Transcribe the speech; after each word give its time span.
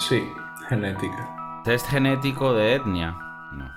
Sí, 0.00 0.32
genética. 0.66 1.28
Test 1.62 1.86
genético 1.86 2.54
de 2.54 2.76
etnia. 2.76 3.14
No. 3.52 3.70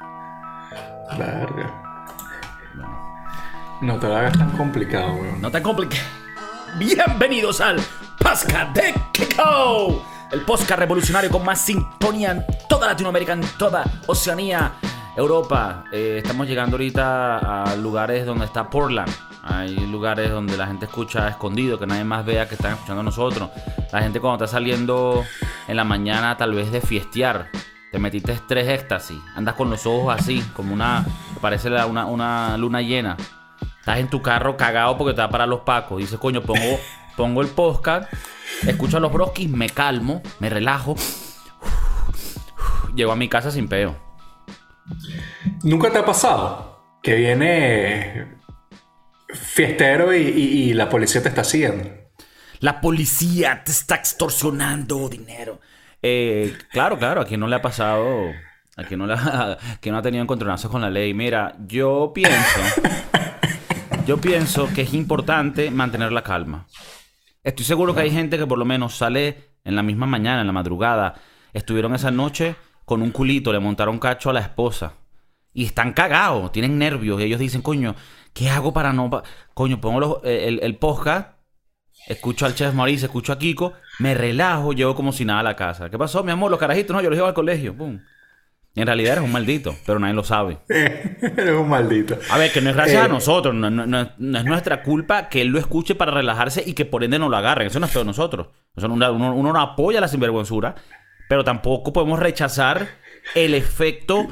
Verga. 1.17 2.05
No 3.81 3.99
te 3.99 4.07
lo 4.07 4.15
hagas 4.15 4.37
tan 4.37 4.49
complicado, 4.51 5.15
weón. 5.15 5.41
No 5.41 5.51
te 5.51 5.61
compliques. 5.61 6.01
Bienvenidos 6.77 7.59
al 7.59 7.77
Pasca 8.17 8.71
de 8.73 8.95
Kiko. 9.11 10.01
El 10.31 10.41
podcast 10.45 10.79
revolucionario 10.79 11.29
con 11.29 11.43
más 11.43 11.59
sintonía 11.59 12.31
en 12.31 12.45
toda 12.69 12.87
Latinoamérica, 12.87 13.33
en 13.33 13.41
toda 13.57 13.83
Oceanía, 14.07 14.71
Europa. 15.17 15.83
Eh, 15.91 16.21
estamos 16.23 16.47
llegando 16.47 16.75
ahorita 16.75 17.63
a 17.63 17.75
lugares 17.75 18.25
donde 18.25 18.45
está 18.45 18.69
Portland. 18.69 19.11
Hay 19.43 19.75
lugares 19.75 20.31
donde 20.31 20.55
la 20.55 20.67
gente 20.67 20.85
escucha 20.85 21.27
escondido, 21.27 21.77
que 21.77 21.85
nadie 21.85 22.05
más 22.05 22.25
vea 22.25 22.47
que 22.47 22.55
están 22.55 22.73
escuchando 22.73 23.01
a 23.01 23.03
nosotros. 23.03 23.49
La 23.91 24.01
gente 24.01 24.21
cuando 24.21 24.45
está 24.45 24.55
saliendo 24.55 25.25
en 25.67 25.75
la 25.77 25.83
mañana 25.83 26.37
tal 26.37 26.53
vez 26.53 26.71
de 26.71 26.81
fiestear, 26.81 27.49
te 27.91 27.99
metiste 27.99 28.37
tres 28.47 28.67
éxtasis, 28.67 29.17
andas 29.35 29.55
con 29.55 29.69
los 29.69 29.85
ojos 29.85 30.15
así, 30.17 30.41
como 30.55 30.73
una, 30.73 31.05
parece 31.41 31.69
una, 31.85 32.05
una 32.05 32.57
luna 32.57 32.81
llena. 32.81 33.17
Estás 33.79 33.99
en 33.99 34.07
tu 34.09 34.21
carro 34.21 34.55
cagado 34.57 34.97
porque 34.97 35.13
te 35.13 35.21
va 35.21 35.29
para 35.29 35.45
los 35.45 35.59
pacos. 35.61 35.99
Dices, 35.99 36.17
coño, 36.17 36.41
pongo, 36.41 36.79
pongo 37.17 37.41
el 37.41 37.49
podcast, 37.49 38.11
escucho 38.65 38.97
a 38.97 38.99
los 38.99 39.11
broskis, 39.11 39.49
me 39.49 39.69
calmo, 39.69 40.21
me 40.39 40.49
relajo. 40.49 40.95
Llego 42.95 43.11
a 43.11 43.15
mi 43.15 43.27
casa 43.27 43.51
sin 43.51 43.67
peo. 43.67 43.95
¿Nunca 45.63 45.91
te 45.91 45.97
ha 45.99 46.05
pasado 46.05 46.97
que 47.01 47.15
viene 47.15 48.37
fiestero 49.33 50.13
y, 50.13 50.17
y- 50.21 50.69
y 50.69 50.73
la 50.73 50.89
policía 50.89 51.21
te 51.23 51.29
está 51.29 51.43
siguiendo? 51.43 51.89
La 52.63 52.79
policía 52.79 53.61
te 53.61 53.73
está 53.73 53.95
extorsionando 53.95 55.09
dinero. 55.09 55.59
Eh, 56.01 56.55
claro, 56.71 56.97
claro, 56.97 57.19
a 57.19 57.25
quien 57.25 57.41
no 57.41 57.47
le 57.49 57.57
ha 57.57 57.61
pasado, 57.61 58.31
a 58.77 58.83
quien 58.87 58.99
no, 59.01 59.13
ha, 59.13 60.01
tenido 60.01 60.23
encontronazos 60.23 60.71
con 60.71 60.79
la 60.79 60.89
ley. 60.89 61.13
Mira, 61.13 61.57
yo 61.67 62.13
pienso, 62.15 62.61
yo 64.07 64.15
pienso 64.21 64.69
que 64.73 64.83
es 64.83 64.93
importante 64.93 65.71
mantener 65.71 66.13
la 66.13 66.23
calma. 66.23 66.65
Estoy 67.43 67.65
seguro 67.65 67.93
que 67.93 67.99
hay 67.99 68.11
gente 68.11 68.37
que 68.37 68.47
por 68.47 68.57
lo 68.57 68.63
menos 68.63 68.95
sale 68.95 69.55
en 69.65 69.75
la 69.75 69.83
misma 69.83 70.05
mañana, 70.05 70.39
en 70.39 70.47
la 70.47 70.53
madrugada. 70.53 71.15
Estuvieron 71.51 71.93
esa 71.93 72.11
noche 72.11 72.55
con 72.85 73.01
un 73.01 73.11
culito, 73.11 73.51
le 73.51 73.59
montaron 73.59 73.99
cacho 73.99 74.29
a 74.29 74.33
la 74.33 74.39
esposa. 74.39 74.93
Y 75.53 75.65
están 75.65 75.91
cagados, 75.91 76.53
tienen 76.53 76.79
nervios. 76.79 77.19
Y 77.19 77.25
ellos 77.25 77.41
dicen, 77.41 77.61
coño, 77.61 77.93
¿qué 78.33 78.49
hago 78.49 78.71
para 78.71 78.93
no...? 78.93 79.09
pa-?" 79.09 79.23
Coño, 79.53 79.81
pongo 79.81 79.99
los- 79.99 80.17
el, 80.23 80.61
el 80.63 80.77
podcast, 80.77 81.32
escucho 82.07 82.45
al 82.45 82.55
chef 82.55 82.73
Maurice, 82.73 83.05
escucho 83.05 83.33
a 83.33 83.37
Kiko, 83.39 83.73
me 83.99 84.13
relajo, 84.13 84.73
llevo 84.73 84.95
como 84.95 85.11
si 85.11 85.25
nada 85.25 85.39
a 85.39 85.43
la 85.43 85.55
casa. 85.55 85.89
¿Qué 85.89 85.97
pasó, 85.97 86.23
mi 86.23 86.31
amor? 86.31 86.51
Los 86.51 86.59
carajitos, 86.59 86.95
no, 86.95 87.01
yo 87.01 87.09
los 87.09 87.17
llevo 87.17 87.27
al 87.27 87.33
colegio. 87.33 87.75
Pum. 87.75 87.99
En 88.75 88.87
realidad 88.87 89.13
eres 89.13 89.23
un 89.25 89.31
maldito, 89.31 89.75
pero 89.85 89.99
nadie 89.99 90.15
lo 90.15 90.23
sabe. 90.23 90.57
Eres 90.67 91.51
un 91.51 91.69
maldito. 91.69 92.17
A 92.31 92.39
ver, 92.39 92.51
que 92.51 92.59
no 92.59 92.71
es 92.71 92.75
gracias 92.75 93.03
Eh, 93.03 93.05
a 93.05 93.07
nosotros, 93.07 93.53
no, 93.53 93.69
no- 93.69 93.85
no- 93.85 94.09
no 94.17 94.37
es 94.39 94.45
nuestra 94.45 94.81
culpa 94.81 95.29
que 95.29 95.41
él 95.41 95.49
lo 95.49 95.59
escuche 95.59 95.93
para 95.93 96.11
relajarse 96.11 96.63
y 96.65 96.73
que 96.73 96.83
por 96.83 97.03
ende 97.03 97.19
no 97.19 97.29
lo 97.29 97.37
agarren. 97.37 97.67
Eso 97.67 97.79
no 97.79 97.85
es 97.85 97.91
feo 97.91 98.01
de 98.01 98.07
nosotros. 98.07 98.47
Eso 98.75 98.87
uno, 98.87 99.11
uno 99.13 99.53
no 99.53 99.61
apoya 99.61 100.01
la 100.01 100.07
sinvergüenzura, 100.07 100.73
pero 101.29 101.43
tampoco 101.43 101.93
podemos 101.93 102.17
rechazar 102.17 102.87
el 103.35 103.53
efecto, 103.53 104.25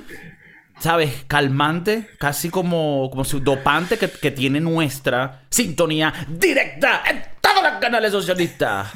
¿sabes? 0.81 1.23
Calmante, 1.27 2.09
casi 2.17 2.49
como, 2.49 3.09
como 3.11 3.23
si 3.23 3.39
dopante 3.39 3.97
que, 3.97 4.09
que 4.09 4.31
tiene 4.31 4.59
nuestra 4.59 5.43
sintonía 5.49 6.13
directa 6.27 7.03
en 7.07 7.23
todos 7.39 7.63
los 7.63 7.73
canales 7.79 8.11
socialistas. 8.11 8.89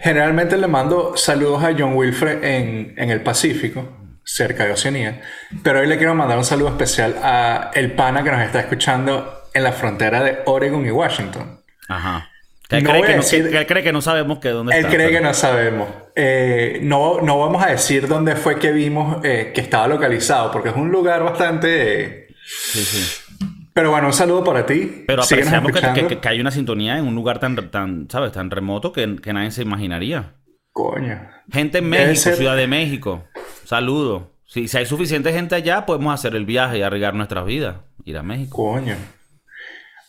Generalmente 0.00 0.56
le 0.56 0.68
mando 0.68 1.16
saludos 1.16 1.64
a 1.64 1.74
John 1.76 1.94
Wilfred 1.94 2.44
en, 2.44 2.94
en 2.96 3.10
el 3.10 3.22
Pacífico, 3.22 3.88
cerca 4.22 4.66
de 4.66 4.72
Oceanía. 4.72 5.22
Pero 5.62 5.80
hoy 5.80 5.86
le 5.86 5.96
quiero 5.96 6.14
mandar 6.14 6.38
un 6.38 6.44
saludo 6.44 6.68
especial 6.68 7.16
a 7.22 7.70
el 7.74 7.92
pana 7.92 8.22
que 8.22 8.30
nos 8.30 8.40
está 8.40 8.60
escuchando 8.60 9.48
en 9.54 9.64
la 9.64 9.72
frontera 9.72 10.22
de 10.22 10.40
Oregon 10.46 10.86
y 10.86 10.90
Washington. 10.90 11.60
Ajá. 11.88 12.31
Él, 12.78 12.84
No 12.84 12.90
cree, 12.90 13.02
que 13.02 13.08
no, 13.16 13.22
decir- 13.22 13.44
que- 13.44 13.50
que 13.50 13.58
él 13.58 13.66
cree 13.66 13.82
que 13.82 13.92
no 13.92 14.00
sabemos 14.02 14.38
que 14.38 14.48
dónde 14.50 14.72
Él 14.74 14.78
está. 14.84 14.94
cree 14.94 15.06
pero- 15.08 15.18
que 15.20 15.24
no 15.24 15.34
sabemos. 15.34 15.88
Eh, 16.16 16.80
no, 16.82 17.20
no 17.20 17.38
vamos 17.38 17.62
a 17.64 17.68
decir 17.70 18.06
dónde 18.08 18.36
fue 18.36 18.58
que 18.58 18.72
vimos 18.72 19.24
eh, 19.24 19.52
que 19.54 19.60
estaba 19.60 19.86
localizado, 19.88 20.50
porque 20.50 20.70
es 20.70 20.76
un 20.76 20.90
lugar 20.90 21.22
bastante... 21.22 22.02
eh, 22.04 22.26
Sí, 22.44 22.80
sí. 22.84 23.46
Pero 23.74 23.90
bueno, 23.90 24.08
un 24.08 24.12
saludo 24.12 24.44
para 24.44 24.66
ti. 24.66 25.04
Pero 25.06 25.22
apreciamos 25.22 25.72
que, 25.72 26.06
que- 26.08 26.18
que 26.20 26.28
hay 26.28 26.40
una 26.40 26.50
sintonía 26.50 26.98
en 26.98 27.06
un 27.06 27.14
lugar 27.14 27.38
tan, 27.38 27.70
tan 27.70 28.08
¿sabes? 28.10 28.32
Tan 28.32 28.50
remoto 28.50 28.92
que, 28.92 29.16
que 29.16 29.32
nadie 29.32 29.50
se 29.50 29.62
imaginaría. 29.62 30.34
Coño. 30.72 31.20
Gente 31.50 31.78
en 31.78 31.88
México, 31.88 32.20
ser- 32.20 32.36
Ciudad 32.36 32.56
de 32.56 32.66
México. 32.66 33.24
Saludos. 33.64 34.24
Si, 34.46 34.68
si 34.68 34.76
hay 34.76 34.84
suficiente 34.86 35.32
gente 35.32 35.54
allá, 35.54 35.86
podemos 35.86 36.12
hacer 36.12 36.34
el 36.36 36.44
viaje 36.44 36.78
y 36.78 36.82
arriesgar 36.82 37.14
nuestras 37.14 37.46
vidas. 37.46 37.76
Ir 38.04 38.18
a 38.18 38.22
México. 38.22 38.56
Coño. 38.56 38.96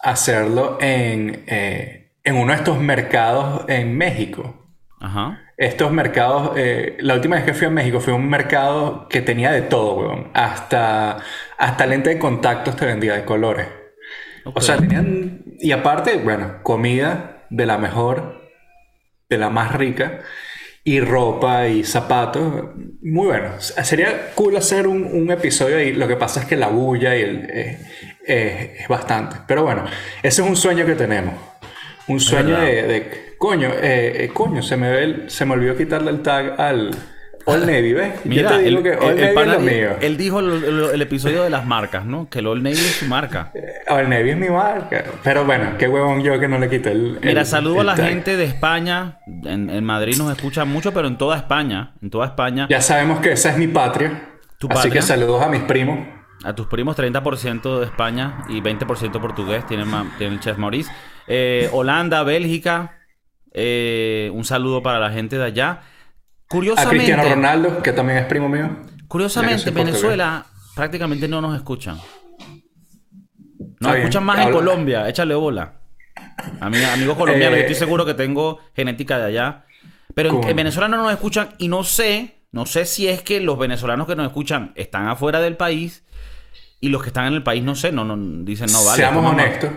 Hacerlo 0.01 0.77
en, 0.81 1.43
eh, 1.47 2.02
en 2.23 2.35
uno 2.35 2.53
de 2.53 2.59
estos 2.59 2.79
mercados 2.79 3.65
en 3.67 3.97
México. 3.97 4.55
Ajá. 4.99 5.41
Estos 5.57 5.91
mercados, 5.91 6.53
eh, 6.55 6.97
la 6.99 7.13
última 7.13 7.35
vez 7.35 7.45
que 7.45 7.53
fui 7.53 7.67
a 7.67 7.69
México 7.69 7.99
fue 7.99 8.13
un 8.13 8.29
mercado 8.29 9.07
que 9.07 9.21
tenía 9.21 9.51
de 9.51 9.61
todo, 9.61 9.95
weón. 9.95 10.31
Hasta, 10.33 11.17
hasta 11.57 11.85
lente 11.85 12.09
de 12.09 12.19
contactos 12.19 12.75
te 12.75 12.85
vendía 12.85 13.13
de 13.13 13.25
colores. 13.25 13.67
O 14.45 14.61
sea, 14.61 14.77
tenían... 14.77 15.43
Y 15.59 15.71
aparte, 15.71 16.17
bueno, 16.17 16.63
comida 16.63 17.45
de 17.49 17.65
la 17.65 17.77
mejor, 17.77 18.51
de 19.29 19.37
la 19.37 19.49
más 19.49 19.73
rica. 19.73 20.21
Y 20.85 20.99
ropa 20.99 21.67
y 21.67 21.83
zapatos. 21.85 22.71
Muy 23.01 23.27
bueno. 23.27 23.51
Sería 23.59 24.31
cool 24.35 24.57
hacer 24.57 24.85
un, 24.87 25.05
un 25.05 25.31
episodio 25.31 25.77
ahí. 25.77 25.93
Lo 25.93 26.09
que 26.09 26.17
pasa 26.17 26.41
es 26.41 26.45
que 26.45 26.57
la 26.57 26.67
bulla 26.67 27.15
y 27.15 27.21
el, 27.21 27.49
eh, 27.49 27.79
eh, 28.27 28.77
es 28.79 28.87
bastante. 28.89 29.37
Pero 29.47 29.63
bueno, 29.63 29.85
ese 30.21 30.41
es 30.41 30.47
un 30.47 30.57
sueño 30.57 30.85
que 30.85 30.95
tenemos. 30.95 31.35
Un 32.07 32.19
sueño 32.19 32.59
de, 32.59 32.83
de- 32.83 33.33
Coño, 33.37 33.69
eh, 33.69 34.23
eh, 34.25 34.29
coño, 34.33 34.61
se 34.61 34.77
me, 34.77 34.89
ve 34.89 35.03
el- 35.03 35.29
se 35.29 35.45
me 35.45 35.53
olvidó 35.53 35.75
quitarle 35.75 36.11
el 36.11 36.21
tag 36.21 36.59
al... 36.61 36.91
Old 37.45 37.65
Navy, 37.69 37.91
¿ves? 37.91 38.13
Mira, 38.23 38.51
Yo 38.51 38.57
te 38.57 38.63
digo 38.63 38.77
el- 38.77 38.83
que 38.83 38.89
el- 38.91 39.35
Navy 39.35 39.49
es 39.49 39.53
lo 39.53 39.59
mío. 39.59 39.89
él 39.99 40.15
dijo 40.17 40.39
el, 40.39 41.01
episodio 41.01 41.43
de 41.43 41.49
las 41.49 41.65
marcas, 41.65 42.05
¿no? 42.05 42.29
Que 42.29 42.39
el 42.39 42.47
Old 42.47 42.63
Navy 42.63 42.75
es 42.77 42.95
su 42.99 43.05
marca. 43.05 43.51
Old 43.89 44.07
Navy 44.07 44.29
es 44.29 44.37
mi 44.37 44.47
marca. 44.49 45.03
Pero 45.23 45.43
bueno, 45.43 45.71
qué 45.77 45.89
huevón 45.89 46.23
yo 46.23 46.39
que 46.39 46.47
no 46.47 46.57
le 46.57 46.69
quité 46.69 46.91
el... 46.93 47.19
Mira, 47.21 47.43
saludo 47.43 47.81
a 47.81 47.83
la 47.83 47.95
tag. 47.95 48.07
gente 48.07 48.37
de 48.37 48.45
España. 48.45 49.19
En, 49.43 49.69
en 49.69 49.83
Madrid 49.83 50.15
nos 50.17 50.31
escuchan 50.33 50.69
mucho, 50.69 50.93
pero 50.93 51.09
en 51.09 51.17
toda 51.17 51.35
España. 51.35 51.95
En 52.01 52.09
toda 52.09 52.27
España. 52.27 52.67
Ya 52.69 52.79
sabemos 52.79 53.19
que 53.19 53.33
esa 53.33 53.49
es 53.51 53.57
mi 53.57 53.67
patria. 53.67 54.29
¿Tu 54.57 54.67
así 54.67 54.75
patria? 54.75 54.93
que 54.93 55.01
saludos 55.01 55.41
a 55.43 55.49
mis 55.49 55.63
primos. 55.63 55.99
A 56.43 56.53
tus 56.53 56.67
primos 56.67 56.97
30% 56.97 57.79
de 57.79 57.85
España 57.85 58.43
y 58.49 58.61
20% 58.61 59.21
portugués 59.21 59.65
tienen, 59.65 59.87
ma- 59.87 60.13
tienen 60.17 60.35
el 60.35 60.39
chef 60.41 60.57
Maurice. 60.57 60.91
Eh, 61.27 61.69
Holanda, 61.71 62.23
Bélgica. 62.23 62.97
eh, 63.53 64.29
un 64.33 64.43
saludo 64.45 64.81
para 64.83 64.99
la 64.99 65.11
gente 65.11 65.37
de 65.37 65.45
allá. 65.45 65.69
A 65.71 65.81
Curiosamente, 66.47 66.97
Cristiano 67.05 67.23
Ronaldo, 67.35 67.81
que 67.83 67.93
también 67.93 68.17
es 68.19 68.25
primo 68.25 68.49
mío. 68.49 68.69
Curiosamente 69.07 69.63
portugués. 69.71 69.85
Venezuela 69.85 70.45
prácticamente 70.75 71.27
no 71.27 71.39
nos 71.39 71.55
escuchan. 71.55 71.97
Nos 73.79 73.95
escuchan 73.95 74.23
más 74.23 74.39
en 74.45 74.51
Colombia. 74.51 75.07
Échale 75.09 75.35
bola. 75.35 75.73
Ami- 76.59 76.83
amigos 76.93 77.17
colombianos, 77.17 77.57
Eh, 77.57 77.61
yo 77.61 77.67
estoy 77.67 77.75
seguro 77.75 78.05
que 78.05 78.13
tengo 78.13 78.59
genética 78.75 79.17
de 79.17 79.25
allá. 79.25 79.65
Pero 80.15 80.41
en, 80.41 80.49
en 80.49 80.55
Venezuela 80.55 80.87
no 80.87 80.97
nos 80.97 81.11
escuchan 81.11 81.49
y 81.57 81.67
no 81.67 81.83
sé, 81.83 82.35
no 82.51 82.65
sé 82.65 82.85
si 82.85 83.07
es 83.07 83.21
que 83.21 83.39
los 83.39 83.57
venezolanos 83.57 84.07
que 84.07 84.15
nos 84.15 84.27
escuchan 84.27 84.71
están 84.75 85.07
afuera 85.07 85.39
del 85.41 85.57
país 85.57 86.03
y 86.85 86.89
los 86.89 87.01
que 87.01 87.07
están 87.09 87.27
en 87.27 87.33
el 87.33 87.43
país 87.43 87.63
no 87.63 87.75
sé, 87.75 87.91
no, 87.91 88.03
no 88.03 88.15
dicen 88.43 88.67
no 88.71 88.83
vale. 88.83 88.97
Seamos 88.97 89.25
honestos, 89.31 89.69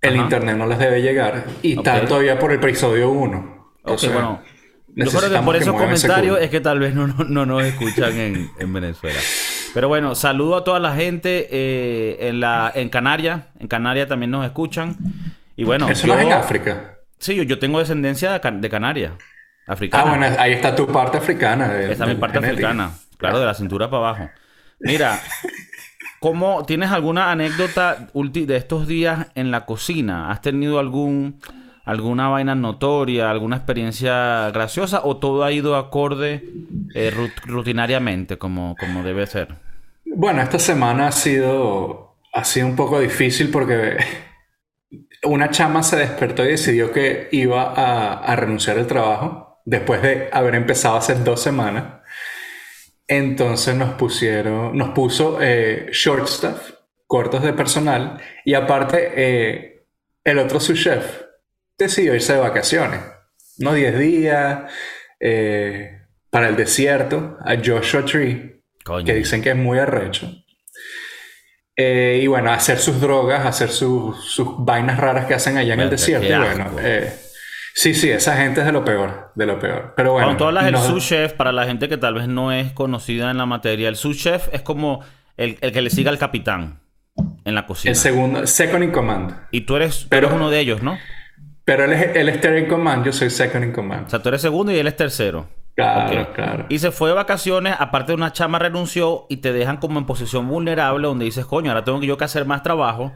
el 0.00 0.14
Ajá. 0.14 0.22
internet 0.24 0.56
no 0.56 0.66
les 0.66 0.78
debe 0.78 1.02
llegar. 1.02 1.44
Y 1.62 1.76
Ok. 1.76 1.86
está 1.86 2.04
todavía 2.06 2.38
por 2.38 2.52
el 2.52 2.58
episodio 2.62 3.10
1. 3.10 3.72
Ok, 3.84 4.02
bueno. 4.12 4.40
Yo 4.94 5.10
creo 5.10 5.30
que 5.30 5.38
por 5.38 5.56
esos 5.56 5.74
comentarios 5.74 6.38
es 6.40 6.50
que 6.50 6.60
tal 6.60 6.78
vez 6.78 6.94
no, 6.94 7.06
no, 7.06 7.24
no 7.24 7.46
nos 7.46 7.64
escuchan 7.64 8.12
en, 8.18 8.50
en 8.58 8.72
Venezuela. 8.72 9.18
Pero 9.72 9.88
bueno, 9.88 10.14
saludo 10.14 10.56
a 10.56 10.64
toda 10.64 10.78
la 10.80 10.94
gente 10.94 11.48
eh, 11.50 12.28
en 12.28 12.40
la 12.40 12.70
en 12.74 12.90
Canarias. 12.90 13.40
En 13.58 13.68
Canarias 13.68 14.06
también 14.08 14.30
nos 14.30 14.44
escuchan. 14.44 14.96
Y 15.56 15.64
bueno, 15.64 15.88
Eso 15.88 16.06
yo, 16.06 16.14
no 16.14 16.20
es 16.20 16.26
en 16.26 16.32
África. 16.32 16.98
Sí, 17.18 17.34
yo, 17.34 17.42
yo 17.42 17.58
tengo 17.58 17.78
descendencia 17.78 18.32
de, 18.32 18.40
Can- 18.40 18.60
de 18.60 18.68
Canarias. 18.68 19.12
Ah, 19.66 19.72
Africana. 19.72 20.04
bueno, 20.16 20.26
ahí 20.38 20.52
está 20.52 20.74
tu 20.76 20.86
parte 20.86 21.16
africana. 21.18 21.68
de- 21.68 21.92
Esta 21.92 22.04
es 22.04 22.10
mi 22.10 22.16
parte 22.16 22.38
genética. 22.38 22.68
africana. 22.68 22.92
Claro, 23.16 23.40
de 23.40 23.46
la 23.46 23.54
cintura 23.54 23.88
para 23.88 24.08
abajo. 24.10 24.30
Mira, 24.80 25.18
¿cómo 26.22 26.64
tienes 26.66 26.90
alguna 26.92 27.30
anécdota 27.32 28.08
de 28.14 28.56
estos 28.56 28.86
días 28.88 29.28
en 29.34 29.50
la 29.50 29.66
cocina? 29.66 30.30
¿Has 30.32 30.40
tenido 30.42 30.78
algún 30.80 31.40
alguna 31.84 32.28
vaina 32.28 32.54
notoria, 32.54 33.30
alguna 33.30 33.56
experiencia 33.56 34.50
graciosa 34.52 35.02
o 35.04 35.18
todo 35.18 35.44
ha 35.44 35.52
ido 35.52 35.76
acorde 35.76 36.48
eh, 36.94 37.10
rut- 37.12 37.42
rutinariamente 37.46 38.38
como, 38.38 38.76
como 38.78 39.02
debe 39.04 39.26
ser? 39.26 39.58
Bueno, 40.04 40.42
esta 40.42 40.58
semana 40.58 41.08
ha 41.08 41.12
sido, 41.12 42.18
ha 42.32 42.44
sido 42.44 42.66
un 42.66 42.76
poco 42.76 43.00
difícil 43.00 43.50
porque 43.50 43.96
una 45.24 45.50
chama 45.50 45.82
se 45.82 45.96
despertó 45.96 46.44
y 46.44 46.48
decidió 46.48 46.92
que 46.92 47.28
iba 47.32 47.62
a, 47.72 48.14
a 48.24 48.36
renunciar 48.36 48.78
al 48.78 48.86
trabajo. 48.86 49.60
después 49.64 50.02
de 50.02 50.28
haber 50.32 50.54
empezado 50.56 50.96
hace 50.96 51.14
dos 51.16 51.40
semanas. 51.42 52.01
Entonces 53.12 53.74
nos 53.74 53.92
pusieron, 53.92 54.74
nos 54.74 54.94
puso 54.94 55.36
eh, 55.38 55.88
short 55.92 56.26
stuff, 56.26 56.72
cortos 57.06 57.42
de 57.42 57.52
personal, 57.52 58.18
y 58.42 58.54
aparte 58.54 59.12
eh, 59.14 59.84
el 60.24 60.38
otro 60.38 60.58
su 60.58 60.72
chef 60.72 61.20
decidió 61.76 62.14
irse 62.14 62.32
de 62.32 62.38
vacaciones, 62.38 63.00
no 63.58 63.74
10 63.74 63.98
días, 63.98 64.72
eh, 65.20 66.00
para 66.30 66.48
el 66.48 66.56
desierto, 66.56 67.36
a 67.44 67.56
Joshua 67.62 68.02
Tree, 68.06 68.62
Coño. 68.82 69.04
que 69.04 69.12
dicen 69.12 69.42
que 69.42 69.50
es 69.50 69.56
muy 69.56 69.78
arrecho. 69.78 70.32
Y 71.76 72.26
bueno, 72.28 72.50
hacer 72.50 72.78
sus 72.78 72.98
drogas, 72.98 73.44
hacer 73.44 73.68
sus, 73.68 74.24
sus 74.24 74.64
vainas 74.64 74.98
raras 74.98 75.26
que 75.26 75.34
hacen 75.34 75.58
allá 75.58 75.74
en 75.74 75.80
el 75.80 75.90
desierto. 75.90 76.28
bueno, 76.28 76.70
sí, 77.74 77.94
sí, 77.94 78.10
esa 78.10 78.36
gente 78.36 78.60
es 78.60 78.66
de 78.66 78.72
lo 78.72 78.84
peor, 78.84 79.30
de 79.34 79.46
lo 79.46 79.58
peor. 79.58 79.94
Pero 79.96 80.12
bueno, 80.12 80.26
Cuando 80.26 80.38
tú 80.44 80.48
hablas 80.48 80.64
del 80.64 80.74
nos- 80.74 80.86
sous 80.86 81.04
chef, 81.06 81.32
para 81.34 81.52
la 81.52 81.64
gente 81.64 81.88
que 81.88 81.96
tal 81.96 82.14
vez 82.14 82.28
no 82.28 82.52
es 82.52 82.72
conocida 82.72 83.30
en 83.30 83.38
la 83.38 83.46
materia, 83.46 83.88
el 83.88 83.96
sous 83.96 84.16
chef 84.18 84.48
es 84.52 84.62
como 84.62 85.00
el, 85.36 85.58
el 85.60 85.72
que 85.72 85.82
le 85.82 85.90
siga 85.90 86.10
al 86.10 86.18
capitán 86.18 86.80
en 87.44 87.54
la 87.54 87.66
cocina. 87.66 87.90
el 87.90 87.96
segundo, 87.96 88.46
second 88.46 88.84
in 88.84 88.90
command. 88.90 89.32
Y 89.50 89.62
tú 89.62 89.76
eres, 89.76 90.02
tú 90.02 90.08
Pero- 90.10 90.26
eres 90.28 90.36
uno 90.36 90.50
de 90.50 90.60
ellos, 90.60 90.82
¿no? 90.82 90.98
Pero 91.64 91.84
él 91.84 91.92
es, 91.92 92.16
él 92.16 92.28
es 92.28 92.40
third 92.40 92.56
in 92.58 92.66
command, 92.66 93.04
yo 93.04 93.12
soy 93.12 93.30
second 93.30 93.64
in 93.64 93.72
command. 93.72 94.06
O 94.06 94.10
sea, 94.10 94.18
tú 94.20 94.28
eres 94.30 94.40
segundo 94.42 94.72
y 94.72 94.78
él 94.78 94.86
es 94.88 94.96
tercero. 94.96 95.48
Claro, 95.76 96.32
claro. 96.34 96.66
Y 96.68 96.78
se 96.80 96.90
fue 96.90 97.08
de 97.08 97.14
vacaciones, 97.14 97.74
aparte 97.78 98.12
de 98.12 98.16
una 98.16 98.32
chama 98.32 98.58
renunció 98.58 99.26
y 99.30 99.38
te 99.38 99.52
dejan 99.54 99.78
como 99.78 99.98
en 99.98 100.04
posición 100.04 100.46
vulnerable 100.48 101.06
donde 101.06 101.24
dices, 101.24 101.46
coño, 101.46 101.70
ahora 101.70 101.82
tengo 101.84 101.98
que 102.00 102.06
yo 102.06 102.18
que 102.18 102.24
hacer 102.24 102.44
más 102.44 102.62
trabajo. 102.62 103.12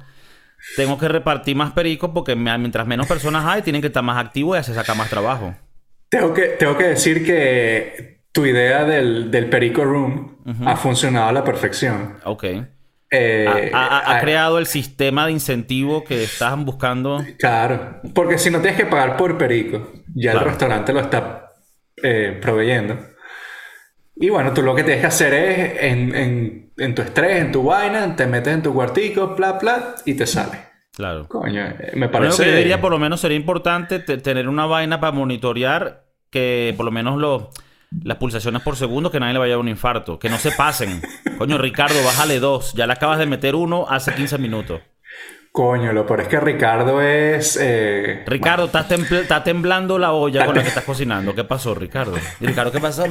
Tengo 0.76 0.99
que 0.99 1.08
repartir 1.08 1.55
más 1.56 1.73
pericos 1.73 2.11
porque 2.12 2.35
mientras 2.37 2.87
menos 2.87 3.06
personas 3.06 3.44
hay, 3.47 3.62
tienen 3.62 3.81
que 3.82 3.88
estar 3.88 4.03
más 4.03 4.19
activos 4.25 4.58
y 4.58 4.64
se 4.64 4.75
saca 4.75 4.94
más 4.94 5.08
trabajo. 5.11 5.55
Tengo 6.08 6.32
que, 6.35 6.43
tengo 6.58 6.76
que 6.76 6.85
decir 6.88 7.25
que 7.25 8.20
tu 8.32 8.44
idea 8.47 8.85
del, 8.85 9.31
del 9.31 9.49
Perico 9.49 9.85
Room 9.85 10.37
ha 10.67 10.76
funcionado 10.76 11.29
a 11.29 11.32
la 11.32 11.44
perfección. 11.44 12.17
Ok. 12.25 12.44
Eh, 13.11 13.70
ha, 13.73 13.79
ha- 13.87 13.99
ha 14.00 14.17
ah, 14.17 14.20
creado 14.20 14.58
el 14.58 14.67
sistema 14.67 15.26
de 15.26 15.32
incentivo 15.32 16.03
que 16.05 16.25
estaban 16.25 16.64
buscando. 16.64 17.25
Claro, 17.38 18.00
porque 18.14 18.37
si 18.37 18.50
no 18.50 18.61
tienes 18.61 18.79
que 18.79 18.87
pagar 18.87 19.17
por 19.17 19.38
Perico, 19.38 19.93
ya 20.14 20.32
Claro. 20.32 20.47
el 20.47 20.50
restaurante 20.53 20.93
lo 20.93 21.00
está 21.00 21.53
eh, 22.03 22.38
proveyendo. 22.43 22.99
Y 24.19 24.31
bueno, 24.31 24.53
tú 24.55 24.63
lo 24.63 24.75
que 24.75 24.83
tienes 24.83 25.03
que 25.03 25.07
hacer 25.09 25.35
es 25.35 25.83
en, 25.83 26.15
en- 26.15 26.73
en 26.79 26.95
tu 26.95 27.03
estrés, 27.03 27.41
en 27.43 27.53
tu 27.53 27.63
vaina, 27.63 28.17
te 28.17 28.27
metes 28.27 28.53
en 28.55 28.63
tu 28.63 28.73
cuartico, 28.75 29.35
bla, 29.37 29.53
bla, 29.53 29.95
y 30.05 30.15
te 30.15 30.27
sale. 30.27 30.59
Claro. 30.95 31.29
Coño, 31.29 31.63
eh, 31.67 31.93
me 31.95 32.09
parece... 32.09 32.43
que 32.45 32.51
yo 32.51 32.57
diría, 32.57 32.81
por 32.81 32.91
lo 32.93 32.99
menos, 32.99 33.21
sería 33.21 33.37
importante 33.37 33.99
te- 33.99 34.17
tener 34.19 34.49
una 34.49 34.65
vaina 34.67 34.99
para 35.01 35.13
monitorear 35.13 36.05
que 36.31 36.73
por 36.77 36.87
lo 36.87 36.93
menos 36.93 37.19
lo- 37.19 37.51
las 38.03 38.17
pulsaciones 38.19 38.63
por 38.63 38.77
segundo, 38.77 39.11
que 39.11 39.21
nadie 39.21 39.35
le 39.35 39.39
vaya 39.39 39.53
a 39.53 39.57
dar 39.57 39.61
un 39.61 39.69
infarto. 39.69 40.19
Que 40.19 40.29
no 40.31 40.39
se 40.39 40.51
pasen. 40.53 41.01
Coño, 41.39 41.57
Ricardo, 41.59 42.03
bájale 42.05 42.41
dos. 42.41 42.73
Ya 42.75 42.87
le 42.87 42.95
acabas 42.95 43.19
de 43.19 43.27
meter 43.27 43.55
uno 43.55 43.87
hace 43.89 44.15
15 44.15 44.39
minutos. 44.39 44.81
Coño, 45.56 45.91
lo 45.94 46.05
peor 46.05 46.20
es 46.20 46.29
que 46.29 46.38
Ricardo 46.38 47.00
es... 47.00 47.58
eh, 47.58 48.25
Ricardo, 48.26 48.67
estás 48.67 48.91
templ- 48.91 49.20
está 49.23 49.43
temblando 49.43 49.99
la 49.99 50.12
olla 50.12 50.44
con 50.44 50.55
la 50.55 50.61
que 50.61 50.69
estás 50.75 50.85
cocinando. 50.85 51.35
¿Qué 51.35 51.44
pasó, 51.44 51.75
Ricardo? 51.75 52.19
Y 52.41 52.47
Ricardo, 52.47 52.70
¿qué 52.70 52.79
pasó? 52.79 53.06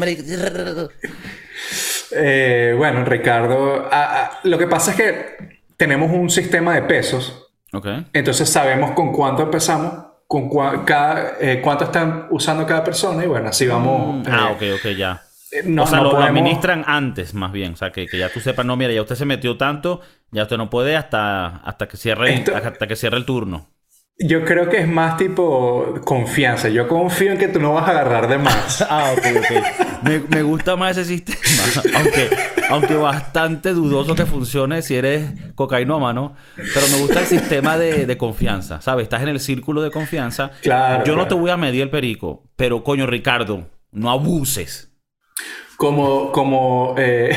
Eh, 2.11 2.75
bueno, 2.77 3.03
Ricardo, 3.03 3.87
ah, 3.91 4.29
ah, 4.31 4.39
lo 4.43 4.59
que 4.59 4.67
pasa 4.67 4.91
es 4.91 4.97
que 4.97 5.59
tenemos 5.75 6.11
un 6.11 6.29
sistema 6.29 6.75
de 6.75 6.83
pesos, 6.83 7.47
Ok. 7.73 7.87
entonces 8.13 8.47
sabemos 8.47 8.91
con 8.91 9.11
cuánto 9.11 9.41
empezamos, 9.41 10.05
con 10.27 10.47
cua- 10.47 10.85
cada, 10.85 11.37
eh, 11.41 11.61
cuánto 11.63 11.85
están 11.85 12.27
usando 12.29 12.65
cada 12.67 12.83
persona 12.83 13.23
y 13.23 13.27
bueno, 13.27 13.49
así 13.49 13.65
vamos. 13.65 14.23
Ah, 14.29 14.55
eh, 14.61 14.75
ok, 14.75 14.79
ok, 14.79 14.91
ya. 14.95 15.23
Eh, 15.51 15.61
no, 15.65 15.83
o 15.83 15.87
sea, 15.87 15.99
no 15.99 16.11
lo, 16.11 16.17
administran 16.21 16.83
antes, 16.87 17.33
más 17.33 17.51
bien. 17.51 17.73
O 17.73 17.75
sea, 17.75 17.91
que, 17.91 18.07
que 18.07 18.17
ya 18.17 18.29
tú 18.29 18.39
sepas, 18.39 18.65
no, 18.65 18.75
mira, 18.75 18.91
ya 18.93 19.01
usted 19.01 19.15
se 19.15 19.25
metió 19.25 19.57
tanto, 19.57 20.01
ya 20.31 20.43
usted 20.43 20.57
no 20.57 20.69
puede 20.69 20.95
hasta, 20.95 21.57
hasta, 21.57 21.87
que, 21.87 21.97
cierre, 21.97 22.33
Esto- 22.33 22.55
hasta 22.55 22.87
que 22.87 22.95
cierre 22.95 23.17
el 23.17 23.25
turno. 23.25 23.67
Yo 24.17 24.45
creo 24.45 24.69
que 24.69 24.77
es 24.79 24.87
más 24.87 25.17
tipo 25.17 25.95
confianza. 26.05 26.69
Yo 26.69 26.87
confío 26.87 27.33
en 27.33 27.37
que 27.37 27.49
tú 27.49 27.59
no 27.59 27.73
vas 27.73 27.85
a 27.89 27.91
agarrar 27.91 28.29
de 28.29 28.37
más. 28.37 28.81
Ah, 28.89 29.11
ok, 29.11 29.25
ok. 29.39 30.03
Me, 30.03 30.19
me 30.19 30.41
gusta 30.41 30.77
más 30.77 30.97
ese 30.97 31.03
sistema. 31.17 31.39
Aunque, 31.97 32.29
aunque 32.69 32.93
bastante 32.95 33.73
dudoso 33.73 34.15
que 34.15 34.25
funcione 34.25 34.81
si 34.81 34.95
eres 34.95 35.31
cocainómano. 35.55 36.33
Pero 36.55 36.87
me 36.93 36.97
gusta 36.99 37.19
el 37.19 37.25
sistema 37.25 37.77
de, 37.77 38.05
de 38.05 38.17
confianza. 38.17 38.79
¿Sabes? 38.79 39.03
Estás 39.03 39.21
en 39.23 39.29
el 39.29 39.39
círculo 39.41 39.81
de 39.81 39.91
confianza. 39.91 40.51
Claro, 40.61 41.03
Yo 41.03 41.17
no 41.17 41.27
te 41.27 41.35
voy 41.35 41.51
a 41.51 41.57
medir 41.57 41.81
el 41.81 41.89
perico. 41.89 42.43
Pero, 42.55 42.83
coño, 42.85 43.05
Ricardo, 43.07 43.67
no 43.91 44.09
abuses. 44.09 44.94
Como, 45.77 46.31
como, 46.31 46.95
eh, 46.97 47.35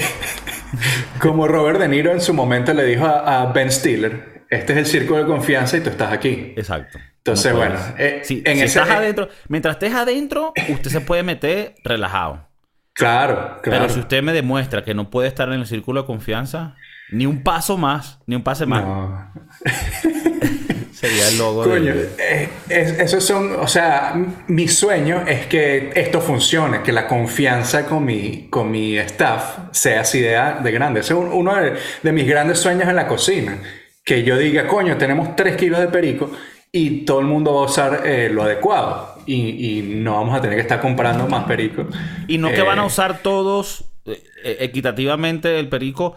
como 1.20 1.48
Robert 1.48 1.78
De 1.80 1.88
Niro 1.88 2.12
en 2.12 2.20
su 2.20 2.32
momento 2.34 2.72
le 2.72 2.84
dijo 2.84 3.04
a, 3.04 3.42
a 3.42 3.52
Ben 3.52 3.70
Stiller, 3.70 4.44
este 4.50 4.72
es 4.74 4.78
el 4.78 4.86
círculo 4.86 5.18
de 5.20 5.26
confianza 5.26 5.76
y 5.76 5.80
tú 5.80 5.90
estás 5.90 6.12
aquí. 6.12 6.52
Exacto. 6.56 6.98
Entonces, 7.18 7.52
No 7.52 7.58
bueno, 7.58 7.74
eh, 7.98 8.20
si, 8.24 8.42
en 8.44 8.56
si 8.58 8.62
ese- 8.64 8.78
estás 8.80 8.90
adentro, 8.90 9.28
mientras 9.48 9.74
estés 9.74 9.92
adentro, 9.94 10.52
usted 10.68 10.90
se 10.90 11.00
puede 11.00 11.22
meter 11.22 11.74
relajado. 11.84 12.46
Claro, 12.94 13.58
claro. 13.62 13.82
Pero 13.82 13.88
si 13.90 14.00
usted 14.00 14.22
me 14.22 14.32
demuestra 14.32 14.82
que 14.82 14.94
no 14.94 15.10
puede 15.10 15.28
estar 15.28 15.48
en 15.48 15.54
el 15.60 15.66
círculo 15.66 16.02
de 16.02 16.06
confianza, 16.06 16.74
ni 17.10 17.26
un 17.26 17.42
paso 17.42 17.76
más, 17.76 18.18
ni 18.26 18.34
un 18.36 18.42
pase 18.42 18.66
más, 18.66 18.84
No. 18.84 19.32
sería 21.00 21.28
el 21.28 21.38
logo 21.38 21.64
Coño, 21.64 21.94
de... 21.94 22.10
eh, 22.18 22.48
es- 22.68 22.98
esos 22.98 23.24
son, 23.24 23.52
o 23.56 23.68
sea, 23.68 24.14
mi 24.48 24.66
sueño 24.68 25.22
es 25.26 25.46
que 25.46 25.90
esto 25.94 26.20
funcione, 26.20 26.82
que 26.82 26.92
la 26.92 27.06
confianza 27.06 27.86
con 27.86 28.04
mi, 28.04 28.48
con 28.50 28.70
mi 28.70 28.96
staff 28.98 29.58
sea 29.72 30.00
así 30.00 30.20
de, 30.20 30.36
de 30.62 30.72
grande. 30.72 31.00
Ese 31.00 31.12
es 31.14 31.18
un- 31.18 31.32
uno 31.32 31.54
de, 31.54 31.74
de 32.02 32.12
mis 32.12 32.26
grandes 32.26 32.58
sueños 32.58 32.88
en 32.88 32.96
la 32.96 33.06
cocina. 33.06 33.58
Que 34.04 34.22
yo 34.24 34.36
diga, 34.38 34.66
coño, 34.66 34.96
tenemos 34.96 35.36
3 35.36 35.56
kilos 35.56 35.80
de 35.80 35.88
perico 35.88 36.30
y 36.72 37.04
todo 37.04 37.20
el 37.20 37.26
mundo 37.26 37.54
va 37.54 37.60
a 37.62 37.64
usar 37.64 38.02
eh, 38.06 38.30
lo 38.32 38.42
adecuado. 38.42 39.16
Y, 39.26 39.78
y 39.78 39.82
no 39.82 40.14
vamos 40.14 40.34
a 40.36 40.40
tener 40.40 40.56
que 40.56 40.62
estar 40.62 40.80
comprando 40.80 41.26
más 41.28 41.44
perico. 41.44 41.86
Y 42.26 42.38
no 42.38 42.48
que 42.48 42.60
Eh, 42.60 42.62
van 42.62 42.78
a 42.78 42.86
usar 42.86 43.20
todos 43.22 43.84
eh, 44.06 44.22
eh, 44.44 44.56
equitativamente 44.60 45.58
el 45.60 45.68
perico 45.68 46.16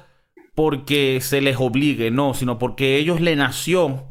porque 0.55 1.19
se 1.21 1.41
les 1.41 1.57
obligue, 1.59 2.11
no, 2.11 2.33
sino 2.33 2.57
porque 2.57 2.95
ellos 2.97 3.19
le 3.21 3.35
nació 3.35 4.05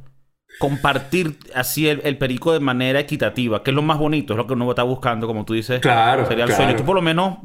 compartir 0.61 1.39
así 1.55 1.89
el, 1.89 2.03
el 2.05 2.19
perico 2.19 2.53
de 2.53 2.61
manera 2.61 3.01
equitativa, 3.01 3.63
que 3.65 3.71
es 3.71 3.75
lo 3.75 3.81
más 3.83 3.99
bonito, 3.99 4.35
es 4.35 4.37
lo 4.37 4.47
que 4.47 4.53
uno 4.53 4.69
está 4.71 4.83
buscando, 4.83 5.27
como 5.27 5.45
tú 5.47 5.55
dices. 5.55 5.81
Claro, 5.81 6.27
Sería 6.27 6.45
el 6.45 6.51
claro. 6.51 6.63
sueño. 6.65 6.77
Tú 6.79 6.85
por 6.85 6.95
lo 6.95 7.01
menos, 7.03 7.39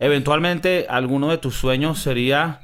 eventualmente, 0.00 0.86
alguno 0.88 1.30
de 1.30 1.38
tus 1.38 1.54
sueños 1.56 1.98
sería 2.00 2.60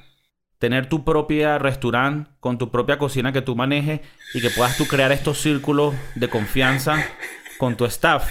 tener 0.58 0.88
tu 0.88 1.04
propia 1.04 1.58
restaurante 1.58 2.30
con 2.40 2.56
tu 2.58 2.70
propia 2.70 2.96
cocina 2.98 3.30
que 3.32 3.42
tú 3.42 3.54
manejes 3.56 4.00
y 4.34 4.40
que 4.40 4.48
puedas 4.50 4.76
tú 4.78 4.86
crear 4.86 5.12
estos 5.12 5.38
círculos 5.40 5.94
de 6.14 6.28
confianza 6.28 6.96
con 7.58 7.76
tu 7.76 7.84
staff. 7.84 8.26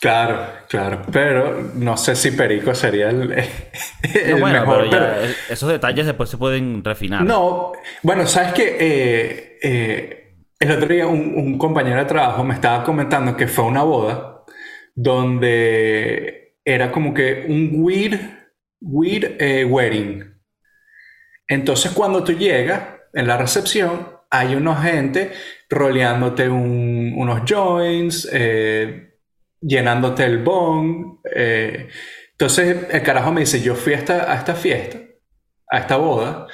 Claro, 0.00 0.46
claro. 0.68 1.02
Pero 1.12 1.72
no 1.74 1.98
sé 1.98 2.16
si 2.16 2.30
perico 2.30 2.74
sería 2.74 3.10
el, 3.10 3.32
el 4.14 4.30
No, 4.30 4.38
bueno, 4.38 4.60
mejor. 4.60 4.76
pero 4.78 4.84
ya, 4.84 4.90
pero- 4.98 5.24
eh, 5.30 5.34
esos 5.50 5.68
detalles 5.68 6.06
después 6.06 6.30
se 6.30 6.38
pueden 6.38 6.82
refinar. 6.82 7.22
No, 7.22 7.72
bueno, 8.02 8.26
sabes 8.26 8.54
que 8.54 9.58
el 10.60 10.70
otro 10.72 10.88
día 10.88 11.06
un, 11.06 11.56
compañero 11.58 11.98
de 12.00 12.04
trabajo 12.04 12.44
me 12.44 12.54
estaba 12.54 12.84
comentando 12.84 13.36
que 13.36 13.48
fue 13.48 13.64
una 13.64 13.82
boda 13.82 14.44
donde 14.94 16.56
era 16.64 16.92
como 16.92 17.14
que 17.14 17.46
un 17.48 17.70
weird, 17.82 18.20
weird 18.80 19.36
eh, 19.40 19.64
wedding. 19.64 20.34
Entonces 21.48 21.92
cuando 21.92 22.22
tú 22.22 22.32
llegas 22.32 22.82
en 23.12 23.26
la 23.26 23.36
recepción 23.38 24.08
hay 24.30 24.54
una 24.54 24.76
gente 24.82 25.32
roleándote 25.68 26.48
un- 26.48 27.14
unos 27.16 27.42
joints, 27.48 28.28
eh, 28.32 29.14
llenándote 29.60 30.24
el 30.24 30.38
bong. 30.42 31.20
eh. 31.34 31.88
Entonces 32.32 32.86
el 32.90 33.02
carajo 33.02 33.32
me 33.32 33.40
dice, 33.40 33.60
yo 33.60 33.74
fui 33.74 33.94
a 33.94 33.96
esta, 33.98 34.32
a 34.32 34.36
esta 34.36 34.54
fiesta, 34.54 34.98
a 35.70 35.78
esta 35.78 35.96
boda, 35.96 36.46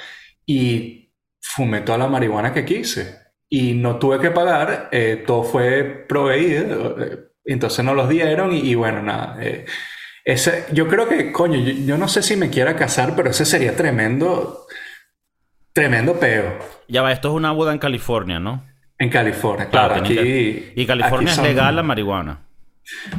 y 0.45 1.13
fumé 1.41 1.81
toda 1.81 1.97
la 1.97 2.07
marihuana 2.07 2.53
que 2.53 2.65
quise. 2.65 3.26
Y 3.49 3.73
no 3.75 3.97
tuve 3.97 4.19
que 4.19 4.31
pagar, 4.31 4.89
eh, 4.91 5.23
todo 5.25 5.43
fue 5.43 6.05
proveído, 6.07 7.01
eh, 7.01 7.19
entonces 7.45 7.83
no 7.85 7.93
los 7.93 8.09
dieron 8.09 8.51
y, 8.53 8.59
y 8.59 8.75
bueno, 8.75 9.01
nada. 9.01 9.37
eh, 9.41 9.65
ese, 10.25 10.65
yo 10.73 10.87
creo 10.89 11.07
que, 11.07 11.31
coño, 11.31 11.57
yo, 11.59 11.71
yo 11.71 11.97
no 11.97 12.09
sé 12.09 12.21
si 12.21 12.35
me 12.35 12.49
quiera 12.49 12.75
casar, 12.75 13.15
pero 13.15 13.29
ese 13.29 13.45
sería 13.45 13.73
tremendo, 13.77 14.65
tremendo 15.71 16.19
peo 16.19 16.57
Ya 16.89 17.01
va, 17.01 17.13
esto 17.13 17.29
es 17.29 17.33
una 17.35 17.51
boda 17.53 17.71
en 17.71 17.79
California, 17.79 18.39
¿no? 18.39 18.65
en 18.99 19.09
California. 19.09 19.69
Claro, 19.69 19.93
Claro, 19.93 20.05
aquí. 20.05 20.15
que- 20.15 20.73
Y 20.75 20.85
California 20.87 21.31
aquí 21.31 21.39
es 21.41 21.47
legal 21.47 21.75
la 21.75 21.83
marihuana. 21.83 22.39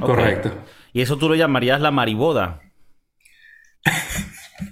Correcto. 0.00 0.52
Y 0.92 1.00
eso 1.02 1.16
tú 1.16 1.28
lo 1.28 1.36
llamarías 1.36 1.80
la 1.80 1.90
mariboda. 1.92 2.60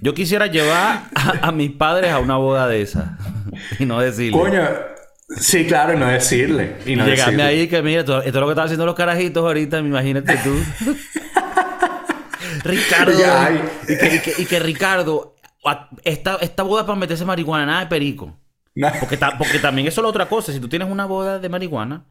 Yo 0.01 0.13
quisiera 0.13 0.47
llevar 0.47 1.03
a, 1.15 1.47
a 1.47 1.51
mis 1.51 1.71
padres 1.71 2.11
a 2.11 2.19
una 2.19 2.35
boda 2.35 2.67
de 2.67 2.81
esa. 2.81 3.17
y 3.79 3.85
no 3.85 3.99
decirle. 3.99 4.37
Coño, 4.37 4.61
sí, 5.29 5.65
claro, 5.65 5.93
y 5.93 5.97
no 5.97 6.07
decirle. 6.07 6.77
Y 6.85 6.93
y 6.93 6.95
no 6.95 7.05
llegarme 7.05 7.43
decirle. 7.43 7.43
ahí 7.43 7.67
que 7.67 7.81
mira, 7.81 7.99
esto, 8.01 8.17
esto 8.19 8.29
es 8.29 8.35
lo 8.35 8.45
que 8.47 8.51
están 8.51 8.65
haciendo 8.65 8.85
los 8.85 8.95
carajitos 8.95 9.43
ahorita, 9.43 9.79
imagínate 9.79 10.37
tú. 10.37 10.55
Ricardo. 12.63 13.13
Y 13.87 13.97
que, 13.97 14.15
y 14.15 14.19
que- 14.19 14.41
y 14.41 14.45
que 14.45 14.59
Ricardo, 14.59 15.35
esta, 16.03 16.35
esta 16.41 16.63
boda 16.63 16.85
para 16.85 16.97
meterse 16.99 17.25
marihuana, 17.25 17.65
nada 17.65 17.79
de 17.81 17.87
perico. 17.87 18.35
No. 18.75 18.89
Porque, 18.99 19.17
ta- 19.17 19.37
porque 19.37 19.59
también 19.59 19.87
eso 19.87 20.01
es 20.01 20.03
la 20.03 20.09
otra 20.09 20.27
cosa. 20.27 20.51
Si 20.53 20.59
tú 20.59 20.69
tienes 20.69 20.89
una 20.89 21.05
boda 21.05 21.39
de 21.39 21.49
marihuana, 21.49 22.05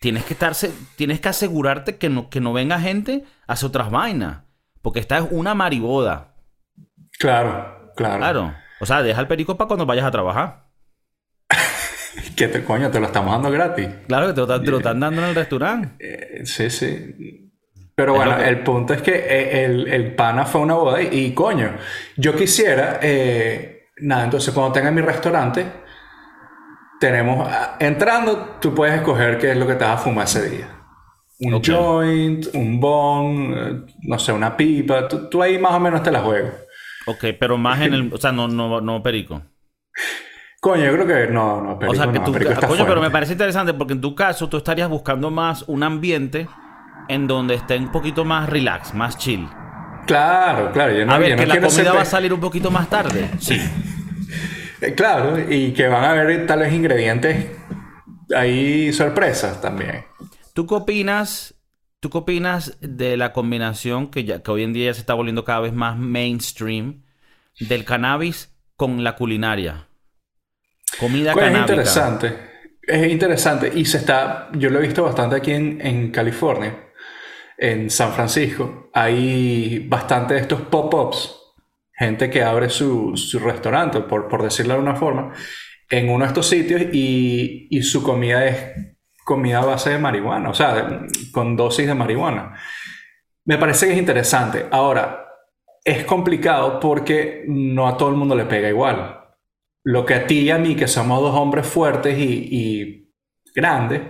tienes 0.00 0.24
que 0.24 0.34
estarse, 0.34 0.72
tienes 0.96 1.20
que 1.20 1.28
asegurarte 1.28 1.96
que 1.96 2.08
no, 2.08 2.28
que 2.30 2.40
no 2.40 2.52
venga 2.52 2.78
gente 2.80 3.24
a 3.46 3.54
hacer 3.54 3.68
otras 3.68 3.90
vainas. 3.90 4.40
Porque 4.82 5.00
esta 5.00 5.18
es 5.18 5.24
una 5.30 5.54
mariboda. 5.54 6.34
Claro, 7.18 7.92
claro. 7.96 8.18
Claro. 8.18 8.54
O 8.80 8.86
sea, 8.86 9.02
deja 9.02 9.20
el 9.20 9.26
perico 9.28 9.56
para 9.56 9.68
cuando 9.68 9.84
vayas 9.86 10.04
a 10.06 10.10
trabajar. 10.10 10.69
¿Qué 12.36 12.48
te 12.48 12.64
coño? 12.64 12.90
Te 12.90 13.00
lo 13.00 13.06
estamos 13.06 13.32
dando 13.32 13.50
gratis. 13.50 13.88
Claro 14.06 14.28
que 14.28 14.32
te 14.34 14.40
lo, 14.40 14.60
te 14.62 14.70
lo 14.70 14.76
están 14.78 15.00
dando 15.00 15.22
en 15.22 15.28
el 15.28 15.34
restaurante. 15.34 15.94
Eh, 15.98 16.44
sí, 16.46 16.70
sí. 16.70 17.46
Pero 17.94 18.12
Es 18.14 18.18
bueno, 18.18 18.36
que- 18.38 18.48
el 18.48 18.60
punto 18.60 18.94
es 18.94 19.02
que 19.02 19.12
eh, 19.14 19.64
el, 19.64 19.86
el 19.88 20.14
pana 20.14 20.44
fue 20.46 20.60
una 20.62 20.74
boda 20.74 21.02
y, 21.02 21.08
y, 21.26 21.34
coño, 21.34 21.72
yo 22.16 22.34
quisiera, 22.34 22.98
eh, 23.02 23.88
nada, 23.98 24.24
entonces 24.24 24.54
cuando 24.54 24.72
tenga 24.72 24.90
mi 24.90 25.02
restaurante, 25.02 25.66
tenemos, 26.98 27.46
ah, 27.50 27.76
entrando, 27.78 28.56
tú 28.60 28.74
puedes 28.74 28.94
escoger 28.96 29.38
qué 29.38 29.52
es 29.52 29.56
lo 29.56 29.66
que 29.66 29.74
te 29.74 29.84
vas 29.84 30.00
a 30.00 30.04
fumar 30.04 30.24
ese 30.24 30.48
día. 30.50 30.68
Un 31.40 31.62
joint, 31.62 32.46
un 32.54 32.80
bong, 32.80 33.54
eh, 33.56 33.92
no 34.02 34.18
sé, 34.18 34.32
una 34.32 34.56
pipa, 34.56 35.08
tú, 35.08 35.28
tú 35.30 35.42
ahí 35.42 35.58
más 35.58 35.72
o 35.72 35.80
menos 35.80 36.02
te 36.02 36.10
la 36.10 36.20
juegas. 36.20 36.52
Ok, 37.06 37.24
pero 37.38 37.56
más 37.56 37.80
en 37.80 37.94
el... 37.94 38.10
O 38.14 38.18
sea, 38.18 38.32
no, 38.32 38.48
no, 38.48 38.80
no 38.80 39.02
perico. 39.02 39.42
Coño, 40.60 40.84
yo 40.84 40.92
creo 40.92 41.06
que 41.06 41.32
no, 41.32 41.62
no, 41.62 41.78
perico 41.78 41.92
o 41.92 41.96
sea, 41.96 42.12
que 42.12 42.18
no, 42.18 42.24
tú... 42.26 42.32
pero 42.32 43.00
me 43.00 43.10
parece 43.10 43.32
interesante 43.32 43.72
porque 43.72 43.94
en 43.94 44.02
tu 44.02 44.14
caso 44.14 44.46
tú 44.50 44.58
estarías 44.58 44.90
buscando 44.90 45.30
más 45.30 45.64
un 45.66 45.82
ambiente 45.82 46.46
en 47.08 47.26
donde 47.26 47.54
esté 47.54 47.78
un 47.78 47.90
poquito 47.90 48.26
más 48.26 48.48
relax, 48.48 48.92
más 48.92 49.16
chill. 49.16 49.48
Claro, 50.06 50.70
claro, 50.70 50.92
yo 50.92 51.06
no, 51.06 51.12
A 51.12 51.16
yo 51.16 51.22
ver, 51.22 51.30
no 51.30 51.36
que 51.38 51.46
la 51.46 51.54
comida 51.54 51.70
ser 51.70 51.96
va 51.96 52.02
a 52.02 52.04
salir 52.04 52.32
un 52.34 52.40
poquito 52.40 52.70
más 52.70 52.88
tarde. 52.88 53.30
Sí. 53.38 53.54
Eh, 54.80 54.94
Claro, 54.94 55.38
y 55.38 55.72
que 55.72 55.88
van 55.88 56.04
a 56.04 56.10
haber 56.10 56.46
tal 56.46 56.60
vez 56.60 56.72
ingredientes 56.72 57.46
ahí 58.34 58.92
sorpresas 58.92 59.60
también. 59.60 60.04
¿Tú 60.54 60.66
qué 60.66 60.74
opinas? 60.74 61.54
¿Tú 62.00 62.10
qué 62.10 62.18
opinas 62.18 62.78
de 62.80 63.16
la 63.16 63.32
combinación 63.32 64.10
que, 64.10 64.24
ya, 64.24 64.42
que 64.42 64.50
hoy 64.50 64.62
en 64.62 64.72
día 64.72 64.86
ya 64.86 64.94
se 64.94 65.00
está 65.00 65.14
volviendo 65.14 65.44
cada 65.44 65.60
vez 65.60 65.72
más 65.74 65.98
mainstream 65.98 67.02
del 67.58 67.84
cannabis 67.84 68.54
con 68.76 69.04
la 69.04 69.16
culinaria? 69.16 69.89
Comida 70.98 71.32
Pues 71.32 71.52
es 71.52 71.58
interesante, 71.58 72.32
es 72.82 73.10
interesante 73.10 73.72
y 73.74 73.84
se 73.84 73.98
está, 73.98 74.48
yo 74.54 74.70
lo 74.70 74.78
he 74.78 74.82
visto 74.82 75.04
bastante 75.04 75.36
aquí 75.36 75.52
en, 75.52 75.80
en 75.80 76.10
California, 76.10 76.90
en 77.56 77.90
San 77.90 78.12
Francisco, 78.12 78.90
hay 78.92 79.86
bastante 79.88 80.34
de 80.34 80.40
estos 80.40 80.62
pop-ups, 80.62 81.36
gente 81.92 82.30
que 82.30 82.42
abre 82.42 82.70
su, 82.70 83.16
su 83.16 83.38
restaurante, 83.38 84.00
por, 84.00 84.28
por 84.28 84.42
decirlo 84.42 84.72
de 84.72 84.78
alguna 84.78 84.96
forma, 84.96 85.32
en 85.88 86.08
uno 86.08 86.24
de 86.24 86.28
estos 86.28 86.48
sitios 86.48 86.82
y, 86.92 87.68
y 87.70 87.82
su 87.82 88.02
comida 88.02 88.46
es 88.46 88.96
comida 89.24 89.60
a 89.60 89.66
base 89.66 89.90
de 89.90 89.98
marihuana, 89.98 90.50
o 90.50 90.54
sea, 90.54 91.06
con 91.32 91.56
dosis 91.56 91.86
de 91.86 91.94
marihuana. 91.94 92.56
Me 93.44 93.58
parece 93.58 93.86
que 93.86 93.92
es 93.92 93.98
interesante. 93.98 94.66
Ahora, 94.70 95.24
es 95.84 96.04
complicado 96.04 96.80
porque 96.80 97.44
no 97.46 97.86
a 97.86 97.96
todo 97.96 98.08
el 98.08 98.16
mundo 98.16 98.34
le 98.34 98.44
pega 98.44 98.68
igual. 98.68 99.19
Lo 99.82 100.04
que 100.04 100.14
a 100.14 100.26
ti 100.26 100.40
y 100.40 100.50
a 100.50 100.58
mí, 100.58 100.76
que 100.76 100.86
somos 100.86 101.20
dos 101.20 101.34
hombres 101.34 101.66
fuertes 101.66 102.16
y, 102.18 103.08
grandes, 103.54 104.02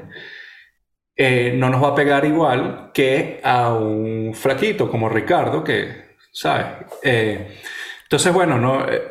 eh, 1.17 1.55
no 1.57 1.71
nos 1.71 1.83
va 1.83 1.89
a 1.89 1.95
pegar 1.95 2.25
igual 2.25 2.91
que 2.93 3.41
a 3.45 3.75
un 3.75 4.35
flaquito 4.35 4.91
como 4.91 5.09
Ricardo, 5.09 5.62
que, 5.62 6.17
¿sabes? 6.33 6.67
Eh, 7.03 7.59
entonces, 8.03 8.33
bueno, 8.33 8.59
no, 8.59 8.87
eh, 8.89 9.03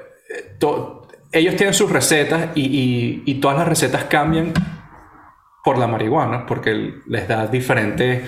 ellos 1.32 1.56
tienen 1.56 1.74
sus 1.74 1.92
recetas 1.92 2.50
y, 2.56 3.40
todas 3.40 3.58
las 3.58 3.68
recetas 3.68 4.06
cambian 4.06 4.54
por 5.64 5.78
la 5.78 5.88
marihuana, 5.88 6.46
porque 6.46 6.94
les 7.08 7.28
da 7.28 7.48
diferentes... 7.48 8.24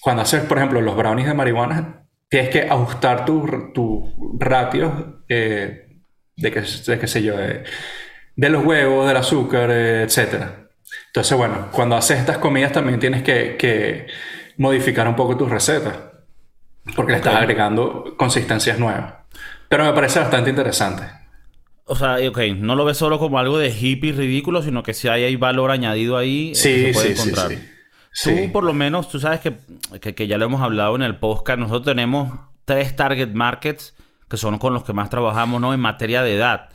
cuando 0.00 0.22
haces, 0.22 0.44
por 0.44 0.58
ejemplo, 0.58 0.80
los 0.80 0.96
brownies 0.96 1.28
de 1.28 1.34
marihuana, 1.34 2.06
tienes 2.28 2.50
que 2.50 2.62
ajustar 2.62 3.24
tus 3.26 3.72
tu 3.74 4.36
ratios 4.38 4.92
de, 6.40 6.50
que, 6.50 6.60
de 6.60 6.98
qué 6.98 7.06
sé 7.06 7.22
yo, 7.22 7.36
de, 7.36 7.64
de 8.36 8.48
los 8.48 8.64
huevos, 8.64 9.06
del 9.06 9.16
azúcar, 9.16 9.70
eh, 9.70 10.02
etc. 10.02 10.44
Entonces, 11.08 11.36
bueno, 11.36 11.68
cuando 11.72 11.96
haces 11.96 12.18
estas 12.18 12.38
comidas 12.38 12.72
también 12.72 12.98
tienes 12.98 13.22
que, 13.22 13.56
que 13.58 14.06
modificar 14.56 15.06
un 15.08 15.16
poco 15.16 15.36
tus 15.36 15.50
recetas, 15.50 15.98
porque 16.96 17.12
le 17.12 17.18
estás 17.18 17.34
agregando 17.34 18.14
consistencias 18.16 18.78
nuevas. 18.78 19.14
Pero 19.68 19.84
me 19.84 19.92
parece 19.92 20.18
bastante 20.18 20.50
interesante. 20.50 21.04
O 21.84 21.96
sea, 21.96 22.16
ok, 22.28 22.38
no 22.56 22.76
lo 22.76 22.84
ves 22.84 22.96
solo 22.96 23.18
como 23.18 23.38
algo 23.38 23.58
de 23.58 23.70
hippie 23.70 24.12
ridículo, 24.12 24.62
sino 24.62 24.82
que 24.82 24.94
si 24.94 25.08
hay, 25.08 25.24
hay 25.24 25.36
valor 25.36 25.70
añadido 25.70 26.16
ahí, 26.16 26.52
eh, 26.52 26.54
Sí, 26.54 26.84
se 26.86 26.92
puede 26.92 27.08
sí, 27.08 27.14
sí, 27.16 27.28
encontrar. 27.28 27.58
sí. 28.12 28.46
Tú, 28.46 28.52
por 28.52 28.64
lo 28.64 28.72
menos, 28.72 29.08
tú 29.08 29.18
sabes 29.20 29.40
que, 29.40 29.54
que, 30.00 30.14
que 30.14 30.26
ya 30.26 30.38
lo 30.38 30.44
hemos 30.46 30.60
hablado 30.62 30.94
en 30.96 31.02
el 31.02 31.16
podcast. 31.16 31.58
Nosotros 31.58 31.84
tenemos 31.84 32.32
tres 32.64 32.94
target 32.94 33.30
markets 33.30 33.94
que 34.30 34.36
son 34.36 34.58
con 34.58 34.72
los 34.72 34.84
que 34.84 34.92
más 34.92 35.10
trabajamos, 35.10 35.60
¿no? 35.60 35.74
En 35.74 35.80
materia 35.80 36.22
de 36.22 36.36
edad. 36.36 36.68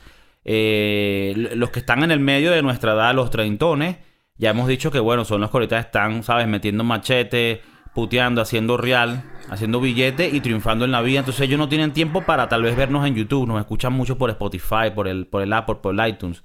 Eh, 0.44 1.52
los 1.56 1.72
que 1.72 1.80
están 1.80 2.04
en 2.04 2.12
el 2.12 2.20
medio 2.20 2.52
de 2.52 2.62
nuestra 2.62 2.94
edad, 2.94 3.16
los 3.16 3.32
treintones, 3.32 3.98
ya 4.38 4.50
hemos 4.50 4.68
dicho 4.68 4.92
que, 4.92 5.00
bueno, 5.00 5.24
son 5.26 5.42
los 5.42 5.50
que 5.50 5.58
ahorita 5.58 5.80
están, 5.80 6.22
¿sabes? 6.22 6.48
Metiendo 6.48 6.84
machete, 6.84 7.62
puteando, 7.94 8.42
haciendo 8.42 8.76
real, 8.76 9.24
haciendo 9.50 9.80
billete 9.80 10.30
y 10.30 10.42
triunfando 10.42 10.84
en 10.84 10.92
la 10.92 11.02
vida. 11.02 11.20
Entonces 11.20 11.42
ellos 11.48 11.58
no 11.58 11.70
tienen 11.70 11.94
tiempo 11.94 12.24
para 12.24 12.50
tal 12.50 12.62
vez 12.62 12.76
vernos 12.76 13.08
en 13.08 13.16
YouTube. 13.16 13.48
Nos 13.48 13.60
escuchan 13.62 13.94
mucho 13.94 14.18
por 14.18 14.30
Spotify, 14.30 14.92
por 14.94 15.08
el, 15.08 15.26
por 15.26 15.42
el 15.42 15.54
Apple, 15.54 15.76
por 15.82 15.96
iTunes. 16.06 16.44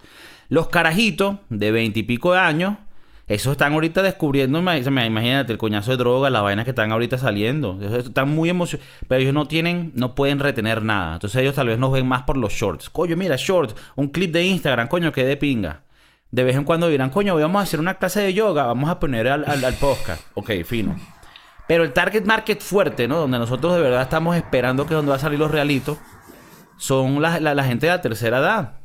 Los 0.48 0.68
carajitos 0.68 1.38
de 1.48 1.72
veintipico 1.72 2.32
de 2.32 2.38
años, 2.38 2.76
esos 3.32 3.52
están 3.52 3.72
ahorita 3.74 4.02
descubriendo, 4.02 4.58
imagínate, 4.58 5.52
el 5.52 5.58
coñazo 5.58 5.92
de 5.92 5.96
droga, 5.98 6.30
las 6.30 6.42
vainas 6.42 6.64
que 6.64 6.72
están 6.72 6.90
ahorita 6.90 7.16
saliendo. 7.16 7.78
Están 7.96 8.28
muy 8.28 8.48
emocionados, 8.50 8.92
pero 9.06 9.20
ellos 9.22 9.32
no 9.32 9.46
tienen, 9.46 9.92
no 9.94 10.14
pueden 10.16 10.40
retener 10.40 10.82
nada. 10.82 11.14
Entonces 11.14 11.40
ellos 11.40 11.54
tal 11.54 11.68
vez 11.68 11.78
nos 11.78 11.92
ven 11.92 12.08
más 12.08 12.22
por 12.24 12.36
los 12.36 12.52
shorts. 12.52 12.90
Coño, 12.90 13.16
mira, 13.16 13.36
shorts, 13.38 13.76
un 13.94 14.08
clip 14.08 14.32
de 14.32 14.44
Instagram, 14.44 14.88
coño, 14.88 15.12
que 15.12 15.24
de 15.24 15.36
pinga. 15.36 15.82
De 16.32 16.42
vez 16.42 16.56
en 16.56 16.64
cuando 16.64 16.88
dirán, 16.88 17.10
coño, 17.10 17.34
hoy 17.34 17.42
vamos 17.42 17.60
a 17.60 17.62
hacer 17.62 17.78
una 17.78 17.94
clase 17.94 18.20
de 18.20 18.34
yoga, 18.34 18.64
vamos 18.66 18.90
a 18.90 18.98
poner 18.98 19.28
al, 19.28 19.44
al, 19.48 19.64
al 19.64 19.74
podcast. 19.74 20.22
Ok, 20.34 20.50
fino. 20.64 20.96
Pero 21.68 21.84
el 21.84 21.92
target 21.92 22.24
market 22.24 22.60
fuerte, 22.60 23.06
¿no? 23.06 23.16
Donde 23.18 23.38
nosotros 23.38 23.74
de 23.76 23.80
verdad 23.80 24.02
estamos 24.02 24.34
esperando 24.36 24.86
que 24.86 24.94
donde 24.94 25.10
va 25.10 25.16
a 25.16 25.20
salir 25.20 25.38
los 25.38 25.52
realitos, 25.52 25.98
son 26.78 27.22
la, 27.22 27.38
la- 27.38 27.54
la 27.54 27.62
gente 27.64 27.86
de 27.86 27.92
la 27.92 28.00
tercera 28.00 28.38
edad. 28.38 28.79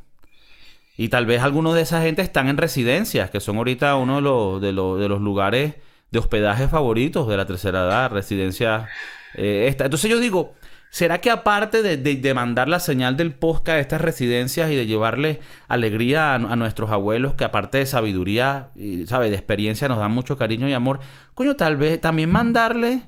Y 0.96 1.08
tal 1.08 1.26
vez 1.26 1.42
algunos 1.42 1.74
de 1.74 1.82
esa 1.82 2.00
gente 2.02 2.22
están 2.22 2.48
en 2.48 2.56
residencias, 2.56 3.30
que 3.30 3.40
son 3.40 3.56
ahorita 3.58 3.96
uno 3.96 4.16
de 4.16 4.22
los, 4.22 4.60
de 4.62 4.72
los, 4.72 4.98
de 4.98 5.08
los 5.08 5.20
lugares 5.20 5.74
de 6.10 6.18
hospedaje 6.18 6.68
favoritos 6.68 7.28
de 7.28 7.36
la 7.36 7.44
tercera 7.46 7.80
edad, 7.84 8.10
residencia 8.10 8.88
eh, 9.34 9.66
esta. 9.68 9.84
Entonces 9.84 10.10
yo 10.10 10.18
digo, 10.20 10.54
¿será 10.88 11.20
que 11.20 11.30
aparte 11.30 11.82
de, 11.82 11.98
de- 11.98 12.16
de 12.16 12.32
mandar 12.34 12.68
la 12.68 12.80
señal 12.80 13.16
del 13.18 13.34
podcast 13.34 13.76
a 13.76 13.80
estas 13.80 14.00
residencias 14.00 14.70
y 14.70 14.76
de 14.76 14.86
llevarle 14.86 15.40
alegría 15.68 16.32
a, 16.32 16.36
a 16.36 16.56
nuestros 16.56 16.90
abuelos, 16.90 17.34
que 17.34 17.44
aparte 17.44 17.76
de 17.78 17.86
sabiduría 17.86 18.70
y, 18.74 19.04
¿sabe? 19.06 19.28
de 19.28 19.36
experiencia 19.36 19.88
nos 19.88 19.98
dan 19.98 20.12
mucho 20.12 20.38
cariño 20.38 20.66
y 20.68 20.72
amor, 20.72 21.00
coño, 21.34 21.56
tal 21.56 21.76
vez 21.76 22.00
también 22.00 22.30
mandarle 22.30 23.02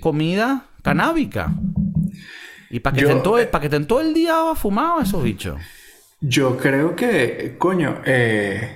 comida 0.00 0.64
canábica? 0.82 1.52
Y 2.70 2.80
para 2.80 2.94
que, 2.94 3.02
Yo- 3.02 3.08
estén 3.08 3.22
todo, 3.22 3.50
para 3.50 3.60
que 3.60 3.66
estén 3.66 3.86
todo 3.86 4.00
el 4.00 4.14
día 4.14 4.34
fumados 4.54 5.08
esos 5.08 5.22
bichos. 5.22 5.60
Yo 6.20 6.56
creo 6.56 6.96
que, 6.96 7.56
coño, 7.58 8.02
eh, 8.04 8.70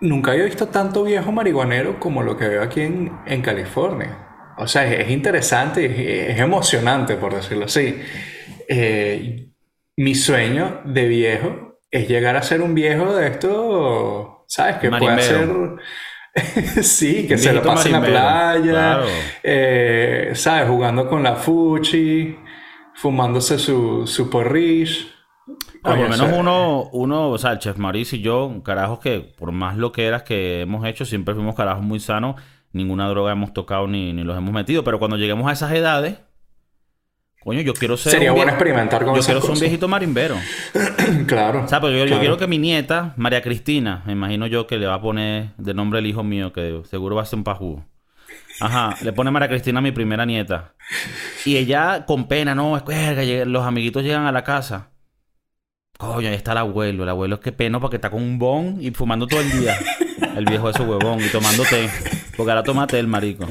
nunca 0.00 0.32
había 0.32 0.44
visto 0.44 0.68
tanto 0.68 1.04
viejo 1.04 1.32
marihuanero 1.32 1.98
como 2.00 2.22
lo 2.22 2.36
que 2.36 2.48
veo 2.48 2.62
aquí 2.62 2.80
en, 2.82 3.22
en 3.26 3.42
California. 3.42 4.54
O 4.58 4.66
sea, 4.66 4.86
es, 4.90 5.00
es 5.06 5.10
interesante, 5.10 5.84
es, 5.86 6.34
es 6.34 6.40
emocionante, 6.40 7.16
por 7.16 7.34
decirlo 7.34 7.66
así. 7.66 8.00
Eh, 8.68 9.50
mi 9.96 10.14
sueño 10.14 10.82
de 10.84 11.08
viejo 11.08 11.78
es 11.90 12.08
llegar 12.08 12.36
a 12.36 12.42
ser 12.42 12.62
un 12.62 12.74
viejo 12.74 13.14
de 13.14 13.28
esto, 13.28 14.44
¿sabes? 14.48 14.76
Que 14.78 14.92
pueda 14.92 15.18
ser... 15.20 15.48
Sí, 16.82 17.26
que 17.26 17.38
se 17.38 17.50
lo 17.54 17.62
pase 17.62 17.88
en 17.88 17.94
la 17.94 18.02
playa, 18.04 18.70
claro. 18.72 19.06
eh, 19.42 20.32
¿sabes? 20.34 20.68
Jugando 20.68 21.08
con 21.08 21.22
la 21.22 21.36
fuchi, 21.36 22.36
fumándose 22.94 23.58
su, 23.58 24.06
su 24.06 24.28
porridge. 24.28 25.15
Por 25.86 25.98
lo 25.98 26.08
menos 26.08 26.30
uno, 26.36 26.88
uno, 26.92 27.30
o 27.30 27.38
sea, 27.38 27.52
el 27.52 27.58
Chef 27.58 27.76
Maurice 27.76 28.16
y 28.16 28.20
yo, 28.20 28.62
carajos 28.64 28.98
que 28.98 29.20
por 29.20 29.52
más 29.52 29.76
lo 29.76 29.92
que 29.92 30.06
eras 30.06 30.22
que 30.22 30.62
hemos 30.62 30.84
hecho, 30.86 31.04
siempre 31.04 31.34
fuimos 31.34 31.54
carajos 31.54 31.82
muy 31.82 32.00
sanos. 32.00 32.36
Ninguna 32.72 33.08
droga 33.08 33.32
hemos 33.32 33.52
tocado 33.52 33.86
ni, 33.86 34.12
ni 34.12 34.22
los 34.22 34.36
hemos 34.36 34.52
metido. 34.52 34.84
Pero 34.84 34.98
cuando 34.98 35.16
lleguemos 35.16 35.48
a 35.48 35.52
esas 35.52 35.72
edades, 35.72 36.18
coño, 37.42 37.60
yo 37.60 37.72
quiero 37.72 37.96
ser. 37.96 38.12
Sería 38.12 38.32
un 38.32 38.36
bueno 38.36 38.50
experimentar 38.50 39.04
con 39.04 39.14
Yo 39.14 39.20
esas 39.20 39.26
quiero 39.26 39.40
ser 39.40 39.50
un 39.52 39.60
viejito 39.60 39.88
marimbero. 39.88 40.36
Claro. 41.26 41.64
O 41.64 41.68
sea, 41.68 41.80
pero 41.80 41.92
yo, 41.92 41.98
yo 42.00 42.06
claro. 42.06 42.20
quiero 42.20 42.36
que 42.36 42.46
mi 42.48 42.58
nieta, 42.58 43.14
María 43.16 43.40
Cristina, 43.40 44.02
me 44.06 44.12
imagino 44.12 44.48
yo 44.48 44.66
que 44.66 44.76
le 44.76 44.86
va 44.86 44.94
a 44.94 45.00
poner 45.00 45.50
de 45.56 45.72
nombre 45.72 46.00
el 46.00 46.06
hijo 46.06 46.24
mío, 46.24 46.52
que 46.52 46.82
seguro 46.90 47.14
va 47.14 47.22
a 47.22 47.26
ser 47.26 47.38
un 47.38 47.44
pajugo. 47.44 47.84
Ajá, 48.60 48.96
le 49.02 49.12
pone 49.12 49.30
María 49.30 49.48
Cristina 49.48 49.78
a 49.78 49.82
mi 49.82 49.92
primera 49.92 50.24
nieta. 50.24 50.74
Y 51.44 51.56
ella 51.56 52.04
con 52.06 52.26
pena, 52.26 52.54
no, 52.54 52.76
es 52.76 52.82
que 52.82 53.44
los 53.46 53.64
amiguitos 53.64 54.02
llegan 54.02 54.26
a 54.26 54.32
la 54.32 54.44
casa. 54.44 54.90
Coño, 55.98 56.28
ahí 56.28 56.34
está 56.34 56.52
el 56.52 56.58
abuelo. 56.58 57.02
El 57.04 57.08
abuelo 57.08 57.36
es 57.36 57.40
que 57.40 57.52
pena 57.52 57.80
porque 57.80 57.96
está 57.96 58.10
con 58.10 58.22
un 58.22 58.38
bon 58.38 58.78
y 58.80 58.90
fumando 58.90 59.26
todo 59.26 59.40
el 59.40 59.50
día. 59.50 59.78
El 60.36 60.44
viejo 60.44 60.68
de 60.68 60.74
su 60.74 60.82
huevón 60.82 61.20
y 61.20 61.28
tomando 61.28 61.64
té. 61.64 61.88
Porque 62.36 62.50
ahora 62.50 62.62
toma 62.62 62.86
té 62.86 62.98
el 62.98 63.06
marico. 63.06 63.46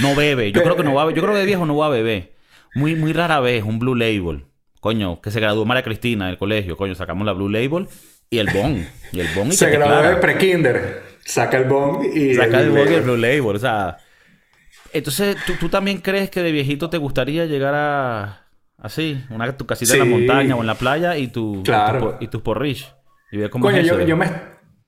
No 0.00 0.14
bebe. 0.14 0.52
Yo 0.52 0.62
creo 0.62 0.76
que 0.76 0.84
no 0.84 0.94
va 0.94 1.02
a 1.02 1.10
Yo 1.10 1.22
creo 1.22 1.34
que 1.34 1.40
de 1.40 1.46
viejo 1.46 1.66
no 1.66 1.76
va 1.76 1.86
a 1.86 1.90
beber. 1.90 2.32
Muy, 2.74 2.94
muy 2.94 3.12
rara 3.12 3.40
vez, 3.40 3.62
un 3.64 3.78
Blue 3.78 3.94
Label. 3.94 4.46
Coño, 4.80 5.20
que 5.20 5.30
se 5.30 5.40
graduó 5.40 5.64
María 5.66 5.82
Cristina 5.82 6.26
del 6.26 6.38
colegio. 6.38 6.76
Coño, 6.76 6.94
sacamos 6.94 7.26
la 7.26 7.32
Blue 7.32 7.50
Label 7.50 7.86
y 8.30 8.38
el 8.38 8.48
bon. 8.48 8.86
Y 9.12 9.20
el 9.20 9.28
bon 9.34 9.48
y 9.48 9.52
Se 9.52 9.70
graduó 9.70 10.02
de 10.08 10.16
pre-kinder. 10.16 11.02
Saca 11.24 11.58
el 11.58 11.64
bon 11.64 12.04
y... 12.04 12.34
Saca 12.34 12.60
el, 12.60 12.70
bon 12.70 12.90
y 12.90 12.94
el 12.94 13.02
Blue 13.02 13.16
Label. 13.16 13.56
O 13.56 13.58
sea... 13.58 13.98
Entonces, 14.94 15.36
¿tú, 15.46 15.54
¿tú 15.60 15.68
también 15.68 15.98
crees 15.98 16.30
que 16.30 16.42
de 16.42 16.52
viejito 16.52 16.90
te 16.90 16.98
gustaría 16.98 17.46
llegar 17.46 17.74
a... 17.74 18.41
Así, 18.78 19.24
una, 19.30 19.56
tu 19.56 19.66
casita 19.66 19.92
en 19.92 19.98
la 20.00 20.04
montaña 20.04 20.56
o 20.56 20.60
en 20.60 20.66
la 20.66 20.74
playa 20.74 21.16
y, 21.16 21.28
tu, 21.28 21.62
y, 22.20 22.26
tus 22.26 22.42
porridge. 22.42 22.92
Y 23.30 23.36
ver 23.36 23.50
cómo 23.50 23.64
Coño, 23.64 23.80
yo, 23.80 24.00
yo, 24.00 24.16
me, 24.16 24.28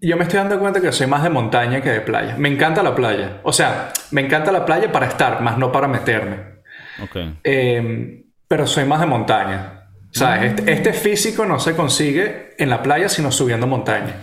yo 0.00 0.17
me 0.17 0.25
estoy 0.25 0.38
dando 0.38 0.59
cuenta 0.59 0.81
que 0.81 0.91
soy 0.91 1.07
más 1.07 1.23
de 1.23 1.31
montaña 1.31 1.81
que 1.81 1.91
de 1.91 2.00
playa. 2.00 2.37
Me 2.37 2.49
encanta 2.49 2.83
la 2.83 2.95
playa. 2.95 3.41
O 3.45 3.53
sea, 3.53 3.93
me 4.11 4.21
encanta 4.21 4.50
la 4.50 4.67
playa 4.67 4.91
para 4.91 5.07
estar, 5.07 5.41
más 5.41 5.59
no 5.59 5.71
para 5.71 5.87
meterme. 5.87 6.62
Ok. 7.03 7.17
Eh, 7.45 8.25
pero 8.49 8.67
soy 8.67 8.85
más 8.85 9.00
de 9.00 9.07
montaña. 9.07 9.88
O 10.14 10.19
sea, 10.19 10.35
ah. 10.35 10.47
este, 10.47 10.73
este, 10.73 10.93
físico 10.93 11.45
no 11.45 11.59
se 11.59 11.75
consigue 11.75 12.55
en 12.59 12.71
la 12.71 12.83
playa, 12.83 13.09
sino 13.09 13.33
subiendo 13.33 13.67
montaña. 13.67 14.14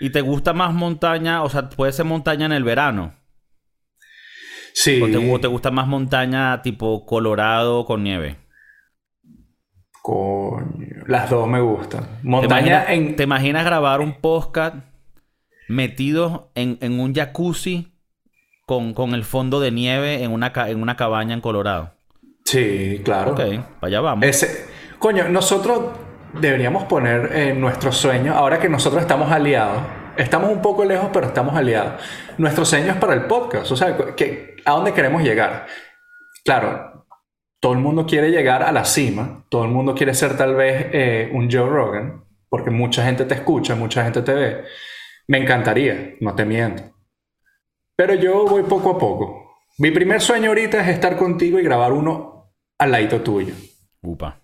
¿Y 0.00 0.10
te 0.10 0.20
gusta 0.20 0.52
más 0.52 0.74
montaña? 0.74 1.42
O 1.42 1.48
sea, 1.48 1.70
puede 1.70 1.92
ser 1.92 2.04
montaña 2.04 2.46
en 2.46 2.52
el 2.52 2.64
verano. 2.64 3.14
Sí. 4.74 5.00
¿O 5.02 5.40
te 5.40 5.48
gusta 5.48 5.70
más 5.70 5.86
montaña 5.86 6.62
tipo 6.62 7.06
Colorado 7.06 7.84
con 7.84 8.04
nieve? 8.04 8.36
Coño, 10.08 11.02
las 11.06 11.28
dos 11.28 11.46
me 11.46 11.60
gustan. 11.60 12.06
¿Te 12.22 13.22
imaginas, 13.22 13.62
grabar 13.62 14.00
un 14.00 14.14
podcast 14.14 14.76
metido 15.68 16.50
en, 16.54 16.78
un 16.98 17.14
jacuzzi 17.14 17.92
con, 18.64 18.94
el 19.12 19.24
fondo 19.24 19.60
de 19.60 19.70
nieve 19.70 20.22
en 20.22 20.32
una, 20.32 20.50
en 20.66 20.80
una 20.80 20.96
cabaña 20.96 21.34
en 21.34 21.42
Colorado? 21.42 21.92
Sí, 22.46 23.02
claro. 23.04 23.32
Ok, 23.32 23.40
allá 23.82 24.00
vamos. 24.00 24.24
Ese... 24.24 24.66
Coño, 24.98 25.28
nosotros 25.28 25.90
deberíamos 26.32 26.84
poner 26.84 27.36
en 27.36 27.60
nuestro 27.60 27.92
sueño, 27.92 28.32
ahora 28.32 28.58
que 28.58 28.70
nosotros 28.70 29.02
estamos 29.02 29.30
aliados, 29.30 29.82
estamos 30.16 30.50
un 30.50 30.62
poco 30.62 30.86
lejos, 30.86 31.10
pero 31.12 31.26
estamos 31.26 31.54
aliados. 31.54 32.00
Nuestro 32.38 32.64
sueño 32.64 32.92
es 32.92 32.96
para 32.96 33.12
el 33.12 33.26
podcast, 33.26 33.70
o 33.72 33.76
sea, 33.76 33.94
que, 34.16 34.56
¿a 34.64 34.70
dónde 34.70 34.94
queremos 34.94 35.22
llegar? 35.22 35.66
Claro, 36.46 36.97
todo 37.60 37.72
el 37.72 37.78
mundo 37.78 38.06
quiere 38.06 38.30
llegar 38.30 38.62
a 38.62 38.72
la 38.72 38.84
cima, 38.84 39.44
todo 39.48 39.64
el 39.64 39.70
mundo 39.70 39.94
quiere 39.94 40.14
ser 40.14 40.36
tal 40.36 40.54
vez 40.54 40.86
eh, 40.92 41.30
un 41.32 41.50
Joe 41.50 41.68
Rogan, 41.68 42.24
porque 42.48 42.70
mucha 42.70 43.04
gente 43.04 43.24
te 43.24 43.34
escucha, 43.34 43.74
mucha 43.74 44.04
gente 44.04 44.22
te 44.22 44.32
ve. 44.32 44.64
Me 45.26 45.38
encantaría, 45.38 46.14
no 46.20 46.34
te 46.34 46.44
miento. 46.44 46.84
Pero 47.96 48.14
yo 48.14 48.46
voy 48.46 48.62
poco 48.62 48.90
a 48.90 48.98
poco. 48.98 49.56
Mi 49.78 49.90
primer 49.90 50.20
sueño 50.20 50.50
ahorita 50.50 50.80
es 50.80 50.88
estar 50.88 51.16
contigo 51.16 51.58
y 51.58 51.62
grabar 51.62 51.92
uno 51.92 52.52
al 52.78 52.92
ladito 52.92 53.20
tuyo. 53.20 53.54
Upa. 54.02 54.40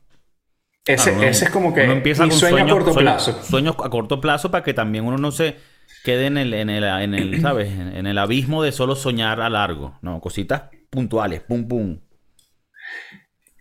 Ese, 0.87 1.11
ese 1.27 1.47
es 1.47 1.51
como 1.51 1.73
que 1.73 1.87
mi 1.87 2.15
sueño, 2.31 2.65
a 2.65 2.69
corto 2.69 2.93
plazo. 2.93 3.43
Sueño 3.43 3.75
a 3.83 3.89
corto 3.89 4.21
plazo 4.21 4.51
para 4.51 4.63
que 4.63 4.75
también 4.75 5.07
uno 5.07 5.17
no 5.17 5.31
se 5.31 5.57
quede 6.05 6.27
en 6.27 6.37
el, 6.37 6.53
en 6.53 6.69
el, 6.69 6.85
en 6.85 7.15
el 7.15 7.41
¿sabes? 7.41 7.73
En 7.73 8.07
el 8.07 8.19
abismo 8.19 8.63
de 8.63 8.71
solo 8.71 8.95
soñar 8.95 9.41
a 9.41 9.49
largo. 9.49 9.99
No, 10.03 10.21
cositas 10.21 10.65
puntuales, 10.91 11.41
pum, 11.41 11.67
pum. 11.67 11.99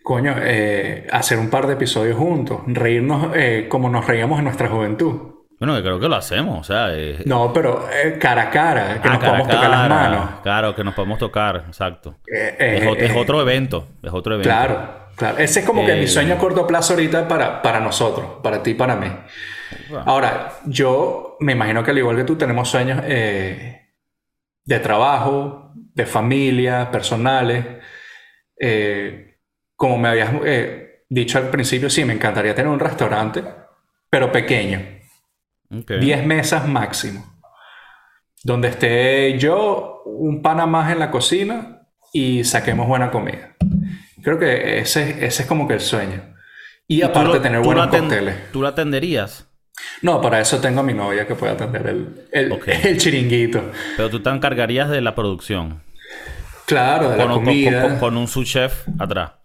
Coño, 0.04 0.36
eh, 0.38 1.08
hacer 1.12 1.40
un 1.40 1.50
par 1.50 1.66
de 1.66 1.74
episodios 1.74 2.18
juntos, 2.18 2.62
reírnos 2.68 3.32
eh, 3.36 3.68
como 3.70 3.90
nos 3.90 4.06
reíamos 4.06 4.38
en 4.40 4.46
nuestra 4.46 4.68
juventud. 4.68 5.34
Bueno, 5.60 5.82
creo 5.82 5.98
que 5.98 6.10
lo 6.10 6.16
hacemos, 6.16 6.60
o 6.60 6.64
sea... 6.64 6.94
Eh, 6.94 7.20
no, 7.26 7.54
pero 7.54 7.88
cara 8.20 8.44
a 8.44 8.50
cara, 8.50 9.02
que 9.02 9.08
ah, 9.08 9.14
nos 9.14 9.24
podemos 9.24 9.48
tocar 9.48 9.70
las 9.70 9.90
manos. 9.90 10.30
Claro, 10.44 10.76
que 10.76 10.84
nos 10.84 10.94
podemos 10.94 11.20
tocar, 11.20 11.64
exacto. 11.68 12.18
es, 12.28 13.16
otro 13.16 13.40
evento, 13.42 13.88
es 14.04 14.12
otro 14.12 14.34
evento. 14.34 14.50
Claro, 14.50 15.08
claro. 15.16 15.38
Ese 15.38 15.62
es 15.62 15.66
como 15.66 15.86
que 15.86 15.96
mi 15.96 16.08
sueño 16.08 16.34
a 16.34 16.38
corto 16.38 16.68
plazo 16.68 16.94
ahorita 16.94 17.26
para, 17.26 17.62
para 17.62 17.80
nosotros, 17.80 18.26
para 18.44 18.62
ti 18.62 18.72
y 18.72 18.74
para 18.74 18.98
mí. 18.98 19.08
Ahora, 20.06 20.52
yo 20.66 21.38
me 21.40 21.54
imagino 21.54 21.82
que 21.82 21.92
al 21.92 21.98
igual 21.98 22.18
que 22.18 22.26
tú 22.26 22.36
tenemos 22.36 22.68
sueños 22.68 23.02
de 23.02 24.80
trabajo, 24.80 25.72
de 25.76 26.06
familia, 26.06 26.92
personales. 26.92 27.66
Eh, 28.60 29.33
como 29.84 29.98
me 29.98 30.08
habías 30.08 30.32
eh, 30.46 31.04
dicho 31.10 31.38
al 31.38 31.50
principio, 31.50 31.90
sí, 31.90 32.06
me 32.06 32.14
encantaría 32.14 32.56
tener 32.56 32.72
un 32.72 32.80
restaurante, 32.80 33.44
pero 34.10 34.32
pequeño. 34.32 34.82
10 35.70 36.26
mesas 36.26 36.66
máximo. 36.70 37.42
Donde 38.46 38.70
esté 38.70 39.38
yo, 39.38 40.02
un 40.06 40.42
pana 40.42 40.66
más 40.66 40.90
en 40.90 41.00
la 41.00 41.12
cocina 41.12 41.82
y 42.14 42.46
saquemos 42.46 42.88
buena 42.88 43.12
comida. 43.12 43.58
Creo 44.22 44.40
que 44.40 44.80
ese, 44.80 45.26
ese 45.26 45.42
es 45.42 45.48
como 45.50 45.68
que 45.68 45.74
el 45.74 45.82
sueño. 45.82 46.34
Y, 46.88 47.02
aparte 47.02 47.42
tener 47.42 47.60
buenos 47.60 47.88
cócteles. 47.88 48.54
¿Tú 48.54 48.62
lo 48.62 48.70
atenderías? 48.70 49.50
No, 50.02 50.22
para 50.22 50.40
eso 50.40 50.62
tengo 50.62 50.80
a 50.80 50.84
mi 50.84 50.94
novia 50.94 51.28
que 51.28 51.36
puede 51.36 51.52
atender 51.52 51.88
el, 51.88 52.28
el, 52.32 52.58
el 52.86 52.98
chiringuito. 52.98 53.70
Pero 53.98 54.10
tú 54.10 54.22
te 54.22 54.30
encargarías 54.30 54.90
de 54.90 55.02
la 55.02 55.14
producción. 55.14 55.84
Claro, 56.68 57.10
de 57.10 57.18
con, 57.18 57.28
la 57.28 57.34
comida. 57.34 58.00
Con, 58.00 58.16
un 58.16 58.30
sous 58.30 58.48
chef 58.48 58.88
atrás. 58.98 59.43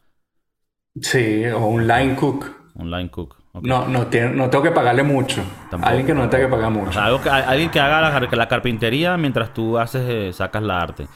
Sí, 1.03 1.45
o 1.47 1.67
un 1.67 1.87
line 1.87 2.15
cook. 2.15 2.47
Un 2.75 2.91
line 2.91 3.11
cook. 3.11 3.37
No, 3.63 3.89
no, 3.89 4.05
no 4.05 4.51
tengo 4.51 4.63
que 4.63 4.71
pagarle 4.71 5.03
mucho. 5.03 5.43
alguien 5.83 6.07
que 6.07 6.15
no 6.15 6.29
tenga 6.29 6.45
que 6.45 6.51
pagar 6.51 6.71
mucho. 6.71 7.01
alguien 7.01 7.71
que 7.71 7.81
haga 7.81 8.21
la, 8.21 8.49
carpintería 8.49 9.17
mientras 9.17 9.53
tú 9.53 9.79
haces, 9.79 10.03
eh, 10.09 10.33
sacas 10.33 10.63
la 10.63 10.81
arte. 10.81 11.09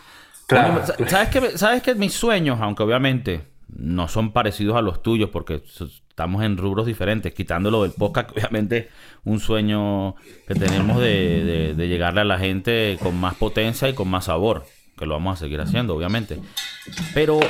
Claro, 0.46 0.82
¿sabes, 1.06 1.28
Que, 1.28 1.58
¿Sabes 1.58 1.82
que 1.82 1.94
mis 1.94 2.12
sueños, 2.12 2.58
aunque 2.60 2.82
obviamente 2.82 3.46
no 3.68 4.08
son 4.08 4.32
parecidos 4.32 4.76
a 4.76 4.82
los 4.82 5.02
tuyos 5.02 5.30
porque 5.30 5.62
estamos 5.64 6.42
en 6.42 6.56
rubros 6.56 6.84
diferentes, 6.84 7.32
quitándolo 7.32 7.82
del 7.82 7.92
podcast, 7.92 8.30
obviamente 8.32 8.88
un 9.24 9.40
sueño 9.40 10.16
que 10.46 10.54
tenemos 10.54 11.00
de, 11.00 11.74
de 11.76 11.88
llegarle 11.88 12.22
a 12.22 12.24
la 12.24 12.38
gente 12.38 12.98
con 13.00 13.18
más 13.18 13.34
potencia 13.34 13.88
y 13.88 13.94
con 13.94 14.08
más 14.08 14.24
sabor 14.24 14.64
que 14.98 15.06
lo 15.06 15.14
vamos 15.14 15.38
a 15.38 15.44
seguir 15.44 15.60
haciendo, 15.60 15.96
obviamente. 15.96 16.38
Pero 17.14 17.40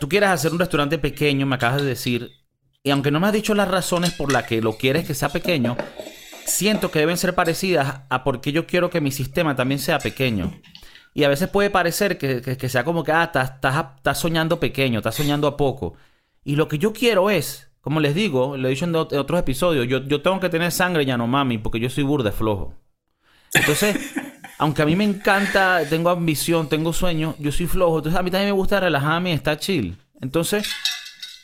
tú 0.00 0.08
quieres 0.08 0.30
hacer 0.30 0.52
un 0.52 0.58
restaurante 0.58 0.98
pequeño, 0.98 1.46
me 1.46 1.54
acabas 1.54 1.82
de 1.82 1.88
decir, 1.88 2.32
y 2.82 2.90
aunque 2.90 3.10
no 3.10 3.20
me 3.20 3.28
has 3.28 3.32
dicho 3.32 3.54
las 3.54 3.68
razones 3.68 4.12
por 4.12 4.32
las 4.32 4.44
que 4.44 4.60
lo 4.62 4.76
quieres 4.76 5.06
que 5.06 5.14
sea 5.14 5.28
pequeño, 5.28 5.76
siento 6.46 6.90
que 6.90 6.98
deben 6.98 7.18
ser 7.18 7.34
parecidas 7.34 8.02
a 8.08 8.24
por 8.24 8.40
qué 8.40 8.50
yo 8.50 8.66
quiero 8.66 8.90
que 8.90 9.00
mi 9.00 9.12
sistema 9.12 9.54
también 9.54 9.78
sea 9.78 9.98
pequeño. 9.98 10.52
Y 11.12 11.24
a 11.24 11.28
veces 11.28 11.48
puede 11.48 11.70
parecer 11.70 12.18
que, 12.18 12.40
que, 12.40 12.68
sea 12.68 12.84
como 12.84 13.04
que, 13.04 13.12
ah, 13.12 13.24
estás, 13.24 14.18
soñando 14.18 14.58
pequeño, 14.58 14.98
estás 14.98 15.16
soñando 15.16 15.46
a 15.46 15.56
poco. 15.56 15.94
Y 16.44 16.56
lo 16.56 16.68
que 16.68 16.78
yo 16.78 16.92
quiero 16.92 17.30
es, 17.30 17.70
como 17.80 18.00
les 18.00 18.14
digo, 18.14 18.56
lo 18.56 18.68
he 18.68 18.70
dicho 18.70 18.86
en, 18.86 18.94
otros 18.94 19.38
episodios, 19.38 19.86
yo, 19.86 19.98
yo 19.98 20.22
tengo 20.22 20.40
que 20.40 20.48
tener 20.48 20.72
sangre 20.72 21.04
ya 21.04 21.18
no 21.18 21.26
mami, 21.26 21.58
porque 21.58 21.80
yo 21.80 21.90
soy 21.90 22.04
burde 22.04 22.32
flojo. 22.32 22.74
Entonces, 23.52 23.96
aunque 24.60 24.82
a 24.82 24.84
mí 24.84 24.94
me 24.94 25.04
encanta, 25.04 25.80
tengo 25.88 26.10
ambición, 26.10 26.68
tengo 26.68 26.92
sueños, 26.92 27.34
yo 27.38 27.50
soy 27.50 27.66
flojo. 27.66 27.96
Entonces 27.96 28.20
a 28.20 28.22
mí 28.22 28.30
también 28.30 28.50
me 28.50 28.58
gusta 28.58 28.78
relajarme 28.78 29.30
y 29.30 29.32
estar 29.32 29.58
chill. 29.58 29.96
Entonces, 30.20 30.70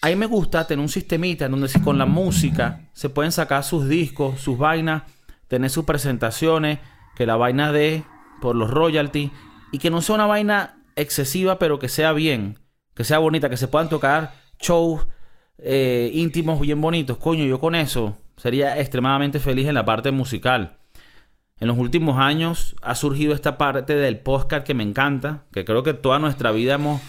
a 0.02 0.08
mí 0.08 0.16
me 0.16 0.26
gusta 0.26 0.66
tener 0.66 0.82
un 0.82 0.90
sistemita 0.90 1.46
en 1.46 1.52
donde 1.52 1.70
con 1.82 1.96
la 1.96 2.04
música 2.04 2.90
se 2.92 3.08
pueden 3.08 3.32
sacar 3.32 3.64
sus 3.64 3.88
discos, 3.88 4.38
sus 4.42 4.58
vainas, 4.58 5.04
tener 5.48 5.70
sus 5.70 5.86
presentaciones, 5.86 6.78
que 7.16 7.24
la 7.24 7.36
vaina 7.36 7.72
dé 7.72 8.04
por 8.42 8.54
los 8.54 8.70
royalties 8.70 9.30
y 9.72 9.78
que 9.78 9.88
no 9.88 10.02
sea 10.02 10.16
una 10.16 10.26
vaina 10.26 10.84
excesiva, 10.94 11.58
pero 11.58 11.78
que 11.78 11.88
sea 11.88 12.12
bien, 12.12 12.58
que 12.94 13.04
sea 13.04 13.16
bonita, 13.16 13.48
que 13.48 13.56
se 13.56 13.66
puedan 13.66 13.88
tocar 13.88 14.34
shows 14.60 15.06
eh, 15.56 16.10
íntimos 16.12 16.60
bien 16.60 16.82
bonitos. 16.82 17.16
Coño, 17.16 17.46
yo 17.46 17.60
con 17.60 17.76
eso 17.76 18.18
sería 18.36 18.78
extremadamente 18.78 19.40
feliz 19.40 19.68
en 19.68 19.74
la 19.74 19.86
parte 19.86 20.10
musical. 20.10 20.76
En 21.58 21.68
los 21.68 21.78
últimos 21.78 22.18
años 22.18 22.76
ha 22.82 22.94
surgido 22.94 23.34
esta 23.34 23.56
parte 23.56 23.94
del 23.94 24.18
podcast 24.18 24.66
que 24.66 24.74
me 24.74 24.82
encanta, 24.82 25.44
que 25.52 25.64
creo 25.64 25.82
que 25.82 25.94
toda 25.94 26.18
nuestra 26.18 26.52
vida 26.52 26.74
hemos 26.74 27.00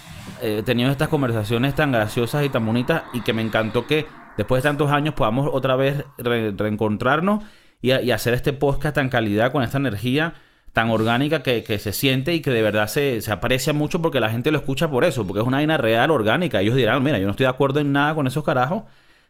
eh, 0.41 0.63
tenido 0.65 0.89
estas 0.89 1.09
conversaciones 1.09 1.75
tan 1.75 1.91
graciosas 1.91 2.45
y 2.45 2.49
tan 2.49 2.65
bonitas 2.65 3.03
y 3.11 3.19
que 3.23 3.33
me 3.33 3.41
encantó 3.41 3.85
que 3.85 4.05
después 4.37 4.63
de 4.63 4.69
tantos 4.69 4.89
años 4.89 5.15
podamos 5.15 5.49
otra 5.51 5.75
vez 5.75 6.05
reencontrarnos 6.17 7.43
y, 7.81 7.91
hacer 7.91 8.33
este 8.35 8.53
podcast 8.53 8.95
tan 8.95 9.09
calidad, 9.09 9.51
con 9.51 9.63
esta 9.63 9.79
energía 9.79 10.35
tan 10.71 10.91
orgánica 10.91 11.43
que, 11.43 11.77
se 11.77 11.91
siente 11.91 12.33
y 12.33 12.39
que 12.39 12.51
de 12.51 12.61
verdad 12.61 12.87
se, 12.87 13.19
se, 13.19 13.33
aprecia 13.33 13.73
mucho 13.73 14.01
porque 14.01 14.21
la 14.21 14.29
gente 14.29 14.51
lo 14.51 14.59
escucha 14.59 14.89
por 14.89 15.03
eso, 15.03 15.27
porque 15.27 15.41
es 15.41 15.45
una 15.45 15.57
vaina 15.57 15.75
real, 15.75 16.09
orgánica. 16.09 16.61
Ellos 16.61 16.75
dirán, 16.75 17.03
mira, 17.03 17.19
yo 17.19 17.25
no 17.25 17.31
estoy 17.31 17.43
de 17.43 17.49
acuerdo 17.49 17.81
en 17.81 17.91
nada 17.91 18.15
con 18.15 18.27
esos 18.27 18.45
carajos, 18.45 18.83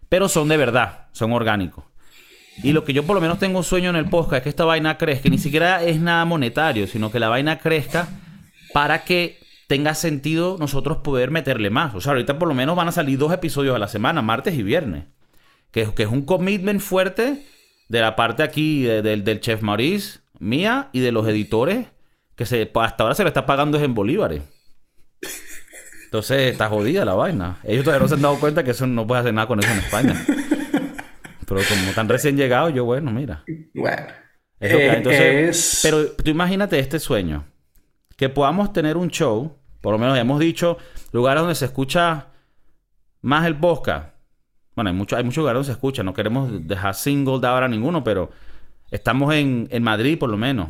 pero 0.09 0.29
son 0.29 0.47
de 0.47 0.57
verdad, 0.57 1.07
son 1.11 1.33
orgánicos. 1.33 1.85
Y 2.63 2.73
lo 2.73 2.83
que 2.83 2.93
yo 2.93 3.03
por 3.03 3.15
lo 3.15 3.21
menos 3.21 3.39
tengo 3.39 3.59
un 3.59 3.63
sueño 3.63 3.89
en 3.89 3.95
el 3.95 4.09
podcast 4.09 4.37
es 4.37 4.43
que 4.43 4.49
esta 4.49 4.65
vaina 4.65 4.97
crezca, 4.97 5.29
ni 5.29 5.37
siquiera 5.37 5.83
es 5.83 5.99
nada 5.99 6.25
monetario, 6.25 6.87
sino 6.87 7.11
que 7.11 7.19
la 7.19 7.29
vaina 7.29 7.59
crezca 7.59 8.07
para 8.73 9.03
que 9.03 9.39
tenga 9.67 9.93
sentido 9.93 10.57
nosotros 10.59 10.97
poder 10.97 11.29
meterle 11.29 11.69
más. 11.69 11.93
O 11.93 12.01
sea, 12.01 12.13
ahorita 12.13 12.39
por 12.39 12.47
lo 12.47 12.53
menos 12.53 12.75
van 12.75 12.87
a 12.87 12.91
salir 12.91 13.19
dos 13.19 13.33
episodios 13.33 13.75
a 13.75 13.79
la 13.79 13.87
semana, 13.87 14.21
martes 14.21 14.55
y 14.55 14.63
viernes. 14.63 15.05
Que, 15.71 15.93
que 15.93 16.03
es 16.03 16.09
un 16.09 16.23
commitment 16.23 16.81
fuerte 16.81 17.45
de 17.89 18.01
la 18.01 18.15
parte 18.15 18.43
aquí 18.43 18.83
del, 18.83 19.39
chef 19.39 19.61
Maurice, 19.61 20.19
mía 20.39 20.89
y 20.93 20.99
de 20.99 21.11
los 21.11 21.27
editores, 21.27 21.87
que 22.35 22.45
se, 22.45 22.71
hasta 22.73 23.03
ahora 23.03 23.15
se 23.15 23.23
le 23.23 23.29
está 23.29 23.45
pagando 23.45 23.77
es 23.77 23.83
en 23.83 23.93
bolívares. 23.93 24.41
Entonces 26.05 26.51
está 26.51 26.69
jodida 26.69 27.03
la 27.03 27.15
vaina. 27.15 27.59
Ellos 27.63 27.83
todavía 27.83 28.01
no 28.01 28.07
se 28.07 28.15
han 28.15 28.21
dado 28.21 28.39
cuenta 28.39 28.63
que 28.63 28.71
eso 28.71 28.87
no 28.87 29.05
puede 29.05 29.21
hacer 29.21 29.33
nada 29.33 29.47
con 29.47 29.59
eso 29.59 29.71
en 29.71 29.79
España. 29.79 30.25
Pero 31.47 31.61
como 31.67 31.91
tan 31.93 32.09
recién 32.09 32.35
llegado, 32.37 32.69
yo, 32.69 32.83
bueno, 32.85 33.11
mira. 33.11 33.43
Bueno. 33.73 34.07
Eh, 34.59 34.93
entonces, 34.97 35.49
es- 35.49 35.79
Pero 35.83 36.11
tú 36.11 36.29
imagínate 36.29 36.77
este 36.79 36.99
sueño. 36.99 37.45
Que 38.17 38.27
podamos 38.29 38.73
tener 38.73 38.97
un 38.97 39.09
show, 39.09 39.55
por 39.81 39.93
lo 39.93 39.97
menos 39.99 40.17
hemos 40.17 40.39
dicho, 40.39 40.77
lugares 41.11 41.41
donde 41.41 41.55
se 41.55 41.65
escucha 41.65 42.27
más 43.21 43.45
el 43.45 43.55
podcast. 43.55 44.09
Bueno, 44.75 44.89
hay, 44.89 44.95
mucho, 44.95 45.15
hay 45.15 45.23
muchos 45.23 45.37
lugares 45.37 45.57
donde 45.57 45.67
se 45.67 45.71
escucha. 45.73 46.03
No 46.03 46.13
queremos 46.13 46.67
dejar 46.67 46.95
single 46.95 47.39
de 47.39 47.47
ahora 47.47 47.67
ninguno, 47.67 48.03
pero 48.03 48.31
estamos 48.91 49.33
en, 49.33 49.67
en 49.71 49.83
Madrid 49.83 50.17
por 50.19 50.29
lo 50.29 50.37
menos. 50.37 50.69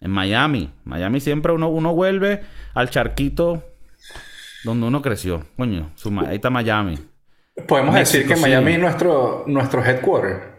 En 0.00 0.10
Miami. 0.10 0.70
Miami 0.84 1.20
siempre 1.20 1.52
uno, 1.52 1.68
uno 1.68 1.94
vuelve 1.94 2.42
al 2.74 2.88
charquito 2.90 3.62
donde 4.64 4.86
uno 4.86 5.02
creció. 5.02 5.44
Coño, 5.56 5.90
su 5.96 6.08
ahí 6.20 6.36
está 6.36 6.50
Miami. 6.50 6.98
Podemos 7.66 7.94
decir 7.94 8.26
que 8.26 8.36
Miami 8.36 8.70
sí. 8.70 8.74
es 8.74 8.80
nuestro, 8.80 9.44
nuestro 9.46 9.84
headquarter. 9.84 10.56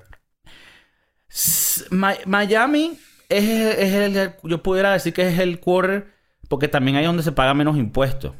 Miami 2.25 2.97
es, 3.29 3.43
es 3.43 3.93
el, 3.93 4.33
yo 4.43 4.63
pudiera 4.63 4.93
decir 4.93 5.13
que 5.13 5.27
es 5.27 5.39
el 5.39 5.59
quarter 5.59 6.07
porque 6.49 6.67
también 6.67 6.97
es 6.97 7.05
donde 7.05 7.23
se 7.23 7.31
paga 7.31 7.53
menos 7.53 7.77
impuestos. 7.77 8.33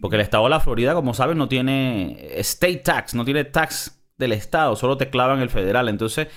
Porque 0.00 0.16
el 0.16 0.22
estado 0.22 0.44
de 0.44 0.50
la 0.50 0.60
Florida, 0.60 0.94
como 0.94 1.12
saben, 1.12 1.38
no 1.38 1.48
tiene 1.48 2.16
state 2.38 2.76
tax, 2.76 3.14
no 3.14 3.24
tiene 3.24 3.44
tax 3.44 4.00
del 4.16 4.32
estado, 4.32 4.76
solo 4.76 4.96
te 4.96 5.10
clavan 5.10 5.40
el 5.40 5.50
federal. 5.50 5.88
Entonces, 5.88 6.28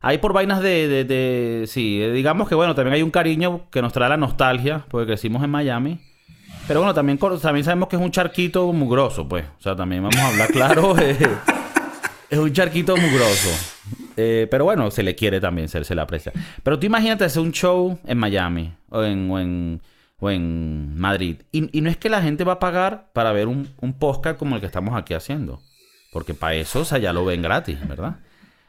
ahí 0.00 0.18
por 0.18 0.32
vainas 0.32 0.60
de, 0.60 0.86
de, 0.86 1.04
de- 1.04 1.66
sí, 1.66 2.00
eh, 2.00 2.12
digamos 2.12 2.48
que 2.48 2.54
bueno, 2.54 2.76
también 2.76 2.94
hay 2.94 3.02
un 3.02 3.10
cariño 3.10 3.68
que 3.70 3.82
nos 3.82 3.92
trae 3.92 4.08
la 4.08 4.16
nostalgia, 4.16 4.84
porque 4.88 5.06
crecimos 5.06 5.42
en 5.42 5.50
Miami. 5.50 6.00
Pero 6.68 6.80
bueno, 6.80 6.92
también, 6.92 7.18
también 7.18 7.64
sabemos 7.64 7.88
que 7.88 7.96
es 7.96 8.02
un 8.02 8.10
charquito 8.10 8.70
mugroso, 8.74 9.26
pues. 9.26 9.46
O 9.58 9.62
sea, 9.62 9.74
también 9.74 10.02
vamos 10.02 10.18
a 10.18 10.28
hablar 10.28 10.48
claro. 10.52 10.98
eh, 11.00 11.16
es 12.28 12.38
un 12.38 12.52
charquito 12.52 12.94
mugroso. 12.94 13.48
Eh, 14.18 14.46
pero 14.50 14.64
bueno, 14.64 14.90
se 14.90 15.02
le 15.02 15.14
quiere 15.14 15.40
también, 15.40 15.70
se, 15.70 15.82
se 15.82 15.94
le 15.94 16.02
aprecia. 16.02 16.30
Pero 16.62 16.78
tú 16.78 16.84
imagínate 16.84 17.24
hacer 17.24 17.40
un 17.40 17.52
show 17.52 17.98
en 18.04 18.18
Miami 18.18 18.74
o 18.90 19.02
en, 19.02 19.30
o 19.30 19.38
en, 19.40 19.80
o 20.20 20.30
en 20.30 20.94
Madrid. 20.98 21.36
Y, 21.52 21.76
y 21.76 21.80
no 21.80 21.88
es 21.88 21.96
que 21.96 22.10
la 22.10 22.20
gente 22.20 22.44
va 22.44 22.54
a 22.54 22.58
pagar 22.58 23.08
para 23.14 23.32
ver 23.32 23.48
un, 23.48 23.70
un 23.80 23.94
podcast 23.94 24.38
como 24.38 24.54
el 24.54 24.60
que 24.60 24.66
estamos 24.66 24.94
aquí 24.94 25.14
haciendo. 25.14 25.62
Porque 26.12 26.34
para 26.34 26.54
eso, 26.54 26.80
o 26.80 26.84
sea, 26.84 26.98
ya 26.98 27.14
lo 27.14 27.24
ven 27.24 27.40
gratis, 27.40 27.78
¿verdad? 27.88 28.16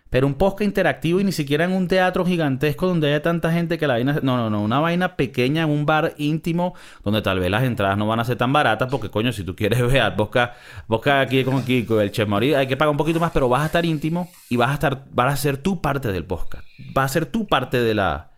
Pero 0.10 0.26
un 0.26 0.34
podcast 0.34 0.64
interactivo 0.64 1.20
y 1.20 1.24
ni 1.24 1.32
siquiera 1.32 1.66
en 1.66 1.72
un 1.72 1.88
teatro 1.88 2.26
gigantesco 2.26 2.88
donde 2.88 3.10
haya 3.10 3.22
tanta 3.22 3.52
gente 3.52 3.78
que 3.78 3.86
la 3.86 3.94
vaina... 3.94 4.20
No, 4.24 4.38
no, 4.38 4.50
no. 4.50 4.62
Una 4.64 4.80
vaina 4.80 5.16
pequeña 5.16 5.64
en 5.64 5.70
un 5.70 5.86
bar 5.86 6.16
íntimo 6.18 6.74
donde 7.04 7.22
tal 7.22 7.40
vez 7.40 7.52
las 7.52 7.64
entradas 7.64 7.96
no 7.96 8.08
van 8.08 8.20
a 8.20 8.26
ser 8.26 8.36
tan 8.36 8.52
baratas 8.52 8.90
porque, 8.90 9.10
coño, 9.10 9.32
si 9.32 9.44
tú 9.44 9.56
quieres 9.56 9.80
ver 9.92 10.16
podcast, 10.16 10.54
podcast 10.88 11.28
aquí 11.28 11.44
con 11.44 11.64
el 12.02 12.12
Chef 12.12 12.28
Mauri, 12.28 12.56
hay 12.56 12.66
que 12.66 12.76
pagar 12.76 12.90
un 12.92 12.98
poquito 12.98 13.20
más, 13.20 13.32
pero 13.32 13.50
vas 13.50 13.62
a 13.62 13.66
estar 13.68 13.86
íntimo 13.86 14.32
y 14.50 14.56
vas 14.56 14.72
a 14.72 14.74
estar... 14.74 15.06
Vas 15.12 15.34
a 15.34 15.38
ser 15.38 15.58
tú 15.58 15.80
parte 15.80 16.12
del 16.12 16.26
podcast. 16.26 16.66
Vas 16.94 17.12
a 17.12 17.14
ser 17.14 17.26
tú 17.28 17.46
parte 17.46 17.80
de 17.80 17.94
la... 17.94 18.32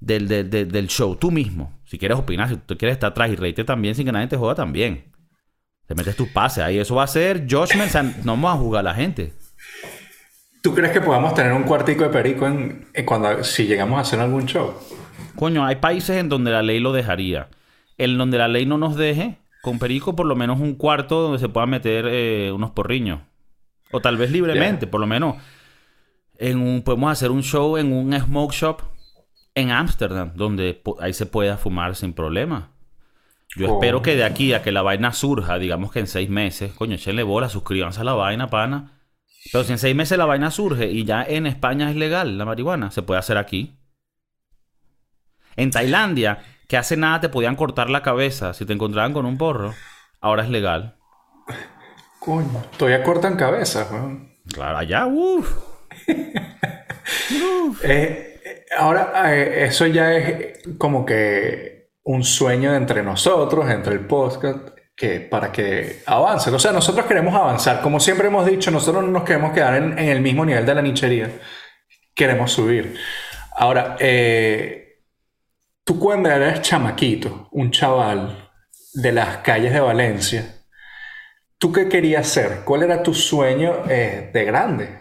Del, 0.00 0.26
del, 0.28 0.50
del- 0.50 0.88
show, 0.88 1.14
tú 1.16 1.30
mismo. 1.30 1.78
Si 1.84 1.98
quieres 1.98 2.18
opinar, 2.18 2.48
si 2.48 2.56
tú 2.56 2.76
quieres 2.76 2.94
estar 2.96 3.12
atrás 3.12 3.30
y 3.30 3.36
reírte 3.36 3.62
también 3.64 3.94
sin 3.94 4.04
que 4.04 4.12
nadie 4.12 4.26
te 4.26 4.36
joda 4.36 4.54
también. 4.54 5.04
Te 5.86 5.94
metes 5.94 6.16
tus 6.16 6.28
pases 6.28 6.64
ahí. 6.64 6.78
Eso 6.78 6.96
va 6.96 7.04
a 7.04 7.06
ser 7.06 7.46
sea, 7.48 8.02
no 8.02 8.32
vamos 8.32 8.54
a 8.54 8.58
jugar 8.58 8.80
a 8.80 8.90
la 8.90 8.94
gente. 8.94 9.32
¿Tú 10.64 10.74
crees 10.74 10.92
que 10.92 11.02
podamos 11.02 11.34
tener 11.34 11.52
un 11.52 11.64
cuartico 11.64 12.04
de 12.04 12.08
perico 12.08 12.46
en, 12.46 12.86
en 12.94 13.04
cuando, 13.04 13.44
si 13.44 13.66
llegamos 13.66 13.98
a 13.98 14.00
hacer 14.00 14.18
algún 14.18 14.46
show? 14.46 14.72
Coño, 15.36 15.62
hay 15.62 15.76
países 15.76 16.16
en 16.16 16.30
donde 16.30 16.50
la 16.50 16.62
ley 16.62 16.80
lo 16.80 16.94
dejaría. 16.94 17.48
En 17.98 18.16
donde 18.16 18.38
la 18.38 18.48
ley 18.48 18.64
no 18.64 18.78
nos 18.78 18.96
deje, 18.96 19.36
con 19.60 19.78
Perico 19.78 20.16
por 20.16 20.24
lo 20.24 20.34
menos 20.36 20.60
un 20.60 20.74
cuarto 20.74 21.20
donde 21.20 21.38
se 21.38 21.50
puedan 21.50 21.68
meter 21.68 22.06
eh, 22.08 22.50
unos 22.50 22.70
porriños. 22.70 23.20
O 23.90 24.00
tal 24.00 24.16
vez 24.16 24.30
libremente, 24.30 24.86
por 24.86 25.02
lo 25.02 25.06
menos. 25.06 25.36
En 26.38 26.58
un, 26.58 26.80
podemos 26.80 27.12
hacer 27.12 27.30
un 27.30 27.42
show 27.42 27.76
en 27.76 27.92
un 27.92 28.18
smoke 28.18 28.54
shop 28.54 28.80
en 29.54 29.70
Ámsterdam, 29.70 30.32
donde 30.34 30.82
ahí 30.98 31.12
se 31.12 31.26
pueda 31.26 31.58
fumar 31.58 31.94
sin 31.94 32.14
problema. 32.14 32.70
Yo 33.54 33.70
Oh. 33.70 33.74
espero 33.74 34.00
que 34.00 34.16
de 34.16 34.24
aquí 34.24 34.54
a 34.54 34.62
que 34.62 34.72
la 34.72 34.80
vaina 34.80 35.12
surja, 35.12 35.58
digamos 35.58 35.92
que 35.92 35.98
en 36.00 36.06
seis 36.06 36.30
meses, 36.30 36.72
coño, 36.72 36.94
échenle 36.94 37.22
bola, 37.22 37.50
suscríbanse 37.50 38.00
a 38.00 38.04
la 38.04 38.14
vaina, 38.14 38.48
pana. 38.48 38.92
Pero 39.52 39.64
si 39.64 39.72
en 39.72 39.78
seis 39.78 39.94
meses 39.94 40.18
la 40.18 40.24
vaina 40.24 40.50
surge 40.50 40.90
y 40.90 41.04
ya 41.04 41.22
en 41.22 41.46
España 41.46 41.90
es 41.90 41.96
legal 41.96 42.38
la 42.38 42.44
marihuana, 42.44 42.90
se 42.90 43.02
puede 43.02 43.20
hacer 43.20 43.38
aquí. 43.38 43.78
En 45.56 45.70
Tailandia, 45.70 46.42
que 46.68 46.76
hace 46.76 46.96
nada 46.96 47.20
te 47.20 47.28
podían 47.28 47.56
cortar 47.56 47.90
la 47.90 48.02
cabeza 48.02 48.54
si 48.54 48.64
te 48.66 48.72
encontraban 48.72 49.12
con 49.12 49.26
un 49.26 49.38
porro, 49.38 49.74
ahora 50.20 50.42
es 50.42 50.50
legal. 50.50 50.96
Coño, 52.18 52.64
todavía 52.78 53.02
cortan 53.02 53.36
cabezas, 53.36 53.90
weón. 53.90 54.34
Claro, 54.52 54.78
allá, 54.78 55.06
uff. 55.06 55.56
Eh, 57.82 58.40
eh, 58.44 58.64
ahora, 58.78 59.34
eh, 59.34 59.64
eso 59.64 59.86
ya 59.86 60.14
es 60.14 60.58
como 60.78 61.04
que 61.04 61.90
un 62.04 62.24
sueño 62.24 62.74
entre 62.74 63.02
nosotros, 63.02 63.68
entre 63.70 63.92
el 63.92 64.06
podcast, 64.06 64.70
que 64.96 65.20
para 65.20 65.50
que 65.50 66.02
avance. 66.06 66.50
O 66.50 66.58
sea, 66.58 66.72
nosotros 66.72 67.06
queremos 67.06 67.34
avanzar. 67.34 67.80
Como 67.80 67.98
siempre 67.98 68.28
hemos 68.28 68.46
dicho, 68.46 68.70
nosotros 68.70 69.04
no 69.04 69.10
nos 69.10 69.24
queremos 69.24 69.52
quedar 69.52 69.76
en, 69.76 69.98
en 69.98 70.08
el 70.08 70.20
mismo 70.20 70.44
nivel 70.44 70.64
de 70.64 70.74
la 70.74 70.82
nichería. 70.82 71.30
Queremos 72.14 72.52
subir. 72.52 72.96
Ahora, 73.56 73.96
eh, 74.00 75.04
tú 75.84 75.98
cuando 75.98 76.28
eres 76.28 76.60
chamaquito, 76.62 77.48
un 77.52 77.70
chaval 77.70 78.50
de 78.92 79.12
las 79.12 79.38
calles 79.38 79.72
de 79.72 79.80
Valencia, 79.80 80.62
¿tú 81.58 81.72
qué 81.72 81.88
querías 81.88 82.28
ser? 82.28 82.62
¿Cuál 82.64 82.84
era 82.84 83.02
tu 83.02 83.14
sueño 83.14 83.84
eh, 83.88 84.30
de 84.32 84.44
grande? 84.44 85.00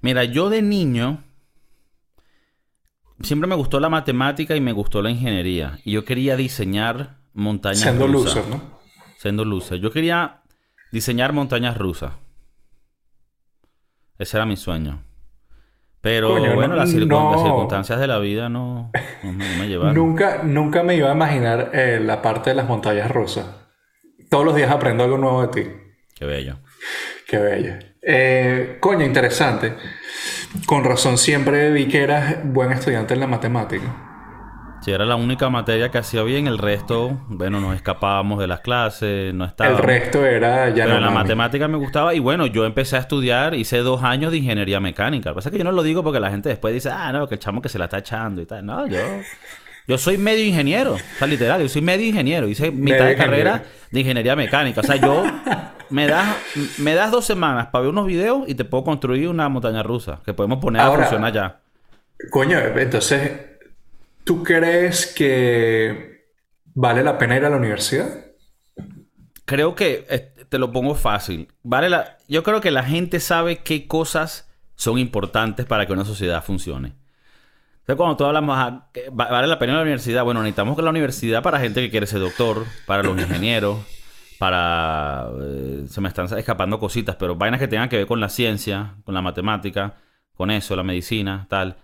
Mira, 0.00 0.24
yo 0.24 0.50
de 0.50 0.60
niño 0.60 1.24
siempre 3.22 3.48
me 3.48 3.54
gustó 3.54 3.80
la 3.80 3.88
matemática 3.88 4.56
y 4.56 4.60
me 4.60 4.72
gustó 4.72 5.02
la 5.02 5.10
ingeniería. 5.10 5.78
Y 5.84 5.92
yo 5.92 6.04
quería 6.04 6.36
diseñar 6.36 7.23
montañas 7.34 7.80
Siendo 7.80 8.06
rusas. 8.06 8.36
loser, 8.36 8.50
¿no? 8.50 8.78
Siendo 9.18 9.44
loser. 9.44 9.78
Yo 9.80 9.90
quería 9.90 10.42
diseñar 10.92 11.32
montañas 11.32 11.76
rusas. 11.76 12.12
Ese 14.18 14.36
era 14.36 14.46
mi 14.46 14.56
sueño. 14.56 15.02
Pero 16.00 16.28
Coño, 16.28 16.54
bueno, 16.54 16.68
no- 16.74 16.76
las, 16.76 16.90
circun- 16.92 17.08
no. 17.08 17.32
las 17.32 17.42
circunstancias 17.42 17.98
de 17.98 18.06
la 18.06 18.18
vida 18.18 18.48
no, 18.48 18.90
no 19.22 19.32
me, 19.32 19.48
no 19.48 19.56
me 19.58 19.68
llevaron. 19.68 19.94
Nunca, 19.94 20.42
nunca 20.42 20.82
me 20.82 20.96
iba 20.96 21.10
a 21.10 21.14
imaginar 21.14 21.70
eh, 21.72 21.98
la 22.00 22.20
parte 22.20 22.50
de 22.50 22.56
las 22.56 22.68
montañas 22.68 23.10
rusas. 23.10 23.46
Todos 24.28 24.44
los 24.44 24.54
días 24.54 24.70
aprendo 24.70 25.04
algo 25.04 25.16
nuevo 25.18 25.46
de 25.46 25.62
ti. 25.62 25.70
Qué 26.14 26.26
bello. 26.26 26.58
Qué 27.26 27.38
bello. 27.38 27.72
Eh, 28.02 28.76
coño, 28.80 29.04
interesante. 29.04 29.74
Con 30.66 30.84
razón 30.84 31.16
siempre 31.16 31.70
vi 31.72 31.88
que 31.88 32.02
eras 32.02 32.36
buen 32.44 32.70
estudiante 32.72 33.14
en 33.14 33.20
la 33.20 33.26
matemática. 33.26 34.13
Si 34.84 34.90
era 34.92 35.06
la 35.06 35.16
única 35.16 35.48
materia 35.48 35.90
que 35.90 35.96
hacía 35.96 36.22
bien, 36.24 36.46
el 36.46 36.58
resto, 36.58 37.18
bueno, 37.28 37.58
nos 37.58 37.74
escapábamos 37.74 38.38
de 38.38 38.46
las 38.46 38.60
clases, 38.60 39.32
no 39.32 39.46
estaba. 39.46 39.70
El 39.70 39.78
resto 39.78 40.26
era 40.26 40.68
ya 40.68 40.84
Pero 40.84 40.96
no 40.96 41.00
la 41.00 41.06
mami. 41.06 41.16
matemática 41.22 41.68
me 41.68 41.78
gustaba 41.78 42.12
y 42.14 42.18
bueno, 42.18 42.44
yo 42.46 42.66
empecé 42.66 42.96
a 42.96 42.98
estudiar, 42.98 43.54
hice 43.54 43.78
dos 43.78 44.02
años 44.02 44.30
de 44.30 44.38
ingeniería 44.38 44.80
mecánica. 44.80 45.30
Lo 45.30 45.34
que 45.34 45.38
pasa 45.38 45.48
es 45.48 45.52
que 45.52 45.58
yo 45.58 45.64
no 45.64 45.72
lo 45.72 45.82
digo 45.82 46.02
porque 46.02 46.20
la 46.20 46.28
gente 46.30 46.50
después 46.50 46.74
dice, 46.74 46.90
ah, 46.92 47.10
no, 47.12 47.26
que 47.26 47.36
el 47.36 47.38
chamo 47.40 47.62
que 47.62 47.70
se 47.70 47.78
la 47.78 47.84
está 47.86 47.98
echando 47.98 48.42
y 48.42 48.46
tal. 48.46 48.66
No, 48.66 48.86
yo, 48.86 48.98
yo 49.88 49.96
soy 49.96 50.18
medio 50.18 50.44
ingeniero, 50.44 50.94
o 50.94 50.98
sea, 51.18 51.26
literal, 51.28 51.62
yo 51.62 51.68
soy 51.70 51.80
medio 51.80 52.06
ingeniero. 52.06 52.46
Hice 52.46 52.70
mitad 52.70 52.98
Medio 52.98 53.04
de 53.06 53.16
carrera 53.16 53.50
ingeniero. 53.52 53.88
de 53.90 54.00
ingeniería 54.00 54.36
mecánica. 54.36 54.80
O 54.82 54.84
sea, 54.84 54.96
yo 54.96 55.24
me 55.88 56.06
das, 56.06 56.36
me 56.76 56.94
das 56.94 57.10
dos 57.10 57.24
semanas 57.24 57.68
para 57.68 57.82
ver 57.84 57.90
unos 57.90 58.06
videos 58.06 58.42
y 58.48 58.54
te 58.54 58.66
puedo 58.66 58.84
construir 58.84 59.28
una 59.30 59.48
montaña 59.48 59.82
rusa 59.82 60.20
que 60.26 60.34
podemos 60.34 60.58
poner 60.58 60.82
Ahora- 60.82 61.04
a 61.04 61.06
funcionar 61.06 61.32
ya. 61.32 61.60
Coño, 62.30 62.58
entonces, 62.58 63.32
¿tú 64.24 64.42
crees 64.42 65.06
que 65.06 66.24
vale 66.74 67.02
la 67.02 67.18
pena 67.18 67.36
ir 67.36 67.44
a 67.44 67.50
la 67.50 67.56
universidad? 67.56 68.08
Creo 69.44 69.74
que 69.74 70.06
eh, 70.08 70.32
te 70.48 70.58
lo 70.58 70.72
pongo 70.72 70.94
fácil. 70.94 71.48
Vale 71.62 71.88
la, 71.90 72.16
yo 72.28 72.42
creo 72.42 72.60
que 72.60 72.70
la 72.70 72.82
gente 72.82 73.20
sabe 73.20 73.58
qué 73.58 73.86
cosas 73.86 74.50
son 74.74 74.98
importantes 74.98 75.66
para 75.66 75.86
que 75.86 75.92
una 75.92 76.04
sociedad 76.04 76.42
funcione. 76.42 76.94
Entonces, 77.80 77.96
cuando 77.96 78.16
tú 78.16 78.24
va- 78.24 79.28
vale 79.30 79.46
la 79.46 79.58
pena 79.58 79.74
la 79.74 79.82
universidad, 79.82 80.24
bueno, 80.24 80.40
necesitamos 80.40 80.74
que 80.74 80.82
la 80.82 80.90
universidad 80.90 81.42
para 81.42 81.60
gente 81.60 81.82
que 81.82 81.90
quiere 81.90 82.06
ser 82.06 82.20
doctor, 82.20 82.64
para 82.86 83.02
los 83.02 83.20
ingenieros, 83.20 83.78
para... 84.38 85.28
eh, 85.42 85.84
se 85.86 86.00
me 86.00 86.08
están 86.08 86.26
escapando 86.38 86.78
cositas, 86.80 87.16
pero 87.16 87.36
vainas 87.36 87.60
que 87.60 87.68
tengan 87.68 87.90
que 87.90 87.98
ver 87.98 88.06
con 88.06 88.20
la 88.20 88.30
ciencia, 88.30 88.94
con 89.04 89.14
la 89.14 89.20
matemática, 89.20 89.96
con 90.32 90.50
eso, 90.50 90.74
la 90.76 90.82
medicina, 90.82 91.46
tal. 91.50 91.76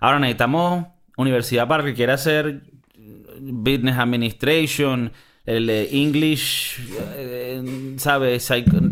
Ahora 0.00 0.18
necesitamos 0.18 0.86
universidad 1.16 1.68
para 1.68 1.84
que 1.84 1.94
quiera 1.94 2.16
ser 2.18 2.62
Business 3.40 3.96
Administration, 3.98 5.12
el 5.46 5.68
English, 5.70 6.78
eh, 7.16 7.94
¿sabes? 7.98 8.50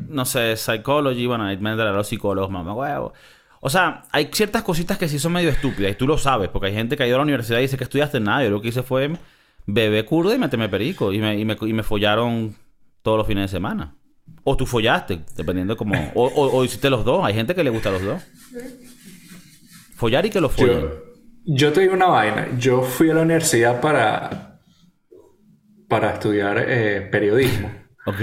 No 0.08 0.24
sé, 0.24 0.56
Psychology, 0.56 1.26
bueno, 1.26 1.44
ahí 1.44 1.56
me 1.56 1.74
los 1.74 2.06
psicólogos, 2.06 2.50
mamá, 2.50 2.74
huevo. 2.74 3.12
O 3.60 3.70
sea, 3.70 4.04
hay 4.10 4.28
ciertas 4.32 4.62
cositas 4.62 4.98
que 4.98 5.08
sí 5.08 5.18
son 5.18 5.32
medio 5.32 5.48
estúpidas 5.50 5.92
y 5.92 5.94
tú 5.94 6.06
lo 6.06 6.18
sabes, 6.18 6.48
porque 6.48 6.66
hay 6.68 6.74
gente 6.74 6.96
que 6.96 7.04
ha 7.04 7.06
ido 7.06 7.16
a 7.16 7.18
la 7.18 7.22
universidad 7.24 7.58
y 7.58 7.62
dice 7.62 7.76
que 7.78 7.84
estudiaste 7.84 8.18
nada. 8.20 8.42
Yo 8.44 8.50
lo 8.50 8.60
que 8.60 8.68
hice 8.68 8.82
fue 8.82 9.16
beber 9.66 10.04
curda 10.04 10.34
y 10.34 10.38
meterme 10.38 10.68
perico 10.68 11.12
y 11.12 11.18
me, 11.20 11.38
y 11.38 11.44
me, 11.44 11.56
y 11.60 11.72
me 11.72 11.82
follaron 11.84 12.56
todos 13.02 13.18
los 13.18 13.26
fines 13.26 13.44
de 13.44 13.56
semana. 13.56 13.94
O 14.44 14.56
tú 14.56 14.66
follaste, 14.66 15.20
dependiendo 15.36 15.76
como... 15.76 15.94
O, 16.14 16.26
o- 16.26 16.56
o 16.58 16.64
hiciste 16.64 16.90
los 16.90 17.04
dos. 17.04 17.24
Hay 17.24 17.34
gente 17.34 17.54
que 17.54 17.62
le 17.62 17.70
gusta 17.70 17.90
los 17.92 18.02
dos. 18.02 18.22
Follar 19.94 20.26
y 20.26 20.30
que 20.30 20.40
lo 20.40 20.48
follen. 20.48 20.80
Yo, 20.80 21.04
yo 21.44 21.72
te 21.72 21.80
digo 21.82 21.94
una 21.94 22.06
vaina. 22.06 22.48
Yo 22.58 22.82
fui 22.82 23.10
a 23.10 23.14
la 23.14 23.22
universidad 23.22 23.80
para, 23.80 24.58
para 25.88 26.10
estudiar 26.14 26.64
eh, 26.68 27.00
periodismo. 27.10 27.70
Ok. 28.06 28.20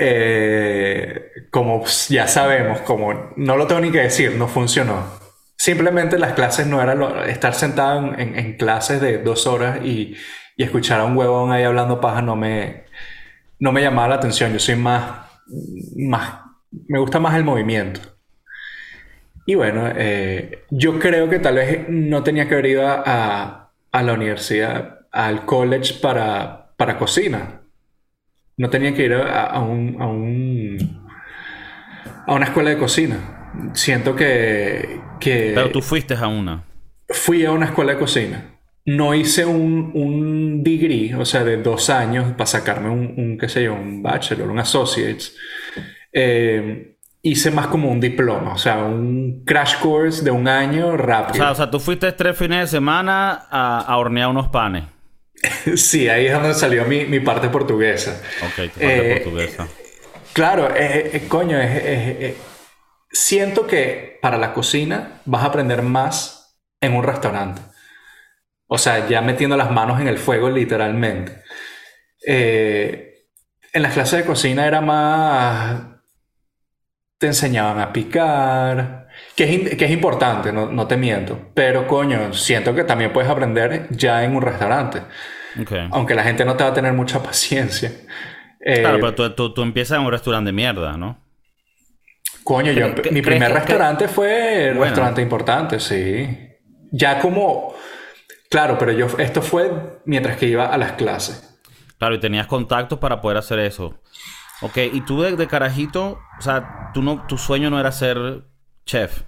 Eh, 0.00 1.32
como 1.50 1.84
ya 2.08 2.28
sabemos, 2.28 2.80
como 2.82 3.32
no 3.36 3.56
lo 3.56 3.66
tengo 3.66 3.80
ni 3.80 3.90
que 3.90 4.00
decir, 4.02 4.32
no 4.36 4.46
funcionó. 4.46 5.04
Simplemente 5.56 6.18
las 6.18 6.34
clases 6.34 6.66
no 6.66 6.80
eran 6.80 7.00
lo- 7.00 7.24
estar 7.24 7.54
sentado 7.54 7.98
en, 8.14 8.20
en- 8.20 8.38
en 8.38 8.56
clases 8.56 9.00
de 9.00 9.18
dos 9.18 9.46
horas 9.48 9.80
y, 9.84 10.16
y 10.56 10.62
escuchar 10.62 11.00
a 11.00 11.04
un 11.04 11.16
huevón 11.16 11.50
ahí 11.50 11.64
hablando 11.64 12.00
paja 12.00 12.22
no 12.22 12.36
me, 12.36 12.84
no 13.58 13.72
me 13.72 13.82
llamaba 13.82 14.08
la 14.08 14.14
atención. 14.16 14.52
Yo 14.52 14.60
soy 14.60 14.76
más, 14.76 15.26
más, 15.96 16.34
me 16.86 17.00
gusta 17.00 17.18
más 17.18 17.34
el 17.34 17.42
movimiento. 17.44 18.00
Y 19.48 19.54
bueno, 19.54 19.90
eh, 19.96 20.64
yo 20.68 20.98
creo 20.98 21.30
que 21.30 21.38
tal 21.38 21.54
vez 21.54 21.88
no 21.88 22.22
tenía 22.22 22.46
que 22.46 22.52
haber 22.52 22.66
ido 22.66 22.86
a, 22.86 23.70
a- 23.92 24.02
la 24.02 24.12
universidad, 24.12 25.06
al 25.10 25.46
college 25.46 25.94
para, 26.02 26.74
para 26.76 26.98
cocina. 26.98 27.62
No 28.58 28.68
tenía 28.68 28.92
que 28.94 29.06
ir 29.06 29.14
a, 29.14 29.44
a 29.46 29.60
un, 29.62 29.96
a 30.02 30.06
un- 30.06 30.76
a 32.26 32.34
una 32.34 32.44
escuela 32.44 32.68
de 32.70 32.76
cocina. 32.78 33.70
Siento 33.72 34.14
que, 34.14 35.00
que 35.18 35.52
Pero 35.54 35.70
tú 35.70 35.80
fuiste 35.80 36.12
a 36.14 36.26
una. 36.28 36.62
fui 37.08 37.46
a 37.46 37.50
una 37.52 37.64
escuela 37.66 37.92
de 37.94 37.98
cocina. 37.98 38.54
No 38.84 39.14
hice 39.14 39.46
un, 39.46 39.92
un 39.94 40.62
degree, 40.62 41.14
o 41.14 41.24
sea, 41.24 41.42
de 41.44 41.56
dos 41.56 41.88
años 41.88 42.32
para 42.32 42.46
sacarme 42.46 42.90
un, 42.90 43.14
un, 43.16 43.38
qué 43.38 43.48
sé 43.48 43.64
yo, 43.64 43.72
un 43.74 44.02
bachelor, 44.02 44.50
un 44.50 44.58
associates. 44.58 45.34
Eh, 46.12 46.97
hice 47.22 47.50
más 47.50 47.66
como 47.66 47.90
un 47.90 48.00
diploma, 48.00 48.54
o 48.54 48.58
sea, 48.58 48.78
un 48.78 49.44
crash 49.44 49.78
course 49.80 50.22
de 50.24 50.30
un 50.30 50.46
año 50.48 50.88
O 50.88 50.96
rápido. 50.96 51.36
sea, 51.44 51.50
o 51.52 51.54
sea, 51.54 51.70
tú 51.70 51.80
fuiste 51.80 52.10
tres 52.12 52.36
fines 52.36 52.60
de 52.60 52.66
semana 52.78 53.46
a, 53.50 53.80
a 53.80 53.96
hornear 53.98 54.28
unos 54.28 54.48
panes. 54.48 54.84
sí, 55.76 56.08
ahí 56.08 56.26
es 56.26 56.32
donde 56.32 56.54
salió 56.54 56.84
mi, 56.84 57.04
mi 57.06 57.20
parte 57.20 57.48
portuguesa. 57.48 58.20
Ok, 58.42 58.54
tu 58.72 58.80
parte 58.80 59.12
Eh, 59.12 59.20
portuguesa. 59.20 59.68
Claro, 60.32 60.68
eh, 60.74 61.10
eh, 61.14 61.24
coño, 61.28 61.58
es- 61.60 61.84
es- 61.84 62.16
es- 62.20 62.36
siento 63.10 63.66
que 63.66 64.18
para 64.22 64.36
la 64.38 64.52
cocina 64.52 65.20
vas 65.24 65.42
a 65.42 65.46
aprender 65.46 65.82
más 65.82 66.60
en 66.80 66.94
un 66.94 67.02
restaurante. 67.02 67.60
O 68.68 68.78
sea, 68.78 69.08
ya 69.08 69.20
metiendo 69.22 69.56
las 69.56 69.70
manos 69.70 70.00
en 70.00 70.08
el 70.08 70.18
fuego 70.18 70.50
literalmente. 70.50 71.42
Eh, 72.26 73.24
en 73.72 73.82
las 73.82 73.92
clases 73.94 74.20
de 74.20 74.24
cocina 74.26 74.66
era 74.66 74.80
más... 74.80 75.87
Te 77.18 77.26
enseñaban 77.26 77.80
a 77.80 77.92
picar, 77.92 79.08
que 79.34 79.44
es, 79.70 79.76
que 79.76 79.84
es 79.84 79.90
importante, 79.90 80.52
no, 80.52 80.66
no 80.70 80.86
te 80.86 80.96
miento. 80.96 81.50
Pero 81.54 81.86
coño, 81.86 82.32
siento 82.32 82.74
que 82.74 82.84
también 82.84 83.12
puedes 83.12 83.28
aprender 83.30 83.88
ya 83.90 84.22
en 84.22 84.36
un 84.36 84.42
restaurante. 84.42 85.02
Ok. 85.60 85.72
Aunque 85.90 86.14
la 86.14 86.22
gente 86.22 86.44
no 86.44 86.56
te 86.56 86.62
va 86.64 86.70
a 86.70 86.74
tener 86.74 86.92
mucha 86.92 87.20
paciencia. 87.22 87.90
Eh, 88.60 88.80
Claro, 88.80 88.98
pero 89.00 89.14
tú, 89.14 89.30
tú, 89.34 89.54
tú 89.54 89.62
empiezas 89.62 89.98
en 89.98 90.04
un 90.04 90.12
restaurante 90.12 90.48
de 90.48 90.52
mierda, 90.52 90.96
¿no? 90.96 91.18
Coño, 92.44 92.72
yo, 92.72 92.86
¿Cre- 92.94 93.02
cre- 93.02 93.10
mi 93.12 93.20
primer 93.22 93.48
que- 93.48 93.58
restaurante 93.58 94.08
fue 94.08 94.68
un 94.70 94.78
Bueno. 94.78 94.84
restaurante 94.84 95.20
importante, 95.20 95.80
sí. 95.80 96.48
Ya 96.92 97.18
como, 97.18 97.74
claro, 98.48 98.78
pero 98.78 98.92
yo, 98.92 99.06
esto 99.18 99.42
fue 99.42 100.00
mientras 100.06 100.36
que 100.38 100.46
iba 100.46 100.66
a 100.66 100.78
las 100.78 100.92
clases. 100.92 101.58
Claro, 101.98 102.14
y 102.14 102.20
tenías 102.20 102.46
contactos 102.46 102.98
para 103.00 103.20
poder 103.20 103.38
hacer 103.38 103.58
eso. 103.58 104.00
Ok, 104.62 104.76
y 104.92 105.00
tú 105.02 105.22
de, 105.22 105.36
de 105.36 105.46
carajito, 105.46 106.18
o 106.38 106.42
sea, 106.42 106.90
tú 106.92 107.02
no, 107.02 107.24
tu 107.26 107.38
sueño 107.38 107.70
no 107.70 107.78
era 107.78 107.92
ser 107.92 108.16
chef. 108.84 109.22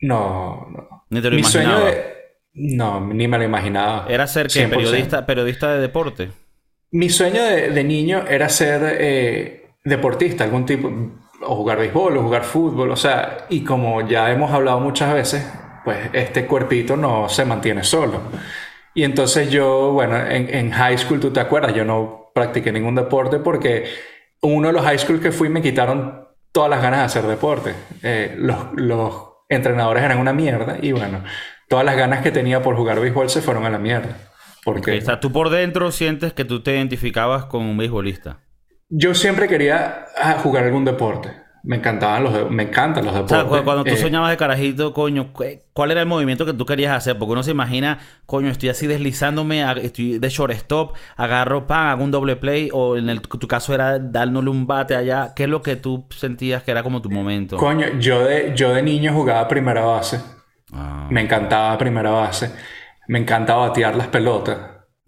No, 0.00 0.66
no. 0.70 1.04
Ni 1.10 1.20
te 1.20 1.30
lo 1.30 1.36
Mi 1.36 1.44
sueño 1.44 1.84
de- 1.84 2.12
no, 2.54 3.00
ni 3.00 3.28
me 3.28 3.38
lo 3.38 3.44
imaginaba. 3.44 4.06
Era 4.08 4.26
ser 4.26 4.48
¿qué? 4.48 4.66
100%. 4.66 4.70
periodista, 4.70 5.26
periodista 5.26 5.72
de 5.72 5.80
deporte. 5.80 6.30
Mi 6.90 7.08
sueño 7.08 7.42
de, 7.42 7.70
de 7.70 7.84
niño 7.84 8.24
era 8.28 8.48
ser 8.48 8.82
eh, 9.00 9.70
deportista, 9.84 10.44
algún 10.44 10.66
tipo, 10.66 10.90
o 11.46 11.56
jugar 11.56 11.78
béisbol, 11.78 12.16
o 12.18 12.22
jugar 12.22 12.44
fútbol, 12.44 12.90
o 12.90 12.96
sea, 12.96 13.46
y 13.48 13.62
como 13.64 14.06
ya 14.06 14.30
hemos 14.30 14.50
hablado 14.52 14.80
muchas 14.80 15.14
veces, 15.14 15.46
pues 15.84 16.10
este 16.12 16.46
cuerpito 16.46 16.96
no 16.96 17.28
se 17.28 17.44
mantiene 17.44 17.84
solo. 17.84 18.20
Y 18.94 19.04
entonces 19.04 19.48
yo, 19.50 19.92
bueno, 19.92 20.16
en, 20.18 20.54
en 20.54 20.70
high 20.72 20.98
school, 20.98 21.20
tú 21.20 21.30
te 21.32 21.40
acuerdas, 21.40 21.74
yo 21.74 21.84
no 21.84 22.30
practiqué 22.34 22.70
ningún 22.72 22.94
deporte 22.94 23.38
porque 23.38 23.84
uno 24.42 24.68
de 24.68 24.72
los 24.72 24.82
high 24.82 24.98
school 24.98 25.20
que 25.20 25.32
fui 25.32 25.48
me 25.48 25.62
quitaron 25.62 26.28
todas 26.52 26.68
las 26.68 26.82
ganas 26.82 27.00
de 27.00 27.04
hacer 27.06 27.24
deporte. 27.24 27.74
Eh, 28.02 28.34
los, 28.38 28.72
los 28.74 29.14
entrenadores 29.48 30.02
eran 30.02 30.18
una 30.18 30.32
mierda 30.32 30.76
y 30.80 30.92
bueno, 30.92 31.22
todas 31.68 31.84
las 31.84 31.96
ganas 31.96 32.22
que 32.22 32.30
tenía 32.30 32.62
por 32.62 32.76
jugar 32.76 33.00
béisbol 33.00 33.30
se 33.30 33.40
fueron 33.40 33.64
a 33.64 33.70
la 33.70 33.78
mierda. 33.78 34.16
Porque 34.64 35.02
tú 35.20 35.32
por 35.32 35.50
dentro 35.50 35.90
sientes 35.90 36.32
que 36.32 36.44
tú 36.44 36.62
te 36.62 36.72
identificabas 36.72 37.46
con 37.46 37.62
un 37.62 37.76
beisbolista. 37.76 38.40
Yo 38.88 39.14
siempre 39.14 39.48
quería 39.48 40.06
ah, 40.16 40.38
jugar 40.42 40.64
algún 40.64 40.84
deporte. 40.84 41.41
Me 41.64 41.76
encantaban 41.76 42.24
los 42.24 42.50
me 42.50 42.64
encantan 42.64 43.04
los 43.04 43.14
O 43.14 43.28
deportes. 43.28 43.50
sea, 43.52 43.62
cuando 43.62 43.84
tú 43.84 43.90
Eh, 43.90 43.96
soñabas 43.96 44.30
de 44.30 44.36
carajito, 44.36 44.92
coño, 44.92 45.32
¿cu- 45.32 45.44
¿cuál 45.72 45.92
era 45.92 46.00
el 46.00 46.08
movimiento 46.08 46.44
que 46.44 46.52
tú 46.52 46.66
querías 46.66 46.96
hacer? 46.96 47.16
Porque 47.18 47.32
uno 47.32 47.42
se 47.44 47.52
imagina, 47.52 48.00
coño, 48.26 48.48
estoy 48.50 48.68
así 48.70 48.88
deslizándome, 48.88 49.62
estoy 49.82 50.18
de 50.18 50.28
shortstop, 50.28 50.96
agarro 51.16 51.66
pan, 51.68 51.86
hago 51.88 52.02
un 52.02 52.10
doble 52.10 52.34
play, 52.36 52.68
o 52.72 52.96
en 52.96 53.08
el, 53.08 53.20
tu 53.20 53.46
caso 53.46 53.74
era 53.74 53.98
dándole 54.00 54.50
un 54.50 54.66
bate 54.66 54.96
allá. 54.96 55.34
¿Qué 55.36 55.44
es 55.44 55.48
lo 55.48 55.62
que 55.62 55.76
tú 55.76 56.06
sentías 56.10 56.64
que 56.64 56.72
era 56.72 56.82
como 56.82 57.00
tu 57.00 57.10
momento? 57.10 57.56
Coño, 57.56 57.86
yo 58.00 58.24
de, 58.24 58.52
yo 58.56 58.72
de 58.74 58.82
niño 58.82 59.12
jugaba 59.12 59.46
primera 59.46 59.82
base. 59.82 60.20
Ah, 60.72 61.06
Me 61.10 61.20
encantaba 61.20 61.78
primera 61.78 62.10
base. 62.10 62.50
Me 63.08 63.18
encantaba 63.20 63.68
batear 63.68 63.94
las 63.94 64.08
pelotas. 64.08 64.58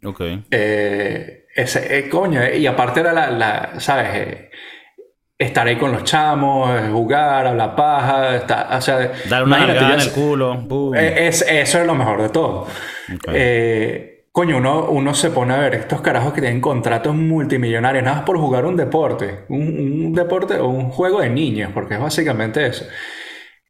ok. 0.05 0.21
Eh, 0.51 1.47
ese, 1.55 1.99
eh, 1.99 2.09
coño, 2.09 2.40
y 2.49 2.67
aparte 2.67 3.01
era 3.01 3.12
la, 3.12 3.31
la- 3.31 3.81
¿sabes? 3.81 4.51
Estar 5.37 5.66
ahí 5.66 5.77
con 5.77 5.90
los 5.90 6.05
chamos, 6.05 6.70
jugar, 6.92 7.47
hablar 7.49 7.75
paja, 7.75 8.37
estar- 8.37 8.68
o 8.77 8.81
sea, 8.81 9.11
Dar 9.29 9.42
una 9.42 9.59
nalgada 9.59 9.94
en 9.94 10.01
el 10.01 10.11
culo. 10.12 10.55
boom. 10.59 10.94
Eh, 10.94 11.27
es, 11.27 11.42
eso 11.49 11.81
es 11.81 11.87
lo 11.87 11.94
mejor 11.97 12.23
de 12.23 12.29
todo. 12.29 12.68
Ok. 13.12 13.29
Eh, 13.33 14.27
coño, 14.31 14.59
uno, 14.59 14.85
uno 14.90 15.12
se 15.12 15.31
pone 15.31 15.53
a 15.55 15.59
ver 15.59 15.75
estos 15.75 16.01
carajos 16.03 16.33
que 16.35 16.40
tienen 16.40 16.61
contratos 16.61 17.16
multimillonarios 17.16 18.05
nada 18.05 18.16
más 18.18 18.25
por 18.25 18.38
jugar 18.38 18.64
un 18.64 18.77
deporte. 18.77 19.40
Un, 19.49 20.07
un 20.07 20.12
deporte 20.12 20.55
o 20.55 20.68
un 20.68 20.90
juego 20.90 21.20
de 21.20 21.31
niños, 21.31 21.73
porque 21.75 21.94
es 21.94 22.01
básicamente 22.01 22.64
eso. 22.66 22.85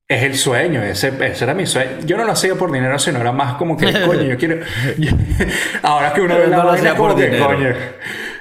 Es 0.06 0.22
el 0.22 0.34
sueño, 0.36 0.82
ese, 0.82 1.14
ese 1.18 1.44
era 1.44 1.54
mi 1.54 1.64
sueño. 1.64 1.92
Yo 2.04 2.18
no 2.18 2.24
lo 2.24 2.32
hacía 2.32 2.54
por 2.56 2.70
dinero, 2.70 2.98
sino 2.98 3.20
era 3.20 3.32
más 3.32 3.54
como 3.54 3.74
que, 3.74 3.86
coño, 4.06 4.20
yo 4.22 4.36
quiero. 4.36 4.56
ahora 5.82 6.12
que 6.12 6.20
uno 6.20 6.36
ve 6.36 6.46
la 6.46 6.56
No 6.58 6.62
lo 6.64 6.68
vaina, 6.68 6.90
hacía 6.90 6.94
por 6.98 7.16
dinero. 7.16 7.46
coño. 7.46 7.68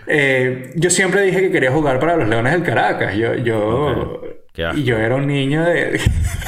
Eh, 0.07 0.71
yo 0.75 0.89
siempre 0.89 1.21
dije 1.21 1.41
que 1.41 1.51
quería 1.51 1.71
jugar 1.71 1.99
para 1.99 2.15
los 2.17 2.27
Leones 2.27 2.53
del 2.53 2.63
Caracas. 2.63 3.15
Yo, 3.15 3.35
yo, 3.35 3.59
Ok. 3.95 4.25
Qué 4.53 4.65
asco. 4.65 4.79
y 4.79 4.83
yo 4.83 4.97
era 4.97 5.15
un 5.15 5.27
niño 5.27 5.63
de. 5.63 5.99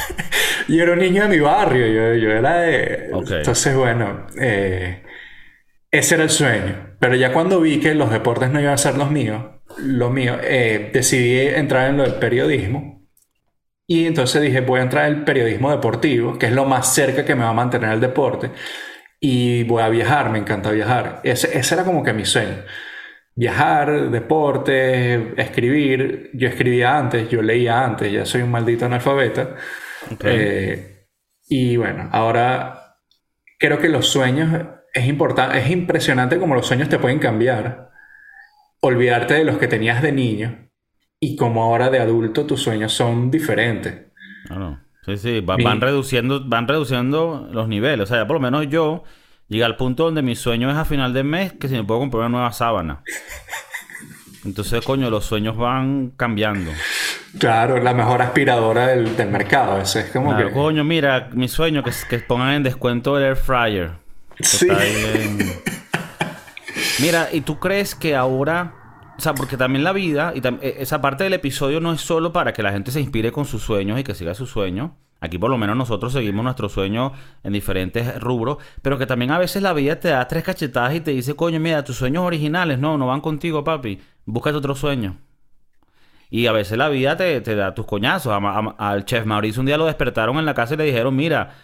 yo 0.68 0.82
era 0.82 0.92
un 0.92 0.98
niño 0.98 1.22
de 1.22 1.28
mi 1.28 1.40
barrio. 1.40 1.86
Yo, 1.86 2.14
yo 2.14 2.30
era 2.30 2.58
de. 2.60 3.10
Ok. 3.12 3.30
Entonces, 3.30 3.74
bueno. 3.74 4.26
eh, 4.40 5.02
ese 5.90 6.14
era 6.16 6.24
el 6.24 6.30
sueño. 6.30 6.96
Pero 7.00 7.14
ya 7.16 7.32
cuando 7.32 7.60
vi 7.60 7.80
que 7.80 7.94
los 7.94 8.10
deportes 8.10 8.50
no 8.50 8.60
iban 8.60 8.74
a 8.74 8.78
ser 8.78 8.96
los 8.96 9.10
míos, 9.10 9.42
lo 9.78 10.10
mío, 10.10 10.38
eh, 10.42 10.90
decidí 10.92 11.40
entrar 11.40 11.90
en 11.90 11.96
lo 11.98 12.02
del 12.04 12.14
periodismo. 12.16 13.06
Y 13.88 14.06
entonces 14.06 14.42
dije, 14.42 14.60
voy 14.62 14.80
a 14.80 14.84
entrar 14.84 15.08
en 15.10 15.18
el 15.18 15.24
periodismo 15.24 15.70
deportivo, 15.70 16.38
que 16.38 16.46
es 16.46 16.52
lo 16.52 16.64
más 16.64 16.92
cerca 16.94 17.24
que 17.24 17.34
me 17.36 17.44
va 17.44 17.50
a 17.50 17.54
mantener 17.54 17.92
el 17.92 18.00
deporte. 18.00 18.50
Y 19.20 19.64
voy 19.64 19.82
a 19.82 19.88
viajar, 19.88 20.30
me 20.30 20.38
encanta 20.38 20.70
viajar. 20.72 21.20
Ese, 21.24 21.56
ese 21.58 21.74
era 21.74 21.84
como 21.84 22.02
que 22.02 22.12
mi 22.12 22.24
sueño. 22.24 22.64
Viajar, 23.36 24.10
deporte, 24.10 25.40
escribir. 25.40 26.30
Yo 26.32 26.48
escribía 26.48 26.98
antes, 26.98 27.28
yo 27.28 27.42
leía 27.42 27.84
antes, 27.84 28.10
ya 28.10 28.24
soy 28.24 28.42
un 28.42 28.50
maldito 28.50 28.86
analfabeta. 28.86 29.56
Eh, 30.24 31.06
y 31.48 31.76
bueno, 31.76 32.08
ahora 32.12 32.96
creo 33.58 33.78
que 33.78 33.88
los 33.90 34.08
sueños 34.08 34.48
es 34.94 35.06
importante, 35.06 35.58
es 35.58 35.70
impresionante 35.70 36.38
como 36.38 36.54
los 36.54 36.66
sueños 36.66 36.88
te 36.88 36.98
pueden 36.98 37.18
cambiar. 37.18 37.90
Olvidarte 38.80 39.34
de 39.34 39.44
los 39.44 39.58
que 39.58 39.68
tenías 39.68 40.00
de 40.02 40.12
niño 40.12 40.68
y 41.20 41.36
como 41.36 41.62
ahora 41.62 41.90
de 41.90 41.98
adulto 41.98 42.46
tus 42.46 42.62
sueños 42.62 42.92
son 42.92 43.30
diferentes. 43.30 44.12
Claro. 44.46 44.80
Sí, 45.04 45.16
sí, 45.18 45.40
va- 45.40 45.56
van 45.62 45.80
reduciendo, 45.80 46.42
van 46.48 46.66
reduciendo 46.68 47.48
los 47.52 47.68
niveles. 47.68 48.00
O 48.04 48.06
sea, 48.06 48.18
ya 48.22 48.26
por 48.26 48.36
lo 48.36 48.40
menos 48.40 48.68
yo, 48.68 49.04
Llega 49.48 49.66
al 49.66 49.76
punto 49.76 50.04
donde 50.04 50.22
mi 50.22 50.34
sueño 50.34 50.70
es 50.70 50.76
a 50.76 50.84
final 50.84 51.12
de 51.12 51.22
mes 51.22 51.52
que 51.52 51.68
si 51.68 51.74
me 51.74 51.84
puedo 51.84 52.00
comprar 52.00 52.20
una 52.20 52.28
nueva 52.30 52.52
sábana. 52.52 53.02
Entonces, 54.44 54.84
coño, 54.84 55.10
los 55.10 55.24
sueños 55.24 55.56
van 55.56 56.10
cambiando. 56.16 56.70
Claro, 57.38 57.82
la 57.82 57.94
mejor 57.94 58.22
aspiradora 58.22 58.88
del, 58.88 59.08
mercado. 59.28 59.80
Ese 59.80 60.00
es 60.00 60.10
como 60.10 60.36
que... 60.36 60.50
Coño, 60.50 60.84
mira, 60.84 61.30
mi 61.32 61.48
sueño 61.48 61.82
que, 61.82 61.90
que 62.08 62.18
pongan 62.20 62.54
en 62.54 62.62
descuento 62.62 63.18
el 63.18 63.24
air 63.24 63.36
fryer. 63.36 63.92
Sí. 64.40 64.68
Mira, 67.00 67.28
¿y 67.32 67.40
tú 67.40 67.58
crees 67.58 67.94
que 67.94 68.14
ahora... 68.14 68.74
O 69.18 69.20
sea, 69.20 69.34
porque 69.34 69.56
también 69.56 69.82
la 69.82 69.92
vida, 69.92 70.32
y 70.34 70.46
e, 70.46 70.76
esa 70.78 71.00
parte 71.00 71.24
del 71.24 71.32
episodio 71.32 71.80
no 71.80 71.92
es 71.92 72.02
solo 72.02 72.32
para 72.32 72.52
que 72.52 72.62
la 72.62 72.72
gente 72.72 72.90
se 72.90 73.00
inspire 73.00 73.32
con 73.32 73.46
sus 73.46 73.62
sueños 73.62 73.98
y 73.98 74.04
que 74.04 74.14
siga 74.14 74.34
sus 74.34 74.50
sueños. 74.50 74.90
Aquí 75.26 75.38
por 75.38 75.50
lo 75.50 75.58
menos 75.58 75.76
nosotros 75.76 76.12
seguimos 76.12 76.44
nuestro 76.44 76.68
sueño 76.68 77.12
en 77.42 77.52
diferentes 77.52 78.20
rubros, 78.20 78.58
pero 78.80 78.96
que 78.96 79.06
también 79.06 79.32
a 79.32 79.38
veces 79.38 79.62
la 79.62 79.72
vida 79.72 79.98
te 79.98 80.08
da 80.08 80.26
tres 80.28 80.44
cachetadas 80.44 80.94
y 80.94 81.00
te 81.00 81.10
dice, 81.10 81.34
coño, 81.34 81.60
mira, 81.60 81.84
tus 81.84 81.96
sueños 81.96 82.24
originales 82.24 82.78
no, 82.78 82.96
no 82.96 83.08
van 83.08 83.20
contigo, 83.20 83.64
papi. 83.64 84.00
Búscate 84.24 84.56
otro 84.56 84.74
sueño. 84.74 85.16
Y 86.30 86.46
a 86.46 86.52
veces 86.52 86.78
la 86.78 86.88
vida 86.88 87.16
te, 87.16 87.40
da 87.40 87.74
tus 87.74 87.86
coñazos. 87.86 88.32
al 88.78 89.04
chef 89.04 89.24
Mauricio 89.26 89.60
un 89.60 89.66
día 89.66 89.76
lo 89.76 89.86
despertaron 89.86 90.38
en 90.38 90.44
la 90.44 90.54
casa 90.54 90.74
y 90.74 90.76
le 90.76 90.84
dijeron, 90.84 91.14
mira, 91.14 91.54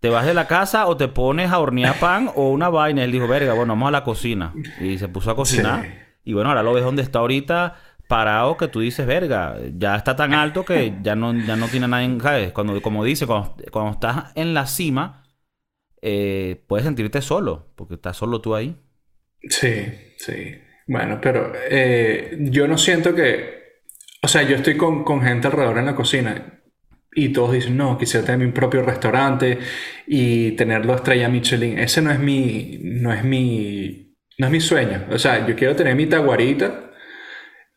¿te 0.00 0.08
vas 0.08 0.26
de 0.26 0.34
la 0.34 0.46
casa 0.46 0.86
o 0.86 0.96
te 0.96 1.08
pones 1.08 1.50
a 1.50 1.58
hornear 1.58 1.98
pan 1.98 2.30
o 2.34 2.50
una 2.50 2.68
vaina? 2.68 3.04
Él 3.04 3.12
dijo, 3.12 3.26
verga, 3.26 3.54
bueno, 3.54 3.74
vamos 3.74 3.88
a 3.88 3.92
la 3.92 4.04
cocina. 4.04 4.52
Y 4.80 4.98
se 4.98 5.08
puso 5.08 5.30
a 5.30 5.36
cocinar. 5.36 6.06
Y 6.24 6.32
bueno, 6.32 6.48
ahora 6.48 6.62
lo 6.62 6.72
ves 6.72 6.84
donde 6.84 7.02
está 7.02 7.20
ahorita 7.20 7.76
parado 8.08 8.56
que 8.56 8.68
tú 8.68 8.80
dices, 8.80 9.06
verga, 9.06 9.56
ya 9.76 9.96
está 9.96 10.16
tan 10.16 10.34
alto 10.34 10.64
que 10.64 10.94
ya 11.02 11.14
no, 11.16 11.34
ya 11.34 11.56
no 11.56 11.68
tiene 11.68 11.88
nadie, 11.88 12.20
¿sabes? 12.20 12.52
Cuando, 12.52 12.80
como 12.80 13.04
dice, 13.04 13.26
cuando, 13.26 13.90
estás 13.90 14.32
en 14.34 14.54
la 14.54 14.66
cima, 14.66 15.24
eh, 16.02 16.62
puedes 16.66 16.84
sentirte 16.84 17.20
solo, 17.22 17.72
porque 17.76 17.94
estás 17.94 18.16
solo 18.16 18.40
tú 18.40 18.54
ahí. 18.54 18.76
Sí, 19.48 19.86
sí. 20.18 20.54
Bueno, 20.86 21.18
pero 21.20 21.52
eh, 21.68 22.36
yo 22.38 22.68
no 22.68 22.78
siento 22.78 23.14
que, 23.14 23.80
o 24.22 24.28
sea, 24.28 24.42
yo 24.42 24.56
estoy 24.56 24.76
con, 24.76 25.02
con 25.04 25.22
gente 25.22 25.48
alrededor 25.48 25.78
en 25.78 25.86
la 25.86 25.96
cocina 25.96 26.56
y 27.16 27.30
todos 27.30 27.52
dicen, 27.52 27.76
no, 27.76 27.96
quisiera 27.98 28.26
tener 28.26 28.46
mi 28.46 28.52
propio 28.52 28.82
restaurante 28.82 29.58
y 30.06 30.52
tenerlo 30.52 30.94
estrella 30.94 31.28
Michelin. 31.28 31.78
Ese 31.78 32.02
no 32.02 32.12
es 32.12 32.18
mi, 32.18 32.78
no 32.82 33.12
es 33.12 33.24
mi, 33.24 34.16
no 34.38 34.46
es 34.46 34.52
mi 34.52 34.60
sueño. 34.60 35.06
O 35.10 35.18
sea, 35.18 35.46
yo 35.46 35.56
quiero 35.56 35.74
tener 35.74 35.96
mi 35.96 36.06
taguarita 36.06 36.85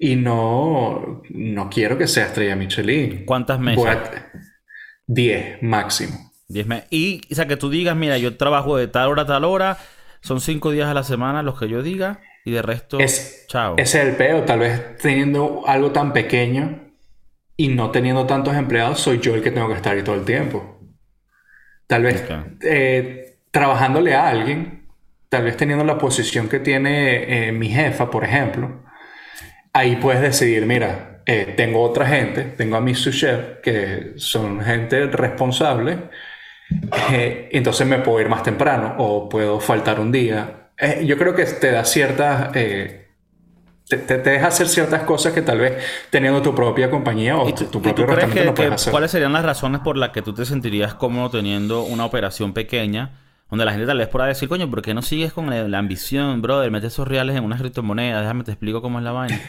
y 0.02 0.16
no, 0.16 1.22
no 1.30 1.70
quiero 1.70 1.98
que 1.98 2.08
sea 2.08 2.28
estrella 2.28 2.56
Michelin. 2.56 3.26
¿Cuántas 3.26 3.60
mesas? 3.60 4.10
Diez 5.06 5.62
máximo. 5.62 6.32
Diez 6.48 6.66
meses. 6.66 6.88
Y, 6.90 7.22
o 7.30 7.36
sea, 7.36 7.48
que 7.48 7.58
tú 7.58 7.70
digas, 7.70 7.98
mira, 7.98 8.18
yo 8.18 8.38
trabajo 8.38 8.78
de 8.78 8.88
tal 8.88 9.10
hora 9.10 9.24
a 9.24 9.26
tal 9.26 9.44
hora, 9.44 9.78
son 10.22 10.40
cinco 10.40 10.72
días 10.72 10.88
a 10.88 10.94
la 10.94 11.04
semana 11.04 11.44
los 11.44 11.60
que 11.60 11.68
yo 11.68 11.84
diga, 11.84 12.22
y 12.46 12.52
de 12.52 12.62
resto, 12.62 12.98
es, 13.00 13.46
chao. 13.50 13.76
Ese 13.78 14.02
es 14.02 14.08
el 14.08 14.16
peo, 14.16 14.44
tal 14.44 14.60
vez 14.60 14.98
teniendo 14.98 15.64
algo 15.68 15.92
tan 15.92 16.14
pequeño 16.14 16.94
y 17.58 17.68
no 17.68 17.92
teniendo 17.92 18.26
tantos 18.26 18.56
empleados, 18.56 19.02
soy 19.02 19.20
yo 19.20 19.36
el 19.36 19.44
que 19.44 19.52
tengo 19.52 19.68
que 19.68 19.74
estar 19.74 19.96
ahí 19.96 20.02
todo 20.02 20.16
el 20.16 20.24
tiempo. 20.24 20.80
Tal 21.88 22.04
vez 22.04 22.24
eh, 22.62 23.40
trabajándole 23.52 24.16
a 24.16 24.30
alguien, 24.30 24.88
tal 25.28 25.44
vez 25.44 25.58
teniendo 25.58 25.84
la 25.84 25.98
posición 25.98 26.48
que 26.48 26.60
tiene 26.60 27.50
eh, 27.50 27.52
mi 27.52 27.68
jefa, 27.68 28.10
por 28.10 28.24
ejemplo, 28.24 28.84
ahí 29.74 29.96
puedes 29.98 30.22
decidir, 30.22 30.66
mira, 30.66 31.22
eh, 31.26 31.54
tengo 31.56 31.82
otra 31.84 32.08
gente, 32.08 32.44
tengo 32.44 32.76
a 32.76 32.82
mis 32.82 32.98
sous 33.00 33.26
que 33.62 34.14
son 34.18 34.62
gente 34.62 35.08
responsable, 35.08 35.98
eh, 37.12 37.50
entonces 37.52 37.86
me 37.86 38.00
puedo 38.00 38.20
ir 38.20 38.30
más 38.30 38.44
temprano 38.44 38.96
o 38.98 39.30
puedo 39.30 39.60
faltar 39.60 40.00
un 40.00 40.12
día. 40.12 40.70
Eh, 40.78 41.04
yo 41.06 41.18
creo 41.18 41.36
que 41.36 41.46
te 41.46 41.72
da 41.72 41.86
ciertas... 41.86 42.52
Te, 42.52 43.98
te, 43.98 44.20
deja 44.20 44.46
hacer 44.46 44.68
ciertas 44.68 45.02
cosas 45.02 45.34
que 45.34 45.42
tal 45.42 45.58
vez 45.58 45.84
teniendo 46.12 46.44
tu 46.44 46.54
propia 46.54 46.92
compañía 46.92 47.36
o 47.38 47.52
tu, 47.52 47.82
propio 47.82 48.06
restaurante 48.06 48.46
no 48.46 48.54
puedes 48.54 48.74
hacer. 48.74 48.92
¿Cuáles 48.92 49.10
serían 49.10 49.34
las 49.34 49.44
razones 49.44 49.82
por 49.82 49.98
las 49.98 50.10
que 50.10 50.22
tú 50.22 50.32
te 50.32 50.46
sentirías 50.46 50.94
cómodo 50.94 51.32
teniendo 51.32 51.82
una 51.82 52.06
operación 52.06 52.54
pequeña? 52.54 53.29
Donde 53.50 53.66
la 53.66 53.72
gente 53.72 53.88
tal 53.88 53.98
vez 53.98 54.08
pueda 54.08 54.28
decir, 54.28 54.48
coño, 54.48 54.70
¿por 54.70 54.82
qué 54.82 54.94
no 54.94 55.02
sigues 55.02 55.34
con 55.34 55.50
la, 55.50 55.78
ambición, 55.78 56.42
brother? 56.42 56.70
Mete 56.70 56.88
esos 56.88 57.08
reales 57.08 57.36
en 57.36 57.44
una 57.44 57.58
criptomoneda, 57.58 58.22
déjame 58.22 58.44
te 58.44 58.52
explico 58.52 58.82
cómo 58.82 59.00
es 59.00 59.04
la 59.04 59.12
vaina. 59.12 59.42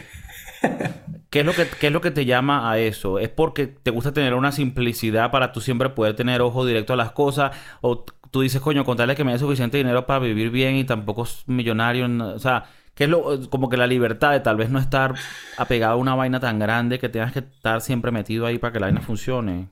¿Qué 1.29 1.41
es, 1.41 1.45
lo 1.45 1.53
que, 1.53 1.67
¿Qué 1.67 1.87
es 1.87 1.93
lo 1.93 2.01
que 2.01 2.11
te 2.11 2.25
llama 2.25 2.69
a 2.69 2.79
eso? 2.79 3.19
¿Es 3.19 3.29
porque 3.29 3.67
te 3.67 3.91
gusta 3.91 4.11
tener 4.11 4.33
una 4.33 4.51
simplicidad 4.51 5.31
para 5.31 5.51
tú 5.51 5.61
siempre 5.61 5.89
poder 5.89 6.15
tener 6.15 6.41
ojo 6.41 6.65
directo 6.65 6.93
a 6.93 6.95
las 6.95 7.11
cosas? 7.11 7.55
¿O 7.81 8.03
tú 8.31 8.41
dices, 8.41 8.59
coño, 8.59 8.83
contarle 8.83 9.15
que 9.15 9.23
me 9.23 9.33
dé 9.33 9.39
suficiente 9.39 9.77
dinero 9.77 10.05
para 10.05 10.19
vivir 10.19 10.49
bien 10.49 10.75
y 10.75 10.83
tampoco 10.83 11.23
es 11.23 11.43
millonario? 11.47 12.07
o 12.35 12.39
sea, 12.39 12.65
¿qué 12.95 13.03
es 13.05 13.09
lo, 13.09 13.49
como 13.49 13.69
que 13.69 13.77
la 13.77 13.87
libertad 13.87 14.31
de 14.31 14.39
tal 14.39 14.57
vez 14.57 14.69
no 14.69 14.79
estar 14.79 15.13
apegado 15.57 15.93
a 15.93 15.97
una 15.97 16.15
vaina 16.15 16.39
tan 16.39 16.59
grande 16.59 16.99
que 16.99 17.09
tengas 17.09 17.33
que 17.33 17.39
estar 17.39 17.81
siempre 17.81 18.11
metido 18.11 18.45
ahí 18.45 18.57
para 18.57 18.73
que 18.73 18.79
la 18.79 18.87
vaina 18.87 19.01
funcione? 19.01 19.69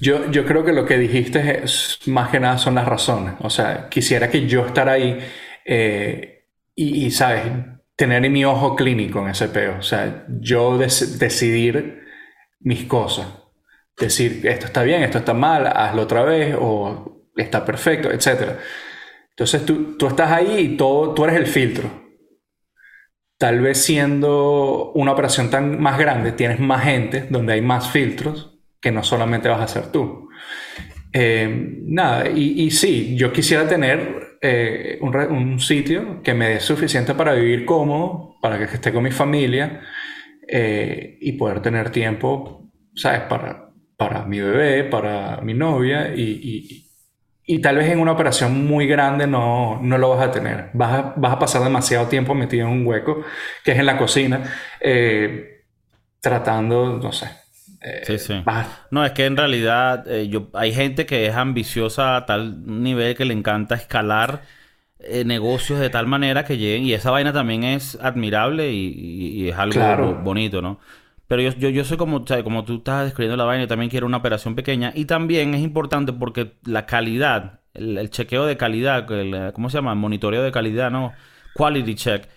Yo, 0.00 0.30
yo 0.30 0.44
creo 0.44 0.64
que 0.64 0.72
lo 0.72 0.84
que 0.84 0.98
dijiste 0.98 1.64
es, 1.64 2.00
más 2.06 2.30
que 2.30 2.40
nada 2.40 2.58
son 2.58 2.74
las 2.74 2.86
razones. 2.86 3.34
O 3.40 3.50
sea, 3.50 3.88
quisiera 3.88 4.30
que 4.30 4.46
yo 4.46 4.66
estar 4.66 4.88
ahí 4.88 5.18
eh, 5.64 6.44
y, 6.74 7.06
y, 7.06 7.10
¿sabes? 7.10 7.42
tener 7.98 8.30
mi 8.30 8.44
ojo 8.44 8.76
clínico 8.76 9.18
en 9.18 9.30
ese 9.30 9.48
peo. 9.48 9.78
O 9.78 9.82
sea, 9.82 10.24
yo 10.40 10.78
decidir 10.78 12.04
mis 12.60 12.84
cosas. 12.84 13.26
Decir, 13.98 14.46
esto 14.46 14.66
está 14.66 14.84
bien, 14.84 15.02
esto 15.02 15.18
está 15.18 15.34
mal, 15.34 15.66
hazlo 15.66 16.02
otra 16.02 16.22
vez, 16.22 16.54
o 16.56 17.26
está 17.36 17.64
perfecto, 17.64 18.08
etc. 18.12 18.56
Entonces 19.30 19.66
tú, 19.66 19.96
tú 19.98 20.06
estás 20.06 20.30
ahí 20.30 20.58
y 20.58 20.76
todo, 20.76 21.12
tú 21.12 21.24
eres 21.24 21.36
el 21.36 21.48
filtro. 21.48 21.90
Tal 23.36 23.60
vez 23.60 23.82
siendo 23.82 24.92
una 24.92 25.10
operación 25.10 25.50
tan 25.50 25.80
más 25.80 25.98
grande, 25.98 26.30
tienes 26.30 26.60
más 26.60 26.84
gente 26.84 27.26
donde 27.28 27.54
hay 27.54 27.62
más 27.62 27.90
filtros 27.90 28.57
que 28.80 28.92
no 28.92 29.02
solamente 29.02 29.48
vas 29.48 29.60
a 29.60 29.68
ser 29.68 29.92
tú. 29.92 30.28
Eh, 31.12 31.78
nada, 31.84 32.28
y, 32.28 32.62
y 32.62 32.70
sí, 32.70 33.16
yo 33.16 33.32
quisiera 33.32 33.66
tener 33.66 34.38
eh, 34.40 34.98
un, 35.00 35.58
sitio 35.58 36.22
que 36.22 36.34
me 36.34 36.50
dé 36.50 36.60
suficiente 36.60 37.14
para 37.14 37.32
vivir 37.32 37.64
cómodo, 37.64 38.36
para 38.40 38.58
que 38.58 38.64
esté 38.64 38.92
con 38.92 39.02
mi 39.02 39.10
familia 39.10 39.80
eh, 40.46 41.18
y 41.20 41.32
poder 41.32 41.60
tener 41.62 41.90
tiempo, 41.90 42.70
¿sabes? 42.94 43.22
Para, 43.22 43.70
para 43.96 44.24
mi 44.24 44.40
bebé, 44.40 44.84
para 44.84 45.40
mi 45.40 45.54
novia 45.54 46.14
y, 46.14 46.84
y, 47.46 47.60
tal 47.60 47.76
vez 47.76 47.90
en 47.90 47.98
una 47.98 48.12
operación 48.12 48.66
muy 48.66 48.86
grande 48.86 49.26
no, 49.26 49.80
no 49.82 49.98
lo 49.98 50.10
vas 50.10 50.28
a 50.28 50.30
tener. 50.30 50.70
Vas 50.74 50.92
a, 50.92 51.14
vas 51.16 51.32
a, 51.32 51.38
pasar 51.38 51.64
demasiado 51.64 52.06
tiempo 52.06 52.34
metido 52.34 52.66
en 52.66 52.72
un 52.74 52.86
hueco 52.86 53.24
que 53.64 53.72
es 53.72 53.78
en 53.78 53.86
la 53.86 53.96
cocina, 53.96 54.42
tratando, 56.20 56.98
no 56.98 57.12
sé, 57.12 57.26
sí, 58.02 58.18
sí. 58.18 58.34
No, 58.90 59.04
es 59.04 59.12
que 59.12 59.26
en 59.26 59.36
realidad 59.36 60.06
eh, 60.08 60.28
yo, 60.28 60.48
hay 60.54 60.72
gente 60.72 61.06
que 61.06 61.26
es 61.26 61.34
ambiciosa 61.34 62.16
a 62.16 62.26
tal 62.26 62.82
nivel 62.82 63.16
que 63.16 63.24
le 63.24 63.34
encanta 63.34 63.74
escalar 63.74 64.42
eh, 65.00 65.24
negocios 65.24 65.78
de 65.78 65.90
tal 65.90 66.06
manera 66.06 66.44
que 66.44 66.58
lleguen. 66.58 66.84
Y 66.84 66.92
esa 66.92 67.10
vaina 67.10 67.32
también 67.32 67.64
es 67.64 67.96
admirable 68.00 68.72
y, 68.72 69.48
es 69.48 69.56
algo 69.56 70.14
bonito, 70.22 70.60
¿no? 70.60 70.80
Pero 71.26 71.42
yo, 71.42 71.50
yo, 71.52 71.68
yo 71.68 71.84
soy 71.84 71.98
como, 71.98 72.24
como 72.42 72.64
tú 72.64 72.76
estás 72.76 73.04
describiendo 73.04 73.36
la 73.36 73.44
vaina, 73.44 73.64
yo 73.64 73.68
también 73.68 73.90
quiero 73.90 74.06
una 74.06 74.16
operación 74.16 74.54
pequeña. 74.54 74.92
Y 74.94 75.04
también 75.04 75.54
es 75.54 75.60
importante 75.60 76.12
porque 76.12 76.54
la 76.64 76.86
calidad, 76.86 77.60
el, 77.74 78.10
chequeo 78.10 78.46
de 78.46 78.56
calidad, 78.56 79.10
el, 79.12 79.52
¿cómo 79.52 79.70
se 79.70 79.78
llama? 79.78 79.92
El 79.92 79.98
monitoreo 79.98 80.42
de 80.42 80.50
calidad, 80.52 80.90
¿no? 80.90 81.12
Quality 81.54 81.94
check. 81.94 82.28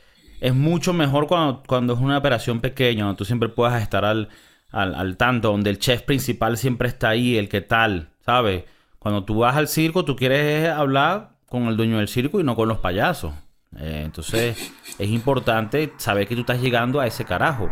Es 0.42 0.54
mucho 0.54 0.94
mejor 0.94 1.28
cuando, 1.28 1.64
cuando 1.66 1.94
es 1.94 2.00
una 2.00 2.18
operación 2.18 2.60
pequeña, 2.60 3.06
donde 3.06 3.18
tú 3.18 3.26
siempre 3.26 3.50
puedas 3.50 3.82
estar 3.82 4.04
al, 4.06 4.30
al, 4.72 5.18
tanto, 5.18 5.52
donde 5.52 5.70
el 5.70 5.80
chef 5.80 6.04
principal 6.04 6.58
siempre 6.58 6.88
está 6.88 7.10
ahí, 7.10 7.38
el 7.38 7.50
que 7.50 7.62
tal, 7.62 8.10
¿sabes? 8.26 8.64
Cuando 9.00 9.24
tú 9.24 9.40
vas 9.40 9.56
al 9.56 9.68
circo, 9.68 10.06
tú 10.06 10.16
quieres 10.16 10.70
hablar 10.70 11.32
con 11.48 11.64
el 11.64 11.78
dueño 11.78 11.98
del 11.98 12.08
circo 12.08 12.40
y 12.40 12.44
no 12.44 12.56
con 12.56 12.68
los 12.68 12.80
payasos. 12.80 13.34
Eh, 13.78 14.02
entonces, 14.06 14.74
es 15.00 15.10
importante 15.10 15.94
saber 15.98 16.28
que 16.28 16.36
tú 16.36 16.42
estás 16.42 16.62
llegando 16.62 17.00
a 17.00 17.08
ese 17.08 17.26
carajo. 17.26 17.70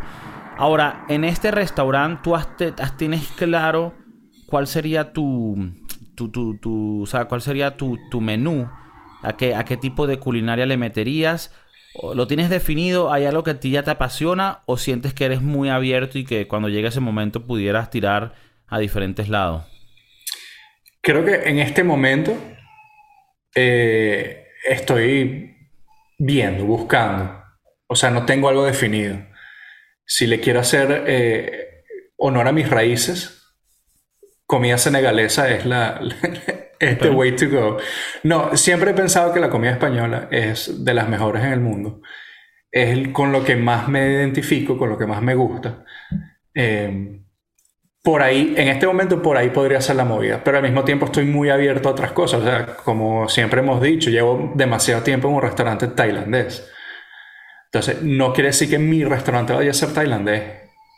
Ahora, 0.57 1.05
en 1.07 1.23
este 1.23 1.51
restaurante, 1.51 2.21
tú 2.23 2.35
has, 2.35 2.47
tienes 2.97 3.27
claro 3.37 3.93
cuál 4.47 4.67
sería 4.67 5.13
tu, 5.13 5.71
tu, 6.15 6.29
tu, 6.29 7.03
o 7.03 7.05
sea, 7.05 7.25
cuál 7.25 7.41
sería 7.41 7.77
tu 7.77 7.97
menú, 8.19 8.69
a 9.21 9.33
qué, 9.33 9.55
a 9.55 9.63
qué 9.65 9.77
tipo 9.77 10.07
de 10.07 10.19
culinaria 10.19 10.65
le 10.65 10.77
meterías 10.77 11.53
¿Lo 12.13 12.27
tienes 12.27 12.49
definido? 12.49 13.11
¿Hay 13.11 13.25
algo 13.25 13.43
que 13.43 13.51
a 13.51 13.59
ti 13.59 13.71
ya 13.71 13.83
te 13.83 13.91
apasiona? 13.91 14.61
¿O 14.65 14.77
sientes 14.77 15.13
que 15.13 15.25
eres 15.25 15.41
muy 15.41 15.69
abierto 15.69 16.17
y 16.17 16.25
que 16.25 16.47
cuando 16.47 16.69
llegue 16.69 16.87
ese 16.87 16.99
momento 16.99 17.45
pudieras 17.45 17.89
tirar 17.89 18.35
a 18.67 18.79
diferentes 18.79 19.27
lados? 19.27 19.65
Creo 21.01 21.25
que 21.25 21.49
en 21.49 21.59
este 21.59 21.83
momento 21.83 22.37
eh, 23.55 24.47
estoy 24.65 25.55
viendo, 26.17 26.65
buscando. 26.65 27.43
O 27.87 27.95
sea, 27.95 28.11
no 28.11 28.25
tengo 28.25 28.49
algo 28.49 28.65
definido. 28.65 29.17
Si 30.05 30.27
le 30.27 30.39
quiero 30.39 30.59
hacer 30.59 31.05
eh, 31.07 31.83
honor 32.17 32.47
a 32.47 32.51
mis 32.51 32.69
raíces, 32.69 33.55
comida 34.45 34.77
senegalesa 34.77 35.49
es 35.49 35.65
la, 35.65 35.99
es 36.79 36.97
the 36.99 37.09
way 37.09 37.35
to 37.35 37.49
go. 37.49 37.77
No, 38.23 38.55
siempre 38.55 38.91
he 38.91 38.93
pensado 38.93 39.33
que 39.33 39.39
la 39.39 39.49
comida 39.49 39.71
española 39.71 40.27
es 40.31 40.83
de 40.83 40.93
las 40.93 41.09
mejores 41.09 41.43
en 41.43 41.51
el 41.51 41.59
mundo. 41.59 42.01
Es 42.71 43.09
con 43.09 43.31
lo 43.31 43.43
que 43.43 43.55
más 43.55 43.87
me 43.87 44.07
identifico, 44.11 44.77
con 44.77 44.89
lo 44.89 44.97
que 44.97 45.05
más 45.05 45.21
me 45.21 45.35
gusta. 45.35 45.83
Eh, 46.53 47.19
por 48.01 48.21
ahí, 48.23 48.53
en 48.55 48.69
este 48.69 48.87
momento, 48.87 49.21
por 49.21 49.37
ahí 49.37 49.49
podría 49.49 49.81
ser 49.81 49.97
la 49.97 50.05
movida, 50.05 50.41
pero 50.43 50.57
al 50.57 50.63
mismo 50.63 50.83
tiempo 50.85 51.05
estoy 51.05 51.25
muy 51.25 51.49
abierto 51.49 51.89
a 51.89 51.91
otras 51.91 52.13
cosas. 52.13 52.41
O 52.41 52.43
sea, 52.43 52.65
como 52.77 53.27
siempre 53.27 53.59
hemos 53.59 53.81
dicho, 53.81 54.09
llevo 54.09 54.53
demasiado 54.55 55.03
tiempo 55.03 55.27
en 55.27 55.35
un 55.35 55.41
restaurante 55.41 55.87
tailandés. 55.87 56.69
Entonces, 57.65 58.01
no 58.01 58.33
quiere 58.33 58.49
decir 58.49 58.69
que 58.69 58.79
mi 58.79 59.03
restaurante 59.03 59.53
vaya 59.53 59.71
a 59.71 59.73
ser 59.73 59.93
tailandés. 59.93 60.43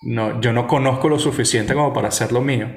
No, 0.03 0.39
yo 0.41 0.53
no 0.53 0.67
conozco 0.67 1.09
lo 1.09 1.19
suficiente 1.19 1.73
como 1.73 1.91
para 1.91 2.09
hacer 2.09 2.31
lo 2.31 2.41
mío. 2.41 2.75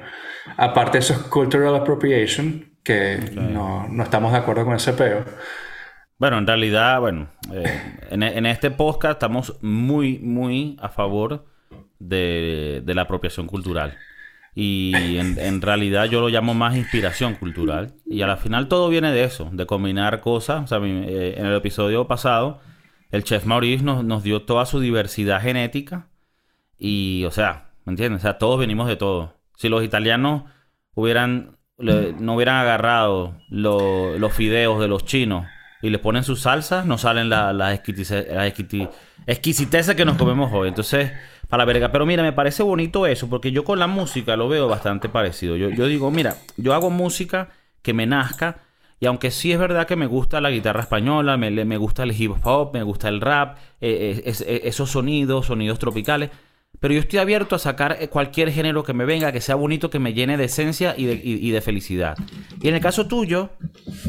Aparte, 0.57 0.97
eso 0.97 1.13
es 1.13 1.19
cultural 1.19 1.75
appropriation, 1.75 2.74
que 2.85 3.17
no, 3.33 3.87
no, 3.89 4.03
estamos 4.03 4.31
de 4.31 4.37
acuerdo 4.37 4.63
con 4.63 4.75
ese 4.75 4.93
peo. 4.93 5.25
Bueno, 6.17 6.37
en 6.37 6.47
realidad, 6.47 7.01
bueno, 7.01 7.27
eh, 7.51 7.99
en, 8.09 8.23
en, 8.23 8.45
este 8.45 8.71
podcast 8.71 9.13
estamos 9.13 9.57
muy, 9.61 10.19
muy 10.19 10.77
a 10.79 10.87
favor 10.87 11.45
de, 11.99 12.81
de 12.85 12.95
la 12.95 13.01
apropiación 13.01 13.47
cultural. 13.47 13.97
Y 14.57 15.17
en, 15.17 15.61
realidad 15.61 16.05
yo 16.05 16.21
lo 16.21 16.29
llamo 16.29 16.53
más 16.53 16.77
inspiración 16.77 17.35
cultural. 17.35 17.95
Y 18.05 18.21
a 18.21 18.27
la 18.27 18.37
final 18.37 18.69
todo 18.69 18.87
viene 18.87 19.11
de 19.11 19.25
eso, 19.25 19.49
de 19.51 19.65
combinar 19.65 20.21
cosas. 20.21 20.63
O 20.63 20.67
sea, 20.67 20.79
eh, 20.81 21.35
en 21.37 21.45
el 21.45 21.55
episodio 21.55 22.07
pasado, 22.07 22.61
el 23.11 23.25
chef 23.25 23.45
Maurice 23.45 23.83
nos, 23.83 24.05
nos, 24.05 24.23
dio 24.23 24.43
toda 24.43 24.65
su 24.65 24.79
diversidad 24.79 25.41
genética. 25.41 26.07
Y, 26.77 27.25
o 27.25 27.31
sea, 27.31 27.71
¿me 27.83 27.91
entiendes? 27.91 28.21
O 28.21 28.23
sea, 28.23 28.37
todos 28.37 28.57
venimos 28.57 28.87
de 28.87 28.95
todo. 28.95 29.35
Si 29.57 29.67
los 29.67 29.83
italianos 29.83 30.43
hubieran, 30.93 31.57
no 31.77 32.35
hubieran 32.35 32.57
agarrado 32.57 33.37
los 33.49 34.33
fideos 34.33 34.79
de 34.79 34.87
los 34.87 35.05
chinos 35.05 35.45
y 35.81 35.89
le 35.89 35.99
ponen 35.99 36.23
su 36.23 36.35
salsa, 36.35 36.83
no 36.83 36.97
salen 36.97 37.29
las 37.29 37.53
la 37.53 37.73
exquisiteces 37.73 39.95
que 39.95 40.05
nos 40.05 40.17
comemos 40.17 40.51
hoy. 40.53 40.69
Entonces 40.69 41.11
para 41.49 41.61
la 41.61 41.65
verga. 41.65 41.91
Pero 41.91 42.05
mira, 42.05 42.23
me 42.23 42.33
parece 42.33 42.63
bonito 42.63 43.05
eso, 43.05 43.29
porque 43.29 43.51
yo 43.51 43.63
con 43.63 43.79
la 43.79 43.87
música 43.87 44.35
lo 44.35 44.49
veo 44.49 44.67
bastante 44.67 45.09
parecido. 45.09 45.55
Yo, 45.55 45.69
yo 45.69 45.87
digo, 45.87 46.11
mira, 46.11 46.35
yo 46.57 46.73
hago 46.73 46.89
música 46.89 47.49
que 47.81 47.93
me 47.93 48.05
nazca. 48.05 48.61
Y 48.99 49.07
aunque 49.07 49.29
sí 49.29 49.51
es 49.51 49.59
verdad 49.59 49.87
que 49.87 49.97
me 49.97 50.07
gusta 50.07 50.39
la 50.39 50.49
guitarra 50.49 50.81
española, 50.81 51.37
me, 51.37 51.51
me 51.51 51.77
gusta 51.77 52.03
el 52.03 52.19
hip 52.19 52.31
hop, 52.43 52.73
me 52.73 52.81
gusta 52.81 53.09
el 53.09 53.19
rap, 53.19 53.57
eh, 53.81 54.23
eh, 54.25 54.33
eh, 54.47 54.61
esos 54.63 54.91
sonidos, 54.91 55.47
sonidos 55.47 55.79
tropicales, 55.79 56.31
pero 56.79 56.93
yo 56.93 56.99
estoy 56.99 57.19
abierto 57.19 57.55
a 57.55 57.59
sacar 57.59 57.97
cualquier 58.09 58.51
género 58.51 58.83
que 58.83 58.93
me 58.93 59.05
venga, 59.05 59.31
que 59.31 59.41
sea 59.41 59.55
bonito, 59.55 59.89
que 59.89 59.99
me 59.99 60.13
llene 60.13 60.37
de 60.37 60.45
esencia 60.45 60.95
y 60.97 61.05
de, 61.05 61.21
y 61.23 61.51
de 61.51 61.61
felicidad. 61.61 62.17
Y 62.61 62.67
en 62.67 62.75
el 62.75 62.81
caso 62.81 63.07
tuyo, 63.07 63.51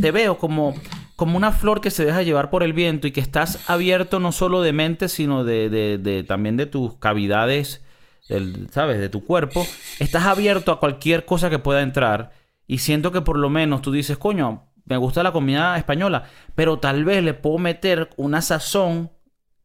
te 0.01 0.11
veo 0.11 0.39
como 0.39 0.75
como 1.17 1.39
una 1.39 1.51
flor 1.51 1.81
que 1.81 1.91
se 1.91 2.05
deja 2.05 2.23
llevar 2.23 2.51
por 2.51 2.63
el 2.63 2.75
viento 2.75 3.07
y 3.07 3.11
que 3.11 3.21
estás 3.21 3.69
abierto 3.69 4.21
no 4.21 4.33
solo 4.33 4.61
de 4.61 4.75
mente, 4.75 5.09
sino 5.09 5.45
de, 5.45 5.71
de, 5.71 6.25
también 6.25 6.59
de 6.59 6.67
tus 6.67 6.95
cavidades, 6.99 7.83
¿sabes? 8.71 9.01
De 9.01 9.09
tu 9.09 9.25
cuerpo. 9.25 9.67
Estás 9.99 10.25
abierto 10.27 10.71
a 10.71 10.79
cualquier 10.79 11.25
cosa 11.25 11.49
que 11.49 11.59
pueda 11.59 11.81
entrar 11.81 12.33
y 12.67 12.79
siento 12.79 13.13
que 13.13 13.23
por 13.23 13.39
lo 13.39 13.49
menos 13.49 13.81
tú 13.81 13.93
dices, 13.93 14.19
coño, 14.19 14.67
me 14.85 14.99
gusta 14.99 15.23
la 15.23 15.33
comida 15.33 15.77
española, 15.79 16.25
pero 16.55 16.79
tal 16.79 17.05
vez 17.05 17.25
le 17.25 17.33
puedo 17.33 17.59
meter 17.59 18.11
una 18.17 18.43
sazón 18.43 19.11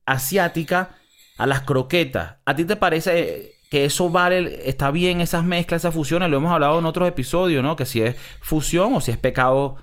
asiática 0.06 0.96
a 1.42 1.48
las 1.48 1.62
croquetas. 1.62 2.36
¿A 2.46 2.56
ti 2.56 2.66
te 2.66 2.76
parece 2.76 3.54
que 3.72 3.86
eso 3.86 4.12
vale, 4.12 4.70
está 4.70 4.92
bien 4.92 5.22
esas 5.22 5.44
mezclas, 5.44 5.82
esas 5.82 5.96
fusiones? 5.96 6.30
Lo 6.30 6.38
hemos 6.38 6.52
hablado 6.52 6.78
en 6.78 6.86
otros 6.86 7.10
episodios, 7.10 7.64
¿no? 7.64 7.76
Que 7.76 7.88
si 7.88 8.04
es 8.04 8.16
fusión 8.42 8.94
o 8.94 9.02
si 9.02 9.10
es 9.10 9.18
pecado 9.18 9.78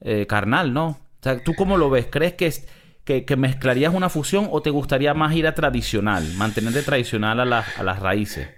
eh, 0.00 0.26
carnal, 0.26 0.72
¿no? 0.72 0.86
O 0.86 1.22
sea, 1.22 1.38
¿tú 1.44 1.52
cómo 1.54 1.76
lo 1.76 1.90
ves? 1.90 2.06
¿Crees 2.10 2.32
que, 2.32 2.46
es, 2.46 2.66
que, 3.04 3.36
mezclarías 3.36 3.92
una 3.92 4.08
fusión 4.08 4.48
o 4.50 4.62
te 4.62 4.70
gustaría 4.70 5.12
más 5.12 5.36
ir 5.36 5.46
a 5.46 5.54
tradicional, 5.54 6.24
mantenerte 6.38 6.80
tradicional 6.80 7.52
a, 7.52 7.58
a 7.76 7.82
las 7.82 7.98
raíces? 7.98 8.48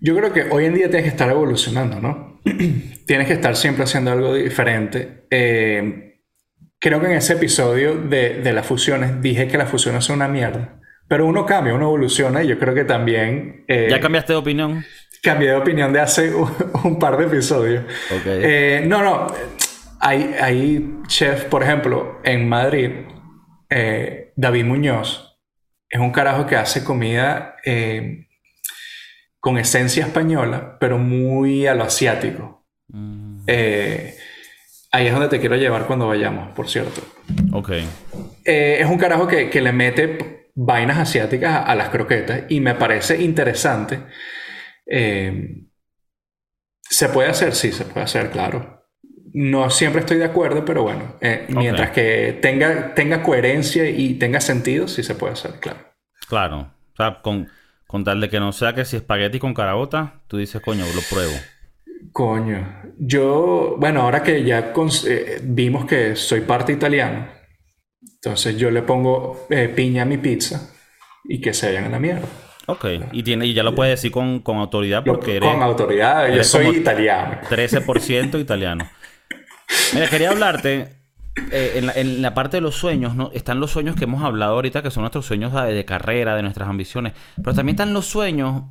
Yo 0.00 0.16
creo 0.16 0.32
que 0.32 0.48
hoy 0.50 0.64
en 0.64 0.74
día 0.74 0.86
tienes 0.86 1.04
que 1.04 1.10
estar 1.10 1.30
evolucionando, 1.30 2.00
¿no? 2.00 2.40
tienes 3.06 3.28
que 3.28 3.34
estar 3.34 3.54
siempre 3.54 3.84
haciendo 3.84 4.10
algo 4.10 4.34
diferente. 4.34 5.28
Eh, 5.30 6.20
creo 6.80 7.00
que 7.00 7.06
en 7.06 7.12
ese 7.12 7.34
episodio 7.34 7.94
de, 7.94 8.40
de, 8.40 8.52
las 8.52 8.66
fusiones 8.66 9.22
dije 9.22 9.46
que 9.46 9.56
las 9.56 9.70
fusiones 9.70 10.04
son 10.04 10.16
una 10.16 10.26
mierda. 10.26 10.81
Pero 11.08 11.26
uno 11.26 11.44
cambia, 11.44 11.74
uno 11.74 11.86
evoluciona 11.86 12.42
y 12.42 12.48
yo 12.48 12.58
creo 12.58 12.74
que 12.74 12.84
también... 12.84 13.64
Eh, 13.68 13.88
¿Ya 13.90 14.00
cambiaste 14.00 14.32
de 14.32 14.38
opinión? 14.38 14.84
Cambié 15.22 15.50
de 15.50 15.56
opinión 15.56 15.92
de 15.92 16.00
hace 16.00 16.32
un, 16.84 16.98
par 16.98 17.16
de 17.16 17.26
episodios. 17.26 17.84
Okay. 18.20 18.40
Eh, 18.42 18.84
no, 18.86 19.02
no. 19.02 19.26
Hay, 20.00 20.34
hay 20.40 21.00
chefs, 21.06 21.44
por 21.44 21.62
ejemplo, 21.62 22.20
en 22.24 22.48
Madrid, 22.48 22.90
eh, 23.68 24.32
David 24.36 24.64
Muñoz 24.64 25.38
es 25.88 26.00
un 26.00 26.10
carajo 26.10 26.46
que 26.46 26.56
hace 26.56 26.82
comida 26.82 27.56
con 29.38 29.58
esencia 29.58 30.06
española, 30.06 30.78
pero 30.80 30.96
muy 30.96 31.66
a 31.66 31.74
lo 31.74 31.84
asiático. 31.84 32.64
Mm. 32.88 33.44
Ahí 33.46 35.06
es 35.06 35.12
donde 35.12 35.28
te 35.28 35.38
quiero 35.38 35.56
llevar 35.56 35.86
cuando 35.86 36.08
vayamos, 36.08 36.52
por 36.52 36.68
cierto. 36.68 37.02
Ok. 37.52 37.72
es 38.44 38.86
un 38.86 38.96
carajo 38.96 39.28
que, 39.28 39.50
que, 39.50 39.60
le 39.60 39.72
mete 39.72 40.41
vainas 40.54 40.98
asiáticas 40.98 41.54
a, 41.54 41.62
a, 41.62 41.74
las 41.74 41.88
croquetas 41.88 42.42
y 42.48 42.60
me 42.60 42.74
parece 42.74 43.22
interesante. 43.22 44.00
¿Se 46.92 47.08
puede 47.08 47.30
hacer? 47.30 47.54
Sí, 47.54 47.72
se 47.72 47.86
puede 47.86 48.04
hacer, 48.04 48.30
claro. 48.30 48.84
No 49.32 49.70
siempre 49.70 50.00
estoy 50.00 50.18
de 50.18 50.26
acuerdo, 50.26 50.62
pero 50.62 50.82
bueno, 50.82 51.16
eh, 51.22 51.46
mientras 51.48 51.90
que 51.90 52.38
tenga, 52.42 52.94
tenga 52.94 53.22
coherencia 53.22 53.88
y 53.88 54.14
tenga 54.18 54.42
sentido, 54.42 54.86
sí 54.86 55.02
se 55.02 55.14
puede 55.14 55.32
hacer, 55.32 55.52
claro. 55.58 55.78
Claro. 56.28 56.70
O 56.92 56.96
sea, 56.96 57.22
con, 57.22 57.48
con 57.86 58.04
tal 58.04 58.20
de 58.20 58.28
que 58.28 58.38
no 58.40 58.52
sea 58.52 58.74
que 58.74 58.84
si 58.84 58.96
espagueti 58.96 59.38
con 59.38 59.54
carabota, 59.54 60.20
tú 60.28 60.36
dices, 60.36 60.60
coño, 60.60 60.84
lo 60.94 61.00
pruebo. 61.08 61.32
Coño, 62.12 62.82
yo, 62.98 63.76
bueno, 63.78 64.02
ahora 64.02 64.22
que 64.22 64.44
ya 64.44 64.74
eh, 65.06 65.40
vimos 65.42 65.86
que 65.86 66.14
soy 66.14 66.42
parte 66.42 66.72
italiano, 66.72 67.26
entonces 68.24 68.56
yo 68.56 68.70
le 68.70 68.82
pongo 68.82 69.46
eh, 69.50 69.68
piña 69.74 70.02
a 70.02 70.04
mi 70.04 70.16
pizza 70.16 70.70
y 71.24 71.40
que 71.40 71.52
se 71.52 71.66
vayan 71.66 71.86
a 71.86 71.88
la 71.88 71.98
mierda. 71.98 72.28
Ok, 72.66 72.86
y, 73.10 73.24
tiene, 73.24 73.46
y 73.46 73.52
ya 73.52 73.64
lo 73.64 73.74
puedes 73.74 73.98
decir 73.98 74.12
con, 74.12 74.40
con 74.40 74.58
autoridad 74.58 75.02
porque 75.04 75.38
eres... 75.38 75.50
Con 75.50 75.60
autoridad, 75.60 76.32
yo 76.32 76.44
soy 76.44 76.76
italiano. 76.76 77.40
13% 77.50 78.40
italiano. 78.40 78.88
Mira, 79.92 80.08
quería 80.08 80.30
hablarte 80.30 81.02
eh, 81.50 81.90
en, 81.96 82.22
la, 82.22 82.32
parte 82.32 82.58
de 82.58 82.60
los 82.60 82.76
sueños, 82.76 83.16
¿no? 83.16 83.32
Están 83.34 83.58
los 83.58 83.72
sueños 83.72 83.96
que 83.96 84.04
hemos 84.04 84.22
hablado 84.22 84.54
ahorita, 84.54 84.82
que 84.82 84.92
son 84.92 85.02
nuestros 85.02 85.26
sueños 85.26 85.52
de, 85.52 85.84
carrera, 85.84 86.36
de 86.36 86.42
nuestras 86.42 86.68
ambiciones. 86.68 87.14
Pero 87.36 87.54
también 87.54 87.74
están 87.74 87.92
los 87.92 88.06
sueños, 88.06 88.64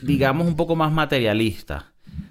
digamos, 0.00 0.46
un 0.46 0.56
poco 0.56 0.74
más 0.74 0.90
materialistas. 0.90 1.84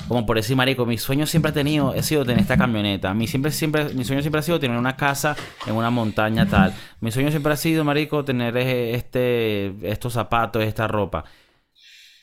Como 0.09 0.25
por 0.25 0.37
decir, 0.37 0.55
marico, 0.57 0.87
mi 0.87 0.97
sueño 0.97 1.27
siempre 1.27 1.51
ha 1.51 1.53
tenido, 1.53 1.93
he 1.93 2.01
sido 2.01 2.25
tener 2.25 2.41
esta 2.41 2.57
camioneta. 2.57 3.13
Mi, 3.13 3.27
siempre, 3.27 3.51
siempre, 3.51 3.93
mi 3.93 4.03
sueño 4.03 4.21
siempre 4.21 4.39
ha 4.39 4.41
sido 4.41 4.59
tener 4.59 4.75
una 4.75 4.97
casa 4.97 5.35
en 5.67 5.75
una 5.75 5.91
montaña 5.91 6.47
tal. 6.47 6.73
Mi 6.99 7.11
sueño 7.11 7.29
siempre 7.29 7.53
ha 7.53 7.55
sido, 7.55 7.83
marico, 7.83 8.25
tener 8.25 8.57
eh, 8.57 8.95
este, 8.95 9.71
estos 9.83 10.13
zapatos, 10.13 10.63
esta 10.63 10.87
ropa. 10.87 11.25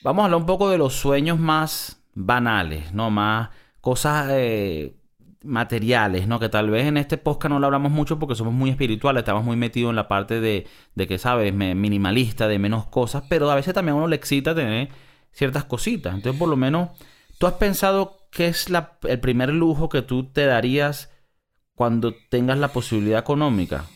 Vamos 0.03 0.23
a 0.23 0.25
hablar 0.25 0.41
un 0.41 0.47
poco 0.47 0.69
de 0.69 0.79
los 0.79 0.95
sueños 0.95 1.39
más 1.39 2.03
banales, 2.13 2.93
¿no? 2.93 3.13
Más 3.13 3.51
cosas 3.81 4.31
eh, 4.33 4.97
materiales, 5.45 6.27
¿no? 6.27 6.41
Que 6.41 6.49
tal 6.49 6.71
vez 6.71 6.87
en 6.87 6.97
este 6.97 7.19
podcast 7.19 7.51
no 7.51 7.61
lo 7.61 7.67
hablamos 7.67 7.93
mucho 7.93 8.19
porque 8.19 8.35
somos 8.35 8.53
muy 8.53 8.71
espirituales, 8.71 9.21
estamos 9.21 9.45
muy 9.45 9.55
metidos 9.55 9.91
en 9.91 9.97
la 9.97 10.09
parte 10.09 10.41
de, 10.41 10.67
de 10.97 11.07
que, 11.07 11.19
¿sabes? 11.19 11.55
Minimalista, 11.55 12.49
de 12.49 12.59
menos 12.59 12.87
cosas, 12.87 13.23
pero 13.29 13.49
a 13.49 13.55
veces 13.55 13.75
también 13.75 13.95
a 13.95 13.99
uno 13.99 14.09
le 14.09 14.17
excita 14.17 14.57
tener 14.57 14.89
ciertas 15.31 15.63
cositas. 15.63 16.17
Entonces, 16.17 16.37
por 16.37 16.49
lo 16.49 16.57
menos, 16.57 16.89
¿tú 17.39 17.47
has 17.47 17.55
pensado 17.55 18.29
qué 18.31 18.49
es 18.49 18.67
el 19.05 19.21
primer 19.21 19.51
lujo 19.51 19.89
que 19.89 20.03
tú 20.03 20.31
te 20.33 20.47
darías 20.47 21.11
cuando 21.75 22.15
tengas 22.31 22.59
la 22.59 22.69
posibilidad 22.69 23.21
económica? 23.21 23.87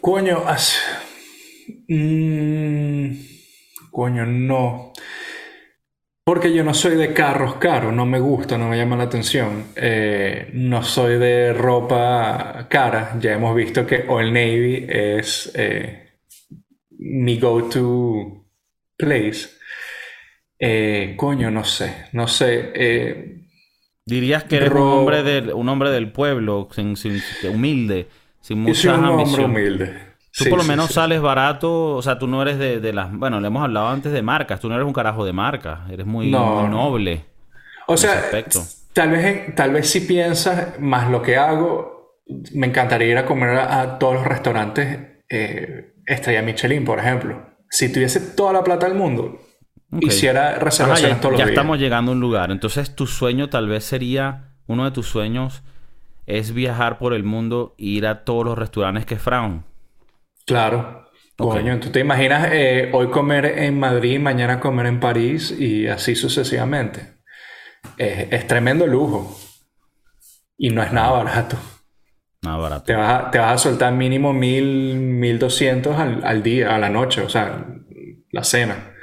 Coño, 0.00 0.44
mm, 1.88 3.10
coño, 3.90 4.26
no. 4.26 4.92
Porque 6.24 6.52
yo 6.54 6.64
no 6.64 6.74
soy 6.74 6.96
de 6.96 7.12
carros 7.12 7.56
caros, 7.56 7.92
no 7.92 8.06
me 8.06 8.18
gusta, 8.18 8.56
no 8.58 8.68
me 8.68 8.76
llama 8.76 8.96
la 8.96 9.04
atención. 9.04 9.66
Eh, 9.76 10.50
no 10.54 10.82
soy 10.82 11.18
de 11.18 11.52
ropa 11.52 12.66
cara. 12.68 13.16
Ya 13.20 13.32
hemos 13.32 13.54
visto 13.54 13.86
que 13.86 14.04
Old 14.08 14.32
Navy 14.32 14.86
es 14.88 15.52
eh, 15.54 16.18
mi 16.98 17.38
go-to 17.38 18.46
place. 18.96 19.50
Eh, 20.58 21.14
coño, 21.16 21.50
no 21.50 21.64
sé, 21.64 22.06
no 22.12 22.28
sé. 22.28 23.44
Dirías 24.06 24.44
que 24.44 24.56
eres 24.56 24.70
un 24.70 24.78
hombre 24.78 25.22
del, 25.22 25.52
un 25.52 25.68
hombre 25.68 25.90
del 25.90 26.12
pueblo, 26.12 26.68
humilde, 27.50 28.08
sin 28.40 28.58
muchas 28.60 28.78
soy 28.78 28.90
un 28.92 29.04
hombre 29.04 29.44
humilde. 29.44 30.14
Tú 30.36 30.50
por 30.50 30.58
lo 30.58 30.64
menos 30.64 30.90
sales 30.90 31.20
barato, 31.20 31.94
o 31.94 32.02
sea, 32.02 32.18
tú 32.18 32.26
no 32.26 32.42
eres 32.42 32.58
de, 32.58 32.92
las... 32.92 33.12
Bueno, 33.12 33.40
le 33.40 33.46
hemos 33.46 33.62
hablado 33.62 33.88
antes 33.88 34.12
de 34.12 34.20
marcas, 34.20 34.58
tú 34.58 34.68
no 34.68 34.74
eres 34.74 34.86
un 34.86 34.92
carajo 34.92 35.24
de 35.24 35.32
marca, 35.32 35.86
eres 35.90 36.06
muy, 36.06 36.28
noble. 36.28 37.24
O 37.86 37.96
sea, 37.96 38.24
tal 38.92 39.10
vez, 39.10 39.54
tal 39.54 39.72
vez 39.72 39.88
si 39.88 40.00
piensas 40.00 40.80
más 40.80 41.08
lo 41.08 41.22
que 41.22 41.36
hago, 41.36 42.18
me 42.52 42.66
encantaría 42.66 43.08
ir 43.08 43.18
a 43.18 43.26
comer 43.26 43.56
a, 43.56 43.98
todos 43.98 44.14
los 44.14 44.26
restaurantes 44.26 44.98
eh, 45.28 45.94
Estrella 46.04 46.42
Michelin, 46.42 46.84
por 46.84 46.98
ejemplo. 46.98 47.40
Si 47.70 47.92
tuviese 47.92 48.20
toda 48.20 48.52
la 48.52 48.64
plata 48.64 48.86
del 48.86 48.96
mundo, 48.96 49.40
hiciera 50.00 50.58
reservaciones 50.58 51.20
todos 51.20 51.32
los 51.32 51.38
días. 51.38 51.48
Ya 51.48 51.52
estamos 51.52 51.78
llegando 51.78 52.12
a 52.12 52.14
un 52.14 52.20
lugar. 52.20 52.50
Entonces, 52.50 52.94
tu 52.94 53.06
sueño 53.06 53.48
tal 53.48 53.68
vez 53.68 53.84
sería, 53.84 54.50
uno 54.66 54.84
de 54.84 54.90
tus 54.90 55.06
sueños 55.06 55.62
es 56.26 56.54
viajar 56.54 56.98
por 56.98 57.14
el 57.14 57.24
mundo 57.24 57.74
e 57.78 57.84
ir 57.84 58.06
a 58.06 58.24
todos 58.24 58.44
los 58.44 58.58
restaurantes 58.58 59.06
que 59.06 59.16
Fraun. 59.16 59.64
Claro. 60.46 61.04
Coño, 61.36 61.80
tú 61.80 61.90
te 61.90 62.00
imaginas 62.00 62.48
eh, 62.52 62.90
hoy 62.92 63.08
comer 63.08 63.46
en 63.58 63.78
Madrid, 63.78 64.20
mañana 64.20 64.60
comer 64.60 64.86
en 64.86 65.00
París 65.00 65.50
y 65.50 65.88
así 65.88 66.14
sucesivamente. 66.14 67.14
es 67.98 68.46
tremendo 68.46 68.86
lujo. 68.86 69.36
Y 70.56 70.70
no 70.70 70.82
es 70.82 70.92
nada 70.92 71.10
barato. 71.10 71.56
Nada 72.42 72.56
barato. 72.58 72.84
Te 72.84 72.94
vas 72.94 73.24
a, 73.24 73.30
te 73.30 73.38
vas 73.38 73.52
a 73.52 73.58
soltar 73.58 73.92
mínimo 73.92 74.32
mil, 74.32 74.94
mil 74.96 75.38
doscientos 75.38 75.98
al, 75.98 76.42
día, 76.42 76.74
a 76.74 76.78
la 76.78 76.90
noche, 76.90 77.22
o 77.22 77.28
sea, 77.28 77.66
la 78.30 78.44
cena. 78.44 78.93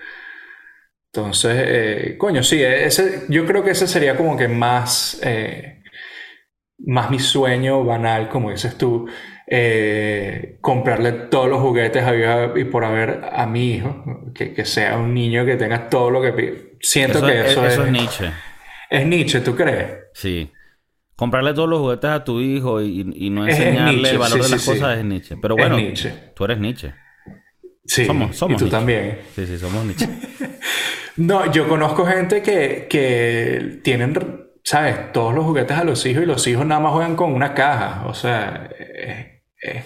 Entonces, 1.14 1.52
eh, 1.58 2.16
coño, 2.18 2.42
sí, 2.42 2.64
ese, 2.64 3.26
yo 3.28 3.46
creo 3.46 3.64
que 3.64 3.72
ese 3.72 3.86
sería 3.86 4.16
como 4.16 4.38
que 4.38 4.48
más, 4.48 5.20
eh, 5.24 5.84
más 6.80 7.12
mi 7.12 7.20
sueño 7.20 7.84
banal, 7.84 8.30
como 8.30 8.52
dices 8.52 8.78
tú. 8.78 9.08
Eh, 9.54 10.58
comprarle 10.62 11.12
todos 11.12 11.50
los 11.50 11.60
juguetes 11.60 12.02
y 12.56 12.64
por 12.64 12.86
haber 12.86 13.26
a 13.34 13.46
mi 13.46 13.74
hijo, 13.74 14.32
que, 14.34 14.64
sea 14.64 14.98
un 14.98 15.14
niño 15.14 15.46
que 15.46 15.58
tenga 15.58 15.90
todo 15.90 16.10
lo 16.10 16.22
que 16.22 16.78
Siento 16.80 17.26
que 17.26 17.42
eso, 17.42 17.66
es, 17.66 17.74
eso 17.74 17.84
es 17.84 17.92
Nietzsche. 17.92 18.32
Es 18.90 19.06
Nietzsche, 19.06 19.42
¿tú 19.42 19.54
crees? 19.54 20.06
Sí. 20.14 20.50
Comprarle 21.18 21.54
todos 21.54 21.68
los 21.68 21.80
juguetes 21.80 22.10
a 22.10 22.24
tu 22.24 22.40
hijo 22.40 22.82
y, 22.82 23.04
no 23.30 23.46
enseñarle 23.46 24.12
el 24.12 24.18
valor 24.18 24.42
de 24.42 24.50
las 24.50 24.66
cosas 24.66 24.98
es 24.98 25.04
Nietzsche. 25.04 25.36
Pero 25.42 25.58
bueno, 25.58 25.78
tú 26.34 26.46
eres 26.46 26.58
Nietzsche. 26.58 26.94
Sí, 27.86 28.06
somos, 28.06 28.36
somos 28.38 28.62
y 28.62 28.66
tú 28.66 28.70
también. 28.70 29.20
Sí, 29.36 29.46
sí, 29.46 29.58
somos 29.58 29.84
Nietzsche. 29.86 30.08
no, 31.18 31.52
yo 31.52 31.68
conozco 31.68 32.06
gente 32.06 32.42
que, 32.42 32.88
que 32.90 33.80
tienen 33.84 34.14
¿sabes? 34.64 35.12
Todos 35.12 35.34
los 35.34 35.46
juguetes 35.46 35.78
a 35.78 35.84
los 35.84 36.06
hijos 36.06 36.24
y 36.24 36.26
los 36.26 36.46
hijos 36.48 36.66
nada 36.66 36.82
más 36.82 36.94
juegan 36.94 37.16
con 37.16 37.34
una 37.34 37.54
caja. 37.54 38.06
O 38.08 38.14
sea, 38.14 38.70
es 39.62 39.86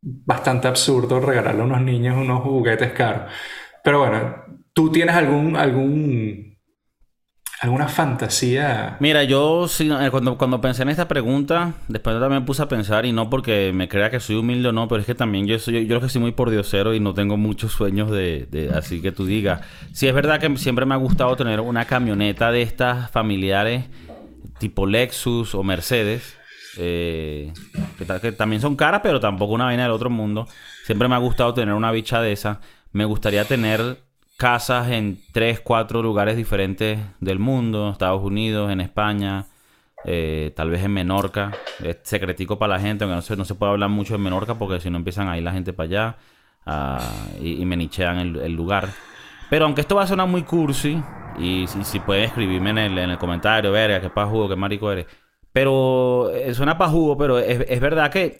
bastante 0.00 0.68
absurdo 0.68 1.20
regalarle 1.20 1.62
a 1.62 1.64
unos 1.64 1.82
niños 1.82 2.16
unos 2.16 2.42
juguetes 2.42 2.92
caros. 2.92 3.32
Pero 3.82 4.00
bueno, 4.00 4.44
¿tú 4.72 4.90
tienes 4.90 5.14
algún, 5.14 5.56
algún, 5.56 6.47
alguna 7.60 7.88
fantasía? 7.88 8.96
Mira, 9.00 9.24
yo 9.24 9.68
sí, 9.68 9.90
eh, 9.90 10.10
cuando, 10.10 10.38
cuando 10.38 10.60
pensé 10.60 10.82
en 10.82 10.90
esta 10.90 11.08
pregunta, 11.08 11.74
después 11.88 12.18
también 12.18 12.42
me 12.42 12.46
puse 12.46 12.62
a 12.62 12.68
pensar, 12.68 13.06
y 13.06 13.12
no 13.12 13.28
porque 13.30 13.72
me 13.74 13.88
crea 13.88 14.10
que 14.10 14.20
soy 14.20 14.36
humilde 14.36 14.68
o 14.68 14.72
no, 14.72 14.88
pero 14.88 15.00
es 15.00 15.06
que 15.06 15.14
también 15.14 15.46
yo 15.46 15.58
soy, 15.58 15.82
yo, 15.82 15.88
creo 15.88 16.00
que 16.00 16.08
soy 16.08 16.20
muy 16.20 16.32
pordiosero 16.32 16.94
y 16.94 17.00
no 17.00 17.14
tengo 17.14 17.36
muchos 17.36 17.72
sueños 17.72 18.10
de, 18.10 18.70
así 18.74 19.00
que 19.00 19.12
tú 19.12 19.26
digas. 19.26 19.60
Sí, 19.92 20.06
es 20.06 20.14
verdad 20.14 20.40
que 20.40 20.56
siempre 20.56 20.86
me 20.86 20.94
ha 20.94 20.98
gustado 20.98 21.36
tener 21.36 21.60
una 21.60 21.84
camioneta 21.84 22.50
de 22.52 22.62
estas 22.62 23.10
familiares, 23.10 23.86
tipo 24.58 24.86
Lexus 24.86 25.54
o 25.54 25.62
Mercedes 25.62 26.38
eh, 26.80 27.52
que, 28.22 28.32
también 28.32 28.62
son 28.62 28.76
caras, 28.76 29.00
pero 29.02 29.18
tampoco 29.18 29.52
una 29.52 29.64
vaina 29.64 29.82
del 29.82 29.92
otro 29.92 30.10
mundo. 30.10 30.46
Siempre 30.84 31.08
me 31.08 31.16
ha 31.16 31.18
gustado 31.18 31.52
tener 31.52 31.74
una 31.74 31.90
bicha 31.90 32.22
de 32.22 32.32
esa. 32.32 32.60
Me 32.92 33.04
gustaría 33.04 33.44
tener 33.44 33.98
casas 34.38 34.88
en 34.88 35.20
tres, 35.32 35.60
cuatro 35.60 36.02
lugares 36.02 36.36
diferentes 36.36 36.98
del 37.20 37.38
mundo. 37.38 37.90
Estados 37.90 38.22
Unidos, 38.22 38.70
en 38.70 38.80
España, 38.80 39.46
eh, 40.04 40.52
tal 40.56 40.70
vez 40.70 40.82
en 40.84 40.92
Menorca. 40.92 41.52
Es 41.82 41.98
secretico 42.04 42.58
para 42.58 42.76
la 42.76 42.80
gente, 42.80 43.04
aunque 43.04 43.16
no 43.16 43.22
se, 43.22 43.36
no 43.36 43.44
se 43.44 43.56
puede 43.56 43.72
hablar 43.72 43.90
mucho 43.90 44.14
en 44.14 44.22
Menorca 44.22 44.54
porque 44.54 44.80
si 44.80 44.88
no 44.88 44.96
empiezan 44.96 45.28
a 45.28 45.36
ir 45.36 45.42
la 45.42 45.52
gente 45.52 45.72
para 45.72 45.86
allá 45.86 46.16
ah, 46.64 47.12
y, 47.42 47.64
me 47.66 47.76
nichean 47.76 48.18
el, 48.18 48.52
lugar. 48.52 48.88
Pero 49.50 49.64
aunque 49.64 49.80
esto 49.80 49.96
va 49.96 50.04
a 50.04 50.06
sonar 50.06 50.28
muy 50.28 50.44
cursi, 50.44 51.02
y 51.36 51.66
si, 51.66 51.82
si 51.84 52.00
pueden 52.00 52.24
escribirme 52.24 52.70
en 52.70 52.78
el, 52.78 52.98
en 52.98 53.10
el 53.10 53.18
comentario, 53.18 53.72
verga, 53.72 54.00
qué 54.00 54.08
pajugo, 54.08 54.48
qué 54.48 54.56
marico 54.56 54.92
eres. 54.92 55.06
Pero 55.52 56.30
eh, 56.30 56.54
suena 56.54 56.78
pajugo, 56.78 57.18
pero 57.18 57.40
es, 57.40 57.80
verdad 57.80 58.12
que 58.12 58.38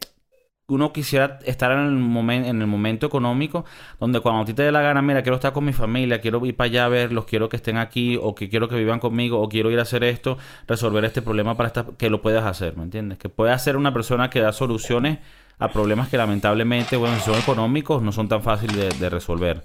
uno 0.68 0.92
quisiera 0.92 1.38
estar 1.46 1.72
en 1.72 1.78
el, 1.78 1.92
momento 1.92 2.48
en 2.48 2.60
el 2.60 2.66
momento 2.66 3.06
económico 3.06 3.64
donde 3.98 4.20
cuando 4.20 4.42
a 4.42 4.44
ti 4.44 4.52
te 4.52 4.62
dé 4.62 4.70
la 4.70 4.82
gana, 4.82 5.00
mira, 5.00 5.22
quiero 5.22 5.36
estar 5.36 5.54
con 5.54 5.64
mi 5.64 5.72
familia, 5.72 6.20
quiero 6.20 6.44
ir 6.44 6.54
para 6.56 6.66
allá 6.66 6.84
a 6.84 6.88
verlos, 6.88 7.24
quiero 7.24 7.48
que 7.48 7.56
estén 7.56 7.78
aquí 7.78 8.18
o 8.20 8.34
que 8.34 8.50
quiero 8.50 8.68
que 8.68 8.76
vivan 8.76 9.00
conmigo 9.00 9.40
o 9.40 9.48
quiero 9.48 9.70
ir 9.70 9.78
a 9.78 9.82
hacer 9.82 10.04
esto, 10.04 10.36
resolver 10.66 11.06
este 11.06 11.22
problema 11.22 11.56
para 11.56 11.72
que 11.96 12.10
lo 12.10 12.20
puedas 12.20 12.44
hacer, 12.44 12.76
¿me 12.76 12.82
entiendes? 12.82 13.16
Que 13.16 13.30
puedas 13.30 13.64
ser 13.64 13.78
una 13.78 13.94
persona 13.94 14.28
que 14.28 14.40
da 14.40 14.52
soluciones 14.52 15.20
a 15.58 15.68
problemas 15.72 16.08
que 16.08 16.18
lamentablemente, 16.18 16.96
bueno, 16.96 17.16
si 17.16 17.22
son 17.22 17.36
económicos, 17.36 18.02
no 18.02 18.12
son 18.12 18.28
tan 18.28 18.42
fáciles 18.42 19.00
de, 19.00 19.08
resolver. 19.08 19.64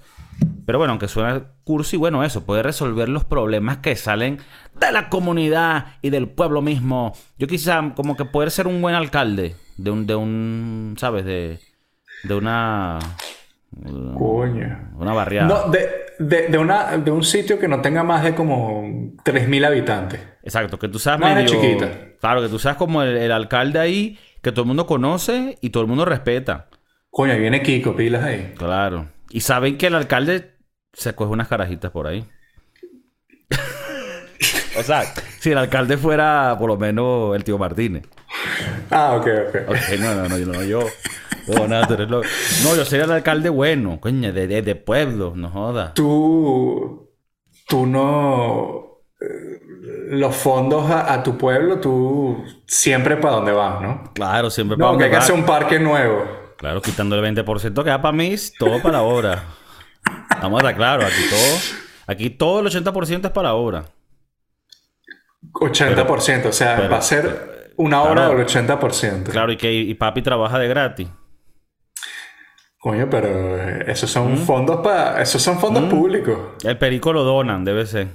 Pero 0.64 0.78
bueno, 0.78 0.92
aunque 0.92 1.06
suena 1.06 1.50
cursi, 1.64 1.98
bueno, 1.98 2.24
eso, 2.24 2.44
puede 2.44 2.62
resolver 2.62 3.10
los 3.10 3.24
problemas 3.24 3.76
que 3.78 3.94
salen 3.94 4.38
de 4.80 4.90
la 4.90 5.10
comunidad 5.10 5.98
y 6.00 6.10
del 6.10 6.28
pueblo 6.28 6.62
mismo. 6.62 7.12
Yo 7.38 7.46
quizá 7.46 7.92
como 7.94 8.16
que 8.16 8.24
poder 8.24 8.50
ser 8.50 8.66
un 8.66 8.80
buen 8.82 8.94
alcalde 8.94 9.54
de 9.76 9.90
un, 9.90 10.06
de 10.06 10.14
un 10.14 10.96
¿sabes? 10.98 11.24
De, 11.24 11.58
de 12.22 12.34
una... 12.34 12.98
Coño. 14.16 14.92
Una 14.96 15.12
barriada. 15.12 15.48
No, 15.48 15.70
de, 15.70 16.48
de, 16.48 16.58
una, 16.58 16.96
de 16.96 17.10
un 17.10 17.24
sitio 17.24 17.58
que 17.58 17.66
no 17.66 17.80
tenga 17.80 18.04
más 18.04 18.22
de 18.22 18.34
como 18.34 18.82
3.000 19.24 19.66
habitantes. 19.66 20.20
Exacto, 20.44 20.78
que 20.78 20.88
tú 20.88 20.98
sabes 20.98 21.20
medio... 21.20 21.46
chiquita. 21.48 21.90
Claro, 22.20 22.42
que 22.42 22.48
tú 22.48 22.58
sabes 22.58 22.78
como 22.78 23.02
el 23.02 23.32
alcalde 23.32 23.80
ahí 23.80 24.18
que 24.44 24.52
todo 24.52 24.62
el 24.62 24.68
mundo 24.68 24.86
conoce 24.86 25.58
y 25.60 25.70
todo 25.70 25.82
el 25.82 25.88
mundo 25.88 26.04
respeta. 26.04 26.68
Coño, 27.10 27.36
viene 27.38 27.62
Kiko, 27.62 27.96
pilas 27.96 28.22
ahí. 28.22 28.52
Claro. 28.56 29.08
Y 29.30 29.40
saben 29.40 29.78
que 29.78 29.86
el 29.86 29.94
alcalde 29.94 30.54
se 30.92 31.14
coge 31.14 31.32
unas 31.32 31.48
carajitas 31.48 31.90
por 31.90 32.06
ahí. 32.06 32.24
o 34.78 34.82
sea, 34.82 35.02
si 35.38 35.50
el 35.50 35.58
alcalde 35.58 35.96
fuera 35.96 36.56
por 36.58 36.68
lo 36.68 36.76
menos 36.76 37.34
el 37.34 37.42
tío 37.42 37.56
Martínez. 37.56 38.06
Ah, 38.90 39.16
ok, 39.16 39.26
ok. 39.48 39.68
Ok, 39.68 39.98
no, 39.98 40.14
no, 40.14 40.28
no, 40.28 40.38
yo 40.38 40.46
no, 40.46 40.62
yo. 40.62 40.80
No, 41.48 41.68
nada, 41.68 41.86
tú 41.86 41.94
eres 41.94 42.08
lo... 42.08 42.22
no, 42.62 42.76
yo 42.76 42.84
sería 42.84 43.04
el 43.04 43.12
alcalde 43.12 43.50
bueno, 43.50 44.00
coño, 44.00 44.32
de, 44.32 44.46
de, 44.46 44.62
de 44.62 44.74
pueblo, 44.76 45.32
no 45.36 45.50
jodas. 45.50 45.94
Tú. 45.94 47.10
Tú 47.66 47.86
no 47.86 48.94
los 50.08 50.36
fondos 50.36 50.90
a, 50.90 51.22
tu 51.22 51.36
pueblo, 51.36 51.80
tú 51.80 52.44
siempre 52.66 53.16
para 53.16 53.36
donde 53.36 53.52
vas, 53.52 53.80
¿no? 53.80 54.12
Claro, 54.14 54.50
siempre 54.50 54.76
para 54.76 54.92
no, 54.92 54.98
que 54.98 55.04
hay 55.04 55.10
que 55.10 55.16
hacer 55.16 55.34
un 55.34 55.44
parque 55.44 55.78
nuevo. 55.78 56.24
Claro, 56.56 56.80
quitando 56.80 57.16
el 57.16 57.36
20% 57.36 57.82
que 57.82 57.90
da 57.90 58.00
para 58.00 58.12
mí, 58.12 58.34
todo 58.58 58.80
para 58.80 59.02
obra. 59.02 59.42
Vamos 60.40 60.62
a 60.62 60.68
estar 60.68 60.76
claro, 60.76 61.06
aquí 61.06 61.28
todo, 61.30 61.58
aquí 62.06 62.30
todo 62.30 62.60
el 62.60 62.66
80% 62.66 63.26
es 63.26 63.32
para 63.32 63.54
obra. 63.54 63.84
80%, 65.52 66.46
o 66.46 66.52
sea, 66.52 66.88
va 66.88 66.98
a 66.98 67.02
ser 67.02 67.63
una 67.76 68.02
hora 68.02 68.28
del 68.28 68.38
80%. 68.38 69.30
Claro, 69.30 69.52
y 69.52 69.56
que 69.56 69.72
y 69.72 69.94
papi 69.94 70.22
trabaja 70.22 70.58
de 70.58 70.68
gratis. 70.68 71.08
Coño, 72.78 73.08
pero 73.08 73.56
eh, 73.56 73.84
esos 73.86 74.10
son 74.10 74.34
mm. 74.34 74.36
fondos 74.38 74.80
para. 74.82 75.22
Esos 75.22 75.40
son 75.42 75.58
fondos 75.58 75.84
mm. 75.84 75.88
públicos. 75.88 76.38
El 76.62 76.76
perico 76.76 77.12
lo 77.12 77.24
donan, 77.24 77.64
debe 77.64 77.86
ser. 77.86 78.08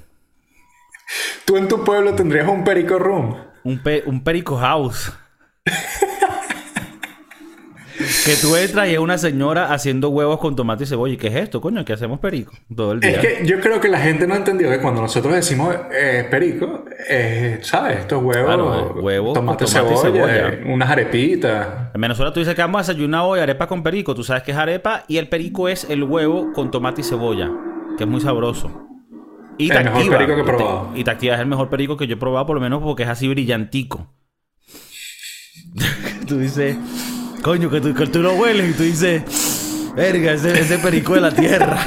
Tú 1.46 1.58
en 1.58 1.68
tu 1.68 1.84
pueblo 1.84 2.14
tendrías 2.14 2.48
un 2.48 2.64
perico 2.64 3.00
room. 3.00 3.36
Un, 3.64 3.82
un 4.06 4.24
perico 4.24 4.58
house. 4.58 5.12
que 8.26 8.36
tú 8.42 8.56
entras 8.56 8.90
y 8.90 8.94
es 8.94 9.00
una 9.00 9.18
señora 9.18 9.74
haciendo 9.74 10.10
huevos 10.10 10.40
con 10.40 10.56
tomate 10.56 10.84
y 10.84 10.88
cebolla. 10.88 11.14
¿Y 11.14 11.18
qué 11.18 11.28
es 11.28 11.36
esto, 11.36 11.62
coño? 11.62 11.84
¿Qué 11.86 11.94
hacemos 11.94 12.20
perico? 12.20 12.54
Todo 12.76 12.94
el 12.94 13.00
día. 13.00 13.12
Es 13.12 13.20
que 13.20 13.46
yo 13.46 13.60
creo 13.60 13.80
que 13.80 13.88
la 13.88 14.00
gente 14.00 14.28
no 14.28 14.34
ha 14.34 14.38
entendido 14.38 14.72
que 14.72 14.80
cuando 14.80 15.02
nosotros 15.02 15.34
decimos 15.34 15.76
eh, 15.92 16.28
perico, 16.30 16.86
eh, 17.10 17.60
¿sabes? 17.62 18.00
Estos 18.00 18.24
huevos, 18.24 18.92
huevos 19.02 19.34
tomate, 19.34 19.66
tomate 19.66 19.96
cebolla, 19.96 20.38
y 20.38 20.52
cebolla. 20.52 20.74
unas 20.74 20.90
arepitas. 20.90 21.68
En 21.94 22.02
Venezuela 22.02 22.34
tú 22.34 22.40
dices 22.40 22.56
que 22.56 22.62
vamos 22.62 22.80
a 22.80 22.92
desayunar 22.92 23.22
hoy 23.24 23.40
arepa 23.40 23.68
con 23.68 23.84
perico. 23.84 24.16
Tú 24.16 24.24
sabes 24.24 24.44
que 24.44 24.52
es 24.52 24.58
arepa 24.58 25.04
y 25.08 25.18
el 25.18 25.28
perico 25.28 25.70
es 25.70 25.90
el 25.90 26.04
huevo 26.04 26.52
con 26.54 26.72
tomate 26.72 27.02
y 27.02 27.04
cebolla, 27.04 27.52
que 27.98 28.04
es 28.04 28.10
muy 28.10 28.22
sabroso. 28.22 28.88
Y 29.58 29.72
el 29.72 29.84
mejor 29.84 30.10
perico 30.10 30.36
que 30.36 30.42
he 30.42 30.46
probado. 30.46 30.92
Y 30.96 31.04
te 31.04 31.12
activa 31.12 31.36
es 31.36 31.42
el 31.42 31.48
mejor 31.48 31.70
perico 31.70 31.98
que 31.98 32.08
yo 32.08 32.16
he 32.16 32.18
probado, 32.18 32.46
por 32.46 32.56
lo 32.56 32.62
menos 32.62 32.82
porque 32.82 33.04
es 33.04 33.10
así 33.10 33.28
brillantico. 33.28 34.08
tú 36.28 36.38
dices, 36.38 36.78
coño, 37.42 37.70
que 37.70 37.82
tú, 37.82 38.22
lo 38.22 38.34
hueles 38.34 38.72
y 38.72 38.74
tú 38.74 38.84
dices, 38.84 39.92
verga, 39.96 40.34
ese, 40.34 40.80
perico 40.80 41.14
de 41.14 41.22
la 41.22 41.32
tierra. 41.32 41.78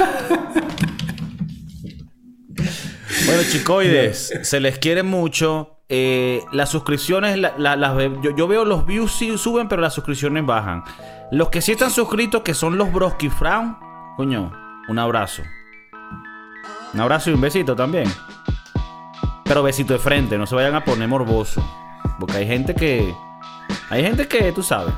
bueno, 3.25 3.43
chicoides, 3.51 4.39
se 4.41 4.59
les 4.59 4.79
quiere 4.79 5.03
mucho. 5.03 5.69
Eh, 5.89 6.41
las 6.51 6.69
suscripciones, 6.69 7.37
las 7.37 7.93
yo, 8.21 8.35
yo, 8.35 8.47
veo 8.47 8.65
los 8.65 8.85
views 8.85 9.11
sí 9.11 9.37
suben, 9.37 9.67
pero 9.67 9.81
las 9.81 9.93
suscripciones 9.93 10.45
bajan. 10.45 10.83
Los 11.31 11.49
que 11.49 11.61
sí 11.61 11.73
están 11.73 11.91
suscritos, 11.91 12.41
que 12.41 12.53
son 12.53 12.77
los 12.77 12.91
Broski 12.91 13.29
Frown, 13.29 13.77
coño, 14.17 14.51
un 14.87 14.99
abrazo. 14.99 15.43
Un 16.93 16.99
abrazo 16.99 17.31
y 17.31 17.33
un 17.33 17.41
besito 17.41 17.75
también. 17.75 18.11
Pero 19.45 19.61
besito 19.61 19.93
de 19.93 19.99
frente, 19.99 20.37
no 20.37 20.45
se 20.45 20.55
vayan 20.55 20.75
a 20.75 20.83
poner 20.83 21.07
morboso. 21.07 21.63
Porque 22.19 22.37
hay 22.37 22.47
gente 22.47 22.73
que. 22.75 23.13
Hay 23.89 24.03
gente 24.03 24.27
que, 24.27 24.51
tú 24.51 24.63
sabes. 24.63 24.93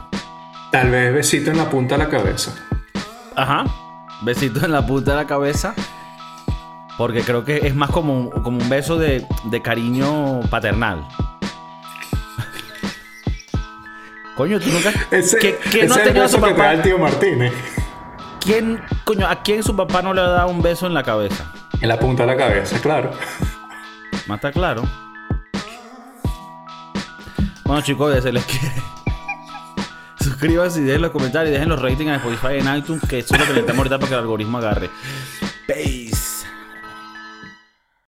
Tal 0.76 0.89
vez 0.89 1.13
besito 1.13 1.51
en 1.51 1.57
la 1.57 1.69
punta 1.69 1.95
de 1.97 2.03
la 2.03 2.09
cabeza. 2.09 2.53
Ajá. 3.34 3.63
Besito 4.23 4.65
en 4.65 4.73
la 4.73 4.86
punta 4.86 5.11
de 5.11 5.17
la 5.17 5.26
cabeza. 5.26 5.73
Porque 6.97 7.21
creo 7.21 7.45
que 7.45 7.65
es 7.65 7.73
más 7.73 7.89
como 7.91 8.13
un, 8.13 8.30
como 8.30 8.57
un 8.57 8.67
beso 8.67 8.97
de, 8.97 9.26
de 9.45 9.61
cariño 9.61 10.41
paternal. 10.49 10.99
Coño, 14.36 14.59
tú 14.59 14.69
nunca. 14.69 14.91
Ese, 15.11 15.38
¿Qué- 15.38 15.57
qué 15.71 15.86
ese 15.86 15.88
no 15.88 15.93
es 15.93 15.97
ha 15.97 16.01
el 16.01 16.07
tenido 16.07 16.23
beso 16.23 16.36
su 16.38 16.43
que 16.43 16.49
te 16.49 16.57
da 16.57 16.59
papá? 16.63 16.73
el 16.73 16.82
tío 16.82 16.97
Martínez. 16.99 17.53
¿Quién, 18.41 18.82
coño, 19.05 19.28
a 19.28 19.43
quién 19.43 19.63
su 19.63 19.73
papá 19.78 20.01
no 20.01 20.13
le 20.13 20.19
ha 20.19 20.28
dado 20.28 20.49
un 20.49 20.61
beso 20.61 20.88
en 20.88 20.93
la 20.93 21.03
cabeza? 21.03 21.53
En 21.80 21.88
la 21.88 21.97
punta 21.97 22.23
de 22.26 22.28
la 22.28 22.36
cabeza, 22.38 22.78
claro. 22.82 23.11
¿Más 24.28 24.39
está 24.39 24.51
claro? 24.51 24.84
Bueno, 27.63 27.82
chicos, 27.82 28.13
ya 28.13 28.21
se 28.21 28.34
les 28.34 28.43
quiere. 28.43 28.76
Suscríbanse 30.26 30.82
y 30.82 30.86
dejen 30.86 31.03
los 31.03 31.11
comentarios 31.11 31.51
y 31.51 31.53
dejen 31.53 31.69
los 31.69 31.80
ratings 31.80 32.09
en 32.09 32.15
Spotify 32.15 32.57
en 32.57 32.78
iTunes, 32.78 33.03
que 33.07 33.19
eso 33.19 33.36
es 33.36 33.39
lo 33.39 33.45
que 33.45 33.53
necesitamos 33.53 33.78
ahorita 33.78 33.99
para 33.99 34.09
que 34.09 34.13
el 34.15 34.21
algoritmo 34.21 34.57
agarre. 34.57 34.89
Peace. 35.67 36.34